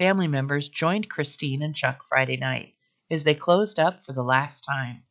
Family 0.00 0.28
members 0.28 0.70
joined 0.70 1.10
Christine 1.10 1.60
and 1.60 1.76
Chuck 1.76 2.06
Friday 2.08 2.38
night 2.38 2.74
as 3.10 3.22
they 3.22 3.34
closed 3.34 3.78
up 3.78 4.02
for 4.02 4.14
the 4.14 4.22
last 4.22 4.64
time. 4.64 5.02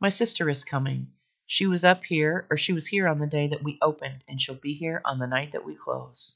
My 0.00 0.08
sister 0.08 0.50
is 0.50 0.64
coming. 0.64 1.12
She 1.46 1.68
was 1.68 1.84
up 1.84 2.02
here, 2.02 2.44
or 2.50 2.58
she 2.58 2.72
was 2.72 2.88
here 2.88 3.06
on 3.06 3.20
the 3.20 3.28
day 3.28 3.46
that 3.46 3.62
we 3.62 3.78
opened, 3.80 4.24
and 4.26 4.40
she'll 4.40 4.56
be 4.56 4.74
here 4.74 5.00
on 5.04 5.20
the 5.20 5.28
night 5.28 5.52
that 5.52 5.64
we 5.64 5.76
close. 5.76 6.34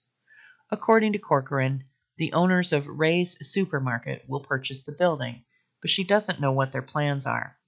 According 0.70 1.14
to 1.14 1.18
Corcoran, 1.18 1.82
the 2.16 2.32
owners 2.32 2.72
of 2.72 2.86
Ray's 2.86 3.36
Supermarket 3.44 4.22
will 4.28 4.38
purchase 4.38 4.84
the 4.84 4.92
building, 4.92 5.42
but 5.80 5.90
she 5.90 6.04
doesn't 6.04 6.40
know 6.40 6.52
what 6.52 6.70
their 6.70 6.82
plans 6.82 7.26
are. 7.26 7.58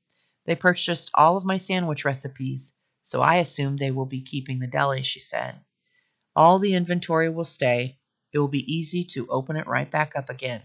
They 0.46 0.54
purchased 0.54 1.10
all 1.14 1.36
of 1.36 1.44
my 1.44 1.56
sandwich 1.56 2.04
recipes, 2.04 2.76
so 3.02 3.22
I 3.22 3.38
assume 3.38 3.76
they 3.76 3.90
will 3.90 4.06
be 4.06 4.22
keeping 4.22 4.60
the 4.60 4.68
deli, 4.68 5.02
she 5.02 5.18
said. 5.18 5.64
All 6.36 6.60
the 6.60 6.76
inventory 6.76 7.28
will 7.28 7.44
stay. 7.44 7.98
It 8.32 8.38
will 8.38 8.48
be 8.48 8.72
easy 8.72 9.04
to 9.04 9.28
open 9.28 9.56
it 9.56 9.66
right 9.66 9.90
back 9.90 10.16
up 10.16 10.30
again. 10.30 10.62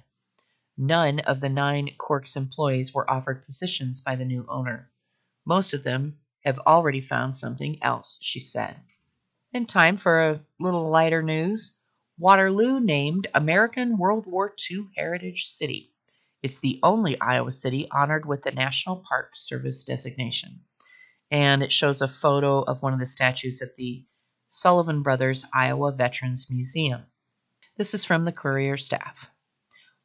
None 0.78 1.20
of 1.22 1.42
the 1.42 1.50
nine 1.50 1.90
Cork's 1.98 2.36
employees 2.36 2.94
were 2.94 3.10
offered 3.10 3.46
positions 3.46 4.00
by 4.00 4.16
the 4.16 4.26
new 4.26 4.46
owner. 4.48 4.92
Most 5.46 5.74
of 5.74 5.84
them 5.84 6.20
have 6.44 6.60
already 6.60 7.02
found 7.02 7.36
something 7.36 7.82
else, 7.84 8.20
she 8.22 8.40
said. 8.40 8.80
In 9.54 9.66
time 9.66 9.98
for 9.98 10.22
a 10.22 10.46
little 10.60 10.90
lighter 10.90 11.22
news, 11.24 11.76
Waterloo 12.18 12.80
named 12.80 13.28
American 13.34 13.98
World 13.98 14.26
War 14.28 14.56
II 14.70 14.88
Heritage 14.96 15.46
City. 15.46 15.94
It's 16.44 16.60
the 16.60 16.80
only 16.84 17.20
Iowa 17.20 17.52
city 17.52 17.90
honored 17.92 18.26
with 18.26 18.44
the 18.44 18.52
National 18.52 19.04
Park 19.08 19.32
Service 19.36 19.84
designation. 19.84 20.62
And 21.32 21.64
it 21.64 21.74
shows 21.74 22.02
a 22.02 22.08
photo 22.08 22.62
of 22.62 22.82
one 22.82 22.94
of 22.94 23.00
the 23.00 23.06
statues 23.06 23.62
at 23.62 23.76
the 23.76 24.06
Sullivan 24.48 25.02
Brothers 25.02 25.46
Iowa 25.54 25.92
Veterans 25.92 26.50
Museum. 26.50 27.06
This 27.78 27.94
is 27.94 28.04
from 28.04 28.26
the 28.26 28.32
Courier 28.32 28.76
staff. 28.76 29.30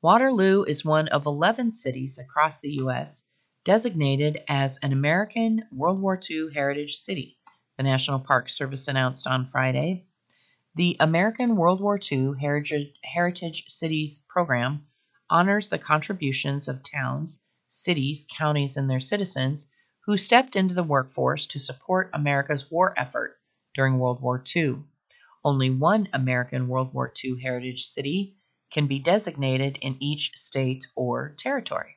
Waterloo 0.02 0.62
is 0.64 0.84
one 0.84 1.08
of 1.08 1.24
11 1.24 1.72
cities 1.72 2.18
across 2.18 2.60
the 2.60 2.72
U.S. 2.72 3.24
designated 3.64 4.42
as 4.46 4.76
an 4.82 4.92
American 4.92 5.64
World 5.72 5.98
War 5.98 6.20
II 6.30 6.52
Heritage 6.52 6.96
City, 6.96 7.38
the 7.78 7.82
National 7.82 8.20
Park 8.20 8.50
Service 8.50 8.88
announced 8.88 9.26
on 9.26 9.46
Friday. 9.46 10.04
The 10.74 10.98
American 11.00 11.56
World 11.56 11.80
War 11.80 11.98
II 11.98 12.34
Heritage, 12.38 13.64
Cities 13.68 14.18
program 14.28 14.86
honors 15.30 15.70
the 15.70 15.78
contributions 15.78 16.68
of 16.68 16.82
towns, 16.82 17.42
cities, 17.70 18.26
counties, 18.36 18.76
and 18.76 18.90
their 18.90 19.00
citizens 19.00 19.72
who 20.04 20.18
stepped 20.18 20.56
into 20.56 20.74
the 20.74 20.82
workforce 20.82 21.46
to 21.46 21.58
support 21.58 22.10
America's 22.12 22.70
war 22.70 22.92
effort 22.98 23.38
during 23.74 23.98
World 23.98 24.20
War 24.20 24.44
II. 24.54 24.84
Only 25.44 25.70
one 25.70 26.08
American 26.12 26.68
World 26.68 26.94
War 26.94 27.12
II 27.24 27.40
heritage 27.40 27.86
city 27.86 28.36
can 28.70 28.86
be 28.86 29.00
designated 29.00 29.76
in 29.82 29.96
each 30.00 30.30
state 30.36 30.86
or 30.94 31.34
territory. 31.36 31.96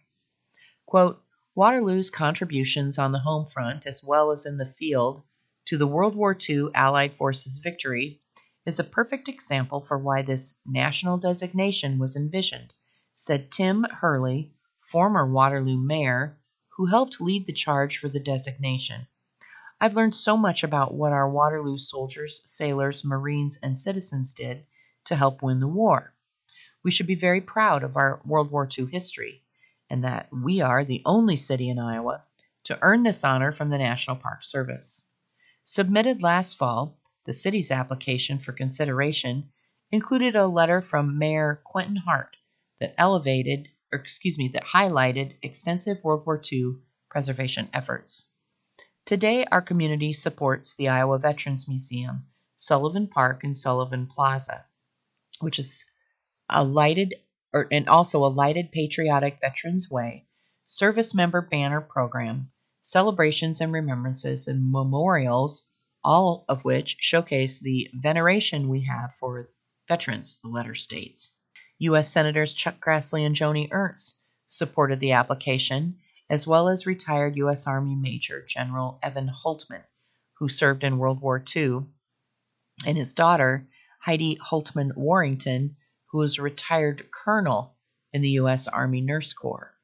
Quote, 0.85 1.23
Waterloo's 1.53 2.09
contributions 2.09 2.97
on 2.97 3.11
the 3.11 3.19
home 3.19 3.45
front 3.45 3.85
as 3.85 4.03
well 4.03 4.31
as 4.31 4.45
in 4.45 4.57
the 4.57 4.73
field 4.73 5.23
to 5.65 5.77
the 5.77 5.87
World 5.87 6.15
War 6.15 6.35
II 6.49 6.69
Allied 6.73 7.13
forces 7.13 7.59
victory 7.59 8.19
is 8.65 8.79
a 8.79 8.83
perfect 8.83 9.29
example 9.29 9.81
for 9.81 9.97
why 9.97 10.23
this 10.23 10.55
national 10.65 11.17
designation 11.17 11.99
was 11.99 12.15
envisioned, 12.15 12.73
said 13.13 13.51
Tim 13.51 13.83
Hurley, 13.83 14.53
former 14.79 15.31
Waterloo 15.31 15.77
mayor, 15.77 16.37
who 16.77 16.87
helped 16.87 17.21
lead 17.21 17.45
the 17.45 17.53
charge 17.53 17.99
for 17.99 18.09
the 18.09 18.19
designation. 18.19 19.07
I've 19.81 19.95
learned 19.95 20.15
so 20.15 20.37
much 20.37 20.63
about 20.63 20.93
what 20.93 21.11
our 21.11 21.29
Waterloo 21.29 21.77
soldiers, 21.77 22.41
sailors, 22.45 23.03
Marines, 23.03 23.57
and 23.61 23.77
citizens 23.77 24.33
did 24.33 24.65
to 25.05 25.15
help 25.15 25.41
win 25.41 25.59
the 25.59 25.67
war. 25.67 26.13
We 26.81 26.91
should 26.91 27.07
be 27.07 27.15
very 27.15 27.41
proud 27.41 27.83
of 27.83 27.97
our 27.97 28.21
World 28.25 28.51
War 28.51 28.69
II 28.77 28.85
history, 28.85 29.43
and 29.89 30.03
that 30.03 30.29
we 30.31 30.61
are 30.61 30.85
the 30.85 31.01
only 31.05 31.35
city 31.35 31.69
in 31.69 31.77
Iowa 31.77 32.23
to 32.63 32.79
earn 32.81 33.03
this 33.03 33.23
honor 33.23 33.51
from 33.51 33.69
the 33.69 33.77
National 33.77 34.15
Park 34.15 34.45
Service. 34.45 35.07
Submitted 35.65 36.21
last 36.21 36.57
fall, 36.57 36.97
the 37.25 37.33
city's 37.33 37.69
application 37.69 38.39
for 38.39 38.53
consideration 38.53 39.49
included 39.91 40.35
a 40.35 40.47
letter 40.47 40.81
from 40.81 41.17
Mayor 41.17 41.61
Quentin 41.65 41.97
Hart 41.97 42.37
that 42.79 42.95
elevated, 42.97 43.67
or 43.91 43.99
excuse 43.99 44.37
me, 44.37 44.47
that 44.53 44.63
highlighted 44.63 45.35
extensive 45.41 46.03
World 46.03 46.25
War 46.25 46.41
II 46.51 46.77
preservation 47.09 47.69
efforts. 47.73 48.29
Today, 49.05 49.45
our 49.51 49.61
community 49.61 50.13
supports 50.13 50.73
the 50.73 50.89
Iowa 50.89 51.19
Veterans 51.19 51.67
Museum, 51.67 52.25
Sullivan 52.57 53.07
Park, 53.07 53.43
and 53.43 53.55
Sullivan 53.55 54.07
Plaza, 54.07 54.65
which 55.41 55.59
is 55.59 55.85
a 56.49 56.63
lighted 56.63 57.13
or, 57.53 57.67
and 57.71 57.87
also 57.87 58.25
a 58.25 58.33
lighted 58.33 58.71
patriotic 58.71 59.39
Veterans 59.39 59.91
Way 59.91 60.25
service 60.65 61.13
member 61.13 61.41
banner 61.41 61.81
program, 61.81 62.51
celebrations 62.81 63.61
and 63.61 63.71
remembrances 63.71 64.47
and 64.47 64.71
memorials, 64.71 65.61
all 66.03 66.43
of 66.49 66.65
which 66.65 66.97
showcase 66.99 67.59
the 67.59 67.87
veneration 67.93 68.69
we 68.69 68.85
have 68.85 69.13
for 69.19 69.51
veterans, 69.87 70.39
the 70.41 70.49
letter 70.49 70.73
states. 70.73 71.31
U.S. 71.77 72.09
Senators 72.09 72.55
Chuck 72.55 72.83
Grassley 72.83 73.23
and 73.23 73.35
Joni 73.35 73.67
Ernst 73.71 74.19
supported 74.47 74.99
the 74.99 75.11
application 75.11 75.99
as 76.29 76.47
well 76.47 76.67
as 76.67 76.85
retired 76.85 77.37
U.S. 77.37 77.67
Army 77.67 77.95
Major 77.95 78.43
General 78.47 78.97
Evan 79.03 79.27
Hultman, 79.29 79.83
who 80.39 80.49
served 80.49 80.83
in 80.83 80.97
World 80.97 81.21
War 81.21 81.43
II, 81.55 81.85
and 82.85 82.97
his 82.97 83.13
daughter, 83.13 83.67
Heidi 83.99 84.35
Hultman 84.37 84.95
Warrington, 84.95 85.77
who 86.11 86.17
was 86.17 86.37
a 86.37 86.41
retired 86.41 87.09
colonel 87.11 87.75
in 88.11 88.21
the 88.21 88.29
U.S. 88.31 88.67
Army 88.67 89.01
Nurse 89.01 89.33
Corps. 89.33 89.75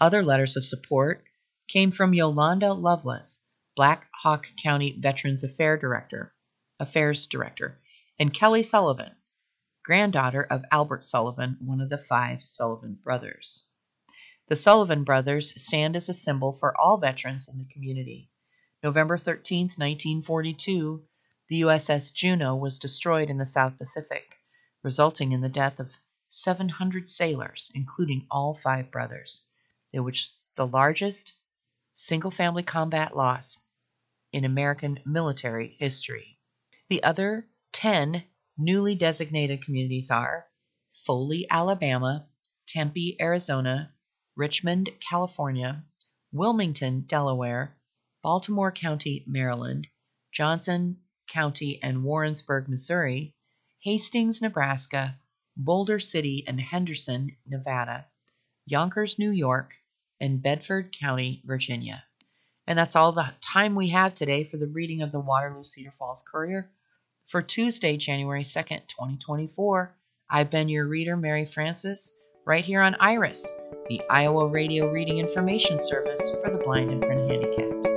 Other 0.00 0.22
letters 0.22 0.56
of 0.56 0.64
support 0.64 1.24
came 1.68 1.92
from 1.92 2.14
Yolanda 2.14 2.72
Lovelace, 2.72 3.40
Black 3.76 4.08
Hawk 4.22 4.46
County 4.62 4.98
Veterans 4.98 5.44
Affairs 5.44 5.80
Director, 5.80 6.32
Affairs 6.80 7.26
Director, 7.26 7.78
and 8.18 8.32
Kelly 8.32 8.62
Sullivan, 8.62 9.14
granddaughter 9.84 10.44
of 10.44 10.64
Albert 10.70 11.04
Sullivan, 11.04 11.56
one 11.60 11.80
of 11.80 11.90
the 11.90 11.98
five 11.98 12.40
Sullivan 12.44 12.94
brothers. 13.02 13.64
The 14.48 14.56
Sullivan 14.56 15.04
brothers 15.04 15.52
stand 15.62 15.94
as 15.94 16.08
a 16.08 16.14
symbol 16.14 16.54
for 16.54 16.74
all 16.80 16.96
veterans 16.96 17.48
in 17.48 17.58
the 17.58 17.66
community. 17.66 18.30
November 18.82 19.18
13, 19.18 19.66
1942, 19.76 21.04
the 21.48 21.60
USS 21.60 22.14
Juneau 22.14 22.56
was 22.56 22.78
destroyed 22.78 23.28
in 23.28 23.36
the 23.36 23.44
South 23.44 23.76
Pacific, 23.76 24.38
resulting 24.82 25.32
in 25.32 25.42
the 25.42 25.50
death 25.50 25.78
of 25.78 25.90
700 26.30 27.10
sailors, 27.10 27.70
including 27.74 28.26
all 28.30 28.54
five 28.54 28.90
brothers. 28.90 29.42
It 29.92 30.00
was 30.00 30.50
the 30.56 30.66
largest 30.66 31.34
single 31.92 32.30
family 32.30 32.62
combat 32.62 33.14
loss 33.14 33.66
in 34.32 34.46
American 34.46 34.98
military 35.04 35.76
history. 35.78 36.38
The 36.88 37.02
other 37.02 37.46
10 37.72 38.24
newly 38.56 38.94
designated 38.94 39.62
communities 39.62 40.10
are 40.10 40.48
Foley, 41.04 41.46
Alabama, 41.50 42.26
Tempe, 42.66 43.18
Arizona, 43.20 43.92
Richmond, 44.38 44.88
California, 45.00 45.82
Wilmington, 46.30 47.00
Delaware, 47.08 47.76
Baltimore 48.22 48.70
County, 48.70 49.24
Maryland, 49.26 49.88
Johnson 50.30 50.98
County 51.28 51.82
and 51.82 52.04
Warrensburg, 52.04 52.68
Missouri, 52.68 53.34
Hastings, 53.82 54.40
Nebraska, 54.40 55.18
Boulder 55.56 55.98
City 55.98 56.44
and 56.46 56.60
Henderson, 56.60 57.36
Nevada, 57.46 58.06
Yonkers, 58.64 59.18
New 59.18 59.32
York, 59.32 59.74
and 60.20 60.40
Bedford 60.40 60.96
County, 60.96 61.42
Virginia. 61.44 62.04
And 62.68 62.78
that's 62.78 62.94
all 62.94 63.10
the 63.10 63.34
time 63.40 63.74
we 63.74 63.88
have 63.88 64.14
today 64.14 64.44
for 64.44 64.56
the 64.56 64.68
reading 64.68 65.02
of 65.02 65.10
the 65.10 65.18
Waterloo 65.18 65.64
Cedar 65.64 65.90
Falls 65.90 66.22
Courier 66.22 66.70
for 67.26 67.42
Tuesday, 67.42 67.96
January 67.96 68.44
2nd, 68.44 68.86
2024. 68.86 69.96
I've 70.30 70.50
been 70.50 70.68
your 70.68 70.86
reader, 70.86 71.16
Mary 71.16 71.44
Frances 71.44 72.14
right 72.48 72.64
here 72.64 72.80
on 72.80 72.96
IRIS, 72.98 73.52
the 73.90 74.00
Iowa 74.08 74.48
Radio 74.48 74.90
Reading 74.90 75.18
Information 75.18 75.78
Service 75.78 76.30
for 76.42 76.50
the 76.50 76.64
blind 76.64 76.90
and 76.90 77.02
print 77.02 77.30
handicapped. 77.30 77.87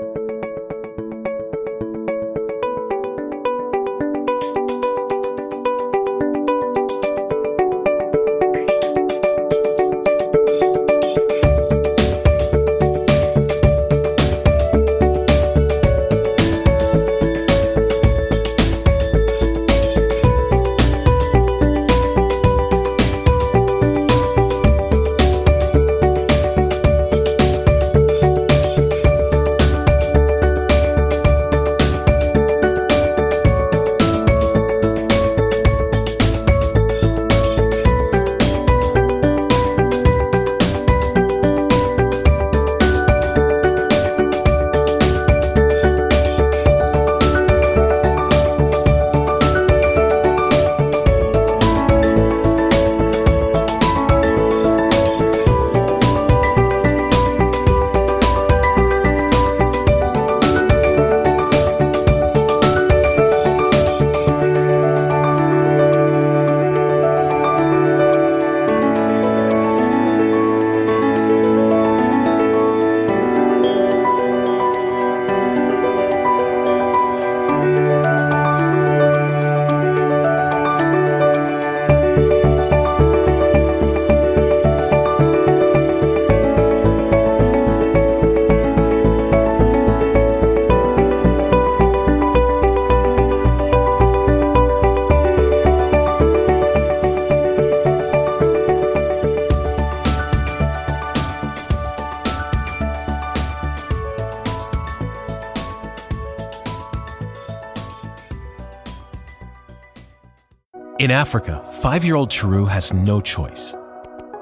In 111.12 111.18
Africa, 111.18 111.62
five 111.82 112.06
year 112.06 112.16
old 112.16 112.30
Chiru 112.30 112.70
has 112.70 112.94
no 112.94 113.20
choice. 113.20 113.76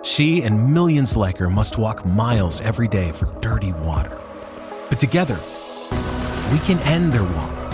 She 0.04 0.44
and 0.44 0.72
millions 0.72 1.18
like 1.18 1.36
her 1.38 1.50
must 1.50 1.80
walk 1.80 2.06
miles 2.06 2.62
every 2.62 2.88
day 2.88 3.12
for 3.12 3.26
dirty 3.42 3.74
water. 3.74 4.22
But 4.88 5.00
together, 5.00 5.40
we 6.52 6.60
can 6.60 6.78
end 6.82 7.12
their 7.12 7.24
walk 7.24 7.72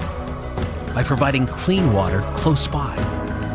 by 0.95 1.03
providing 1.03 1.45
clean 1.45 1.91
water 1.91 2.21
close 2.33 2.69
by. 2.69 2.95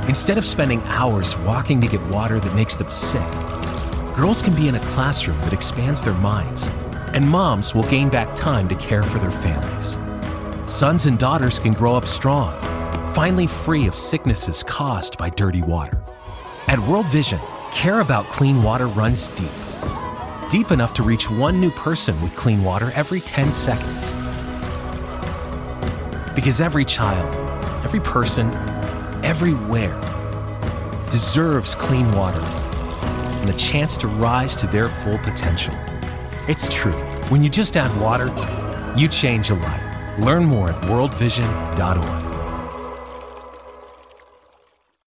Instead 0.07 0.37
of 0.37 0.45
spending 0.45 0.83
hours 0.83 1.39
walking 1.39 1.81
to 1.81 1.89
get 1.89 2.03
water 2.09 2.39
that 2.39 2.55
makes 2.55 2.77
them 2.77 2.91
sick, 2.91 3.33
girls 4.15 4.43
can 4.43 4.55
be 4.55 4.69
in 4.69 4.75
a 4.75 4.81
classroom 4.81 5.41
that 5.41 5.55
expands 5.55 6.05
their 6.05 6.21
minds, 6.21 6.69
and 7.15 7.27
moms 7.27 7.75
will 7.75 7.85
gain 7.85 8.11
back 8.11 8.35
time 8.35 8.69
to 8.69 8.75
care 8.75 9.03
for 9.03 9.19
their 9.19 9.31
families. 9.31 9.99
Sons 10.71 11.07
and 11.07 11.19
daughters 11.19 11.59
can 11.59 11.73
grow 11.73 11.95
up 11.95 12.05
strong 12.05 12.70
finally 13.13 13.47
free 13.47 13.87
of 13.87 13.95
sicknesses 13.95 14.63
caused 14.63 15.19
by 15.19 15.31
dirty 15.31 15.63
water. 15.63 16.01
At 16.69 16.79
World 16.79 17.09
Vision, 17.09 17.41
care 17.73 18.01
about 18.01 18.29
clean 18.29 18.63
water 18.63 18.87
runs 18.87 19.29
deep. 19.29 19.51
Deep 20.49 20.71
enough 20.71 20.95
to 20.95 21.03
reach 21.03 21.31
one 21.31 21.61
new 21.61 21.71
person 21.73 22.21
with 22.23 22.35
clean 22.37 22.63
water 22.63 22.93
every 22.95 23.21
10 23.21 23.53
seconds. 23.53 24.13
Because 26.35 26.61
every 26.61 26.85
child, 26.85 27.35
every 27.85 28.01
person, 28.01 28.55
everywhere 29.25 30.01
deserves 31.11 31.75
clean 31.75 32.11
water 32.13 32.41
and 32.41 33.49
the 33.49 33.55
chance 33.55 33.97
to 33.99 34.07
rise 34.07 34.55
to 34.57 34.67
their 34.69 34.89
full 34.89 35.19
potential. 35.19 35.75
It's 36.47 36.69
true. 36.73 36.93
When 37.29 37.43
you 37.43 37.51
just 37.51 37.77
add 37.77 37.99
water, 38.01 38.29
you 38.97 39.09
change 39.09 39.51
a 39.51 39.55
life. 39.55 40.19
Learn 40.21 40.45
more 40.45 40.71
at 40.71 40.81
worldvision.org. 40.83 42.20